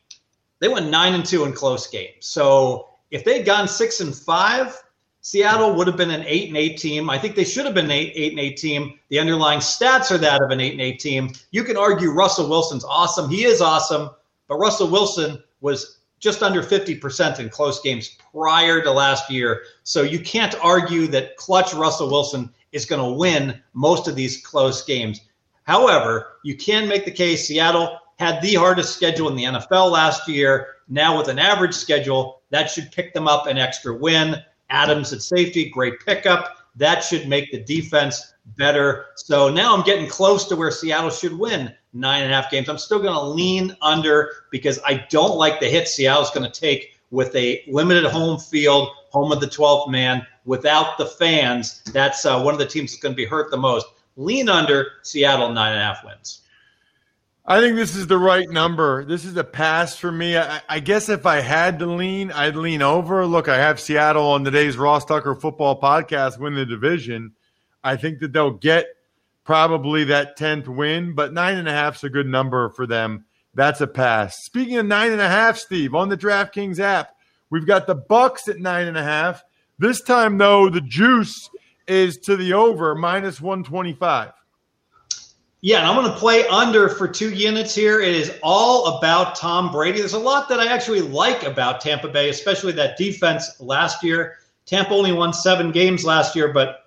They 0.60 0.68
went 0.68 0.90
9 0.90 1.14
and 1.14 1.24
2 1.24 1.44
in 1.44 1.52
close 1.52 1.88
games. 1.88 2.26
So 2.26 2.90
if 3.10 3.24
they'd 3.24 3.44
gone 3.44 3.66
6 3.66 4.00
and 4.00 4.14
5, 4.14 4.82
Seattle 5.20 5.74
would 5.74 5.86
have 5.86 5.96
been 5.96 6.10
an 6.10 6.24
eight 6.26 6.48
and 6.48 6.56
eight 6.56 6.78
team. 6.78 7.10
I 7.10 7.18
think 7.18 7.34
they 7.34 7.44
should 7.44 7.64
have 7.64 7.74
been 7.74 7.86
an 7.86 7.90
eight, 7.90 8.12
eight 8.14 8.32
and 8.32 8.40
eight 8.40 8.56
team. 8.56 8.98
The 9.08 9.18
underlying 9.18 9.60
stats 9.60 10.10
are 10.10 10.18
that 10.18 10.42
of 10.42 10.50
an 10.50 10.60
eight 10.60 10.72
and 10.72 10.80
eight 10.80 11.00
team. 11.00 11.32
You 11.50 11.64
can 11.64 11.76
argue 11.76 12.10
Russell 12.10 12.48
Wilson's 12.48 12.84
awesome. 12.84 13.28
He 13.28 13.44
is 13.44 13.60
awesome, 13.60 14.10
but 14.46 14.56
Russell 14.56 14.88
Wilson 14.88 15.42
was 15.60 15.98
just 16.20 16.42
under 16.42 16.62
50% 16.62 17.38
in 17.38 17.48
close 17.48 17.80
games 17.80 18.16
prior 18.32 18.80
to 18.82 18.90
last 18.90 19.30
year. 19.30 19.62
So 19.84 20.02
you 20.02 20.20
can't 20.20 20.54
argue 20.62 21.06
that 21.08 21.36
clutch 21.36 21.74
Russell 21.74 22.10
Wilson 22.10 22.52
is 22.72 22.84
going 22.84 23.02
to 23.02 23.18
win 23.18 23.60
most 23.72 24.08
of 24.08 24.16
these 24.16 24.44
close 24.44 24.84
games. 24.84 25.20
However, 25.64 26.38
you 26.44 26.56
can 26.56 26.88
make 26.88 27.04
the 27.04 27.10
case 27.10 27.46
Seattle 27.46 27.98
had 28.18 28.42
the 28.42 28.54
hardest 28.54 28.94
schedule 28.94 29.28
in 29.28 29.36
the 29.36 29.44
NFL 29.44 29.92
last 29.92 30.28
year. 30.28 30.76
Now, 30.88 31.16
with 31.18 31.28
an 31.28 31.38
average 31.38 31.74
schedule, 31.74 32.42
that 32.50 32.70
should 32.70 32.90
pick 32.90 33.14
them 33.14 33.28
up 33.28 33.46
an 33.46 33.58
extra 33.58 33.94
win. 33.94 34.36
Adams 34.70 35.12
at 35.12 35.22
safety, 35.22 35.68
great 35.68 36.04
pickup. 36.04 36.56
That 36.76 37.00
should 37.00 37.28
make 37.28 37.50
the 37.50 37.60
defense 37.60 38.34
better. 38.56 39.06
So 39.16 39.48
now 39.48 39.74
I'm 39.76 39.84
getting 39.84 40.08
close 40.08 40.46
to 40.46 40.56
where 40.56 40.70
Seattle 40.70 41.10
should 41.10 41.36
win 41.36 41.74
nine 41.92 42.22
and 42.22 42.32
a 42.32 42.34
half 42.34 42.50
games. 42.50 42.68
I'm 42.68 42.78
still 42.78 43.00
going 43.00 43.14
to 43.14 43.20
lean 43.20 43.76
under 43.82 44.32
because 44.50 44.78
I 44.86 45.06
don't 45.10 45.36
like 45.36 45.60
the 45.60 45.66
hit 45.66 45.88
Seattle's 45.88 46.30
going 46.30 46.50
to 46.50 46.60
take 46.60 46.94
with 47.10 47.34
a 47.34 47.64
limited 47.68 48.04
home 48.04 48.38
field, 48.38 48.90
home 49.10 49.32
of 49.32 49.40
the 49.40 49.46
12th 49.46 49.90
man, 49.90 50.26
without 50.44 50.98
the 50.98 51.06
fans. 51.06 51.82
That's 51.92 52.24
uh, 52.24 52.40
one 52.40 52.54
of 52.54 52.60
the 52.60 52.66
teams 52.66 52.92
that's 52.92 53.02
going 53.02 53.14
to 53.14 53.16
be 53.16 53.24
hurt 53.24 53.50
the 53.50 53.56
most. 53.56 53.86
Lean 54.16 54.48
under 54.48 54.92
Seattle 55.02 55.50
nine 55.50 55.72
and 55.72 55.80
a 55.80 55.84
half 55.84 56.04
wins. 56.04 56.42
I 57.50 57.60
think 57.60 57.76
this 57.76 57.96
is 57.96 58.06
the 58.06 58.18
right 58.18 58.46
number. 58.46 59.06
This 59.06 59.24
is 59.24 59.34
a 59.38 59.42
pass 59.42 59.96
for 59.96 60.12
me. 60.12 60.36
I, 60.36 60.60
I, 60.68 60.80
guess 60.80 61.08
if 61.08 61.24
I 61.24 61.40
had 61.40 61.78
to 61.78 61.86
lean, 61.86 62.30
I'd 62.30 62.56
lean 62.56 62.82
over. 62.82 63.24
Look, 63.24 63.48
I 63.48 63.56
have 63.56 63.80
Seattle 63.80 64.26
on 64.32 64.44
today's 64.44 64.76
Ross 64.76 65.06
Tucker 65.06 65.34
football 65.34 65.80
podcast 65.80 66.38
win 66.38 66.54
the 66.54 66.66
division. 66.66 67.32
I 67.82 67.96
think 67.96 68.18
that 68.18 68.34
they'll 68.34 68.50
get 68.50 68.84
probably 69.44 70.04
that 70.04 70.38
10th 70.38 70.68
win, 70.68 71.14
but 71.14 71.32
nine 71.32 71.56
and 71.56 71.66
a 71.66 71.72
half 71.72 71.96
is 71.96 72.04
a 72.04 72.10
good 72.10 72.26
number 72.26 72.68
for 72.68 72.86
them. 72.86 73.24
That's 73.54 73.80
a 73.80 73.86
pass. 73.86 74.44
Speaking 74.44 74.76
of 74.76 74.84
nine 74.84 75.12
and 75.12 75.22
a 75.22 75.28
half, 75.28 75.56
Steve, 75.56 75.94
on 75.94 76.10
the 76.10 76.18
DraftKings 76.18 76.78
app, 76.78 77.16
we've 77.48 77.66
got 77.66 77.86
the 77.86 77.96
Bucs 77.96 78.46
at 78.48 78.58
nine 78.58 78.88
and 78.88 78.98
a 78.98 79.02
half. 79.02 79.42
This 79.78 80.02
time, 80.02 80.36
though, 80.36 80.68
the 80.68 80.82
juice 80.82 81.48
is 81.86 82.18
to 82.18 82.36
the 82.36 82.52
over 82.52 82.94
minus 82.94 83.40
125. 83.40 84.32
Yeah, 85.60 85.78
and 85.78 85.88
I'm 85.88 85.96
going 85.96 86.12
to 86.12 86.16
play 86.16 86.46
under 86.46 86.88
for 86.88 87.08
two 87.08 87.30
units 87.34 87.74
here. 87.74 88.00
It 88.00 88.14
is 88.14 88.32
all 88.44 88.98
about 88.98 89.34
Tom 89.34 89.72
Brady. 89.72 89.98
There's 89.98 90.12
a 90.12 90.18
lot 90.18 90.48
that 90.50 90.60
I 90.60 90.66
actually 90.72 91.00
like 91.00 91.42
about 91.42 91.80
Tampa 91.80 92.08
Bay, 92.08 92.28
especially 92.28 92.72
that 92.72 92.96
defense 92.96 93.60
last 93.60 94.04
year. 94.04 94.36
Tampa 94.66 94.92
only 94.92 95.12
won 95.12 95.32
seven 95.32 95.72
games 95.72 96.04
last 96.04 96.36
year, 96.36 96.52
but 96.52 96.84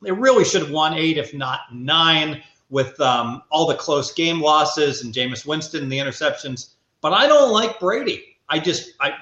they 0.00 0.12
really 0.12 0.44
should 0.44 0.62
have 0.62 0.70
won 0.70 0.94
eight, 0.94 1.18
if 1.18 1.34
not 1.34 1.60
nine, 1.74 2.42
with 2.70 2.98
um, 3.00 3.42
all 3.50 3.66
the 3.66 3.74
close 3.74 4.14
game 4.14 4.40
losses 4.40 5.02
and 5.02 5.12
Jameis 5.12 5.46
Winston 5.46 5.82
and 5.82 5.92
the 5.92 5.98
interceptions. 5.98 6.70
But 7.02 7.12
I 7.12 7.26
don't 7.26 7.52
like 7.52 7.78
Brady. 7.78 8.38
I 8.48 8.60
just, 8.60 8.92
I, 8.98 9.12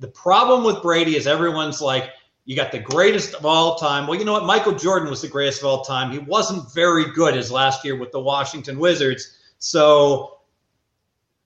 the 0.00 0.08
problem 0.08 0.64
with 0.64 0.82
Brady 0.82 1.16
is 1.16 1.26
everyone's 1.26 1.80
like, 1.80 2.10
you 2.48 2.56
got 2.56 2.72
the 2.72 2.78
greatest 2.78 3.34
of 3.34 3.44
all 3.44 3.76
time. 3.76 4.06
Well, 4.06 4.18
you 4.18 4.24
know 4.24 4.32
what? 4.32 4.46
Michael 4.46 4.72
Jordan 4.72 5.10
was 5.10 5.20
the 5.20 5.28
greatest 5.28 5.60
of 5.60 5.66
all 5.66 5.84
time. 5.84 6.10
He 6.10 6.18
wasn't 6.18 6.72
very 6.72 7.12
good 7.12 7.34
his 7.34 7.52
last 7.52 7.84
year 7.84 7.94
with 7.94 8.10
the 8.10 8.20
Washington 8.20 8.78
Wizards. 8.78 9.36
So, 9.58 10.38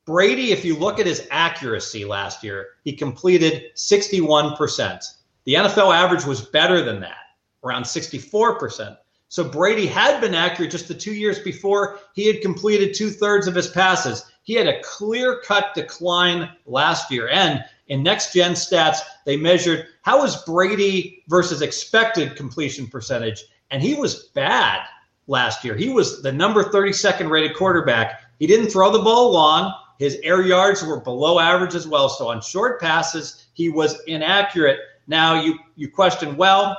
Brady, 0.04 0.52
if 0.52 0.64
you 0.64 0.76
look 0.76 1.00
at 1.00 1.06
his 1.06 1.26
accuracy 1.32 2.04
last 2.04 2.44
year, 2.44 2.68
he 2.84 2.92
completed 2.92 3.74
61%. 3.74 5.04
The 5.42 5.54
NFL 5.54 5.92
average 5.92 6.24
was 6.24 6.40
better 6.40 6.84
than 6.84 7.00
that, 7.00 7.18
around 7.64 7.82
64%. 7.82 8.96
So 9.26 9.42
Brady 9.42 9.88
had 9.88 10.20
been 10.20 10.36
accurate 10.36 10.70
just 10.70 10.86
the 10.86 10.94
two 10.94 11.14
years 11.14 11.40
before. 11.40 11.98
He 12.14 12.28
had 12.28 12.42
completed 12.42 12.94
two 12.94 13.10
thirds 13.10 13.48
of 13.48 13.56
his 13.56 13.66
passes. 13.66 14.30
He 14.42 14.54
had 14.54 14.66
a 14.66 14.82
clear 14.82 15.40
cut 15.44 15.74
decline 15.74 16.50
last 16.66 17.10
year. 17.10 17.28
And 17.28 17.64
in 17.88 18.02
next 18.02 18.32
gen 18.32 18.52
stats, 18.52 18.98
they 19.24 19.36
measured 19.36 19.86
how 20.02 20.22
was 20.22 20.44
Brady 20.44 21.22
versus 21.28 21.62
expected 21.62 22.36
completion 22.36 22.86
percentage. 22.86 23.44
And 23.70 23.82
he 23.82 23.94
was 23.94 24.24
bad 24.34 24.80
last 25.26 25.64
year. 25.64 25.76
He 25.76 25.88
was 25.88 26.22
the 26.22 26.32
number 26.32 26.64
32nd 26.64 27.30
rated 27.30 27.56
quarterback. 27.56 28.22
He 28.38 28.46
didn't 28.46 28.70
throw 28.70 28.90
the 28.90 28.98
ball 28.98 29.32
long. 29.32 29.72
His 29.98 30.18
air 30.24 30.42
yards 30.42 30.82
were 30.82 31.00
below 31.00 31.38
average 31.38 31.74
as 31.74 31.86
well. 31.86 32.08
So 32.08 32.28
on 32.28 32.40
short 32.40 32.80
passes, 32.80 33.46
he 33.52 33.68
was 33.68 34.02
inaccurate. 34.06 34.80
Now 35.06 35.40
you 35.40 35.58
you 35.76 35.88
question, 35.88 36.36
well, 36.36 36.76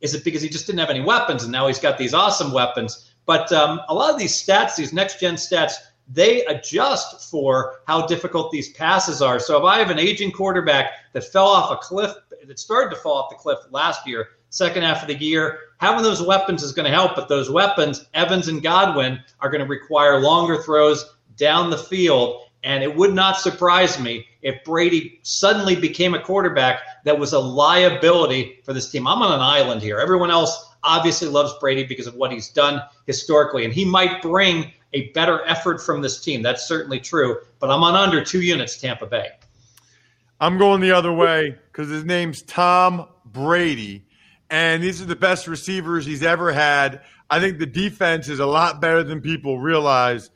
is 0.00 0.14
it 0.14 0.24
because 0.24 0.42
he 0.42 0.48
just 0.48 0.66
didn't 0.66 0.80
have 0.80 0.90
any 0.90 1.00
weapons 1.00 1.44
and 1.44 1.52
now 1.52 1.66
he's 1.66 1.78
got 1.78 1.98
these 1.98 2.14
awesome 2.14 2.52
weapons? 2.52 3.12
But 3.26 3.52
um, 3.52 3.80
a 3.88 3.94
lot 3.94 4.12
of 4.12 4.18
these 4.18 4.34
stats, 4.34 4.76
these 4.76 4.92
next 4.92 5.20
gen 5.20 5.36
stats, 5.36 5.74
they 6.08 6.44
adjust 6.46 7.30
for 7.30 7.80
how 7.86 8.06
difficult 8.06 8.52
these 8.52 8.72
passes 8.72 9.22
are. 9.22 9.38
So 9.38 9.56
if 9.58 9.64
I 9.64 9.78
have 9.78 9.90
an 9.90 9.98
aging 9.98 10.32
quarterback 10.32 10.92
that 11.12 11.24
fell 11.24 11.46
off 11.46 11.70
a 11.70 11.76
cliff, 11.76 12.14
that 12.46 12.58
started 12.58 12.94
to 12.94 13.00
fall 13.00 13.16
off 13.16 13.30
the 13.30 13.36
cliff 13.36 13.58
last 13.70 14.06
year, 14.06 14.28
second 14.50 14.82
half 14.82 15.02
of 15.02 15.08
the 15.08 15.16
year, 15.16 15.58
having 15.78 16.02
those 16.02 16.22
weapons 16.22 16.62
is 16.62 16.72
going 16.72 16.84
to 16.84 16.94
help. 16.94 17.16
But 17.16 17.28
those 17.28 17.50
weapons, 17.50 18.06
Evans 18.14 18.48
and 18.48 18.62
Godwin, 18.62 19.20
are 19.40 19.50
going 19.50 19.62
to 19.62 19.66
require 19.66 20.20
longer 20.20 20.62
throws 20.62 21.16
down 21.36 21.70
the 21.70 21.78
field. 21.78 22.42
And 22.62 22.82
it 22.82 22.94
would 22.94 23.12
not 23.12 23.38
surprise 23.38 24.00
me 24.00 24.26
if 24.42 24.62
Brady 24.64 25.20
suddenly 25.22 25.76
became 25.76 26.14
a 26.14 26.20
quarterback 26.20 26.80
that 27.04 27.18
was 27.18 27.32
a 27.32 27.38
liability 27.38 28.60
for 28.64 28.72
this 28.72 28.90
team. 28.90 29.06
I'm 29.06 29.22
on 29.22 29.32
an 29.32 29.40
island 29.40 29.82
here. 29.82 29.98
Everyone 29.98 30.30
else 30.30 30.70
obviously 30.82 31.28
loves 31.28 31.52
Brady 31.60 31.84
because 31.84 32.06
of 32.06 32.14
what 32.14 32.32
he's 32.32 32.50
done 32.50 32.80
historically, 33.06 33.64
and 33.64 33.72
he 33.72 33.84
might 33.84 34.22
bring 34.22 34.72
a 34.94 35.10
better 35.10 35.44
effort 35.46 35.82
from 35.82 36.00
this 36.00 36.20
team. 36.20 36.40
That's 36.40 36.66
certainly 36.66 37.00
true. 37.00 37.38
But 37.58 37.70
I'm 37.70 37.82
on 37.82 37.94
under 37.94 38.24
two 38.24 38.40
units, 38.40 38.80
Tampa 38.80 39.06
Bay. 39.06 39.28
I'm 40.40 40.56
going 40.56 40.80
the 40.80 40.92
other 40.92 41.12
way 41.12 41.56
because 41.70 41.90
his 41.90 42.04
name's 42.04 42.42
Tom 42.42 43.08
Brady, 43.26 44.06
and 44.50 44.82
these 44.82 45.02
are 45.02 45.06
the 45.06 45.16
best 45.16 45.46
receivers 45.46 46.06
he's 46.06 46.22
ever 46.22 46.52
had. 46.52 47.02
I 47.30 47.40
think 47.40 47.58
the 47.58 47.66
defense 47.66 48.28
is 48.28 48.40
a 48.40 48.46
lot 48.46 48.80
better 48.80 49.02
than 49.02 49.20
people 49.20 49.58
realize. 49.58 50.30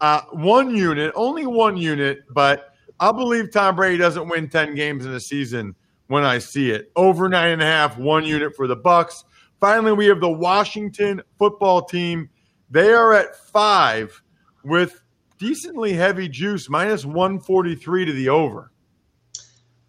Uh, 0.00 0.22
one 0.32 0.74
unit, 0.74 1.12
only 1.14 1.46
one 1.46 1.76
unit, 1.76 2.24
but 2.30 2.74
I'll 3.00 3.12
believe 3.12 3.50
Tom 3.50 3.76
Brady 3.76 3.96
doesn't 3.96 4.28
win 4.28 4.48
10 4.48 4.74
games 4.74 5.06
in 5.06 5.12
a 5.12 5.20
season 5.20 5.74
when 6.08 6.24
I 6.24 6.38
see 6.38 6.70
it. 6.70 6.92
Over 6.94 7.28
nine 7.28 7.52
and 7.52 7.62
a 7.62 7.66
half, 7.66 7.96
one 7.96 8.24
unit 8.24 8.54
for 8.54 8.66
the 8.66 8.76
Bucs. 8.76 9.24
Finally, 9.60 9.92
we 9.92 10.06
have 10.06 10.20
the 10.20 10.28
Washington 10.28 11.22
football 11.38 11.82
team 11.82 12.28
they 12.70 12.92
are 12.92 13.12
at 13.12 13.36
five 13.36 14.22
with 14.64 15.02
decently 15.38 15.92
heavy 15.92 16.28
juice, 16.28 16.68
minus 16.68 17.04
143 17.04 18.04
to 18.06 18.12
the 18.12 18.28
over. 18.28 18.70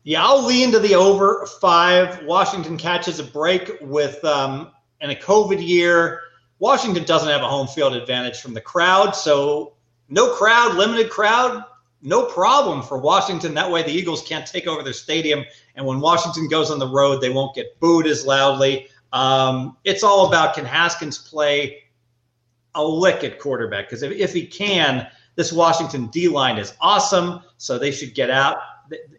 Yeah, 0.03 0.23
I'll 0.23 0.45
lean 0.45 0.71
to 0.71 0.79
the 0.79 0.93
over 0.93 1.47
five. 1.59 2.23
Washington 2.25 2.77
catches 2.77 3.19
a 3.19 3.23
break 3.23 3.71
with 3.81 4.23
um, 4.23 4.71
in 5.01 5.09
a 5.09 5.15
COVID 5.15 5.65
year. 5.65 6.21
Washington 6.59 7.03
doesn't 7.03 7.29
have 7.29 7.41
a 7.41 7.47
home 7.47 7.67
field 7.67 7.95
advantage 7.95 8.39
from 8.39 8.53
the 8.53 8.61
crowd, 8.61 9.15
so 9.15 9.73
no 10.07 10.33
crowd, 10.35 10.75
limited 10.75 11.09
crowd, 11.09 11.63
no 12.01 12.25
problem 12.25 12.83
for 12.83 12.99
Washington. 12.99 13.55
That 13.55 13.69
way, 13.69 13.81
the 13.81 13.91
Eagles 13.91 14.21
can't 14.21 14.45
take 14.45 14.67
over 14.67 14.83
their 14.83 14.93
stadium, 14.93 15.43
and 15.75 15.85
when 15.85 15.99
Washington 15.99 16.47
goes 16.47 16.69
on 16.69 16.77
the 16.77 16.87
road, 16.87 17.19
they 17.19 17.31
won't 17.31 17.55
get 17.55 17.79
booed 17.79 18.05
as 18.05 18.25
loudly. 18.25 18.87
Um, 19.11 19.75
it's 19.85 20.03
all 20.03 20.27
about 20.27 20.53
can 20.53 20.65
Haskins 20.65 21.17
play 21.17 21.84
a 22.75 22.83
lick 22.83 23.23
at 23.23 23.39
quarterback 23.39 23.89
because 23.89 24.03
if, 24.03 24.11
if 24.11 24.33
he 24.33 24.45
can, 24.45 25.07
this 25.35 25.51
Washington 25.51 26.07
D 26.07 26.27
line 26.27 26.57
is 26.57 26.73
awesome. 26.79 27.41
So 27.57 27.77
they 27.77 27.91
should 27.91 28.13
get 28.13 28.29
out. 28.29 28.57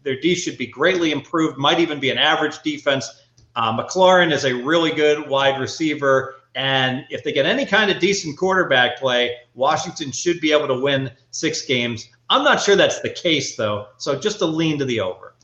Their 0.03 0.19
D 0.19 0.35
should 0.35 0.57
be 0.57 0.67
greatly 0.67 1.11
improved, 1.11 1.57
might 1.57 1.79
even 1.79 1.99
be 1.99 2.09
an 2.09 2.17
average 2.17 2.61
defense. 2.61 3.23
Uh, 3.55 3.77
McLaurin 3.77 4.31
is 4.31 4.45
a 4.45 4.53
really 4.53 4.91
good 4.91 5.27
wide 5.27 5.59
receiver. 5.59 6.35
And 6.55 7.05
if 7.09 7.23
they 7.23 7.31
get 7.31 7.45
any 7.45 7.65
kind 7.65 7.91
of 7.91 7.99
decent 7.99 8.37
quarterback 8.37 8.97
play, 8.97 9.35
Washington 9.53 10.11
should 10.11 10.39
be 10.39 10.51
able 10.51 10.67
to 10.67 10.79
win 10.79 11.11
six 11.31 11.65
games. 11.65 12.07
I'm 12.29 12.43
not 12.43 12.61
sure 12.61 12.75
that's 12.75 12.99
the 13.01 13.09
case, 13.09 13.55
though. 13.55 13.87
So 13.97 14.17
just 14.17 14.41
a 14.41 14.45
lean 14.45 14.79
to 14.79 14.85
the 14.85 14.99
over. 14.99 15.35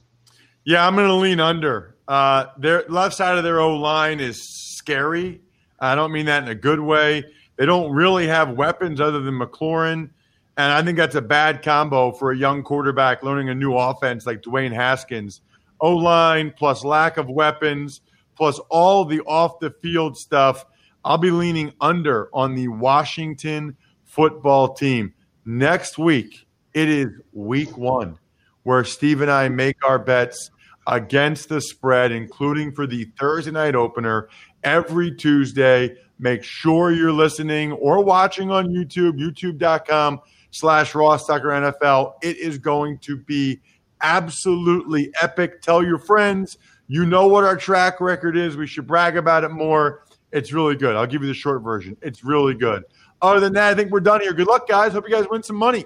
Yeah, 0.63 0.87
I'm 0.87 0.95
going 0.95 1.07
to 1.07 1.13
lean 1.13 1.39
under. 1.39 1.95
Uh, 2.07 2.45
their 2.57 2.83
left 2.89 3.15
side 3.15 3.37
of 3.37 3.43
their 3.43 3.59
O 3.59 3.75
line 3.75 4.19
is 4.19 4.43
scary. 4.77 5.41
I 5.79 5.95
don't 5.95 6.11
mean 6.11 6.25
that 6.27 6.43
in 6.43 6.49
a 6.49 6.55
good 6.55 6.79
way. 6.79 7.25
They 7.57 7.65
don't 7.65 7.91
really 7.91 8.27
have 8.27 8.51
weapons 8.51 8.99
other 8.99 9.21
than 9.21 9.39
McLaurin. 9.39 10.09
And 10.57 10.71
I 10.71 10.81
think 10.83 10.97
that's 10.97 11.15
a 11.15 11.21
bad 11.21 11.61
combo 11.63 12.11
for 12.11 12.31
a 12.31 12.37
young 12.37 12.63
quarterback 12.63 13.23
learning 13.23 13.49
a 13.49 13.55
new 13.55 13.75
offense 13.75 14.25
like 14.25 14.41
Dwayne 14.41 14.73
Haskins. 14.73 15.41
O 15.79 15.95
line 15.95 16.53
plus 16.55 16.83
lack 16.83 17.17
of 17.17 17.29
weapons 17.29 18.01
plus 18.35 18.59
all 18.69 19.05
the 19.05 19.21
off 19.21 19.59
the 19.59 19.71
field 19.81 20.17
stuff. 20.17 20.65
I'll 21.05 21.17
be 21.17 21.31
leaning 21.31 21.73
under 21.81 22.29
on 22.33 22.55
the 22.55 22.69
Washington 22.69 23.75
football 24.05 24.73
team. 24.73 25.13
Next 25.45 25.97
week, 25.97 26.47
it 26.73 26.87
is 26.87 27.09
week 27.33 27.77
one 27.77 28.17
where 28.63 28.83
Steve 28.83 29.21
and 29.21 29.29
I 29.29 29.49
make 29.49 29.83
our 29.83 29.99
bets 29.99 30.49
against 30.87 31.49
the 31.49 31.61
spread, 31.61 32.11
including 32.11 32.73
for 32.73 32.87
the 32.87 33.05
Thursday 33.19 33.51
night 33.51 33.75
opener 33.75 34.29
every 34.63 35.13
Tuesday. 35.13 35.95
Make 36.19 36.43
sure 36.43 36.91
you're 36.91 37.11
listening 37.11 37.71
or 37.73 38.03
watching 38.03 38.51
on 38.51 38.67
YouTube, 38.67 39.19
youtube.com 39.19 40.21
slash 40.51 40.95
Ross 40.95 41.25
Tucker 41.25 41.47
NFL. 41.47 42.13
It 42.21 42.37
is 42.37 42.57
going 42.57 42.99
to 42.99 43.17
be 43.17 43.59
absolutely 44.01 45.11
epic. 45.21 45.61
Tell 45.61 45.83
your 45.83 45.97
friends. 45.97 46.57
You 46.87 47.05
know 47.05 47.27
what 47.27 47.43
our 47.43 47.57
track 47.57 47.99
record 47.99 48.37
is. 48.37 48.55
We 48.55 48.67
should 48.67 48.85
brag 48.85 49.17
about 49.17 49.43
it 49.43 49.49
more. 49.49 50.05
It's 50.31 50.53
really 50.53 50.75
good. 50.75 50.95
I'll 50.95 51.07
give 51.07 51.21
you 51.21 51.27
the 51.27 51.33
short 51.33 51.61
version. 51.61 51.97
It's 52.01 52.23
really 52.23 52.53
good. 52.53 52.83
Other 53.21 53.39
than 53.39 53.53
that, 53.53 53.71
I 53.71 53.75
think 53.75 53.91
we're 53.91 54.01
done 54.01 54.21
here. 54.21 54.33
Good 54.33 54.47
luck, 54.47 54.67
guys. 54.67 54.91
Hope 54.91 55.07
you 55.07 55.15
guys 55.15 55.25
win 55.29 55.43
some 55.43 55.55
money. 55.55 55.85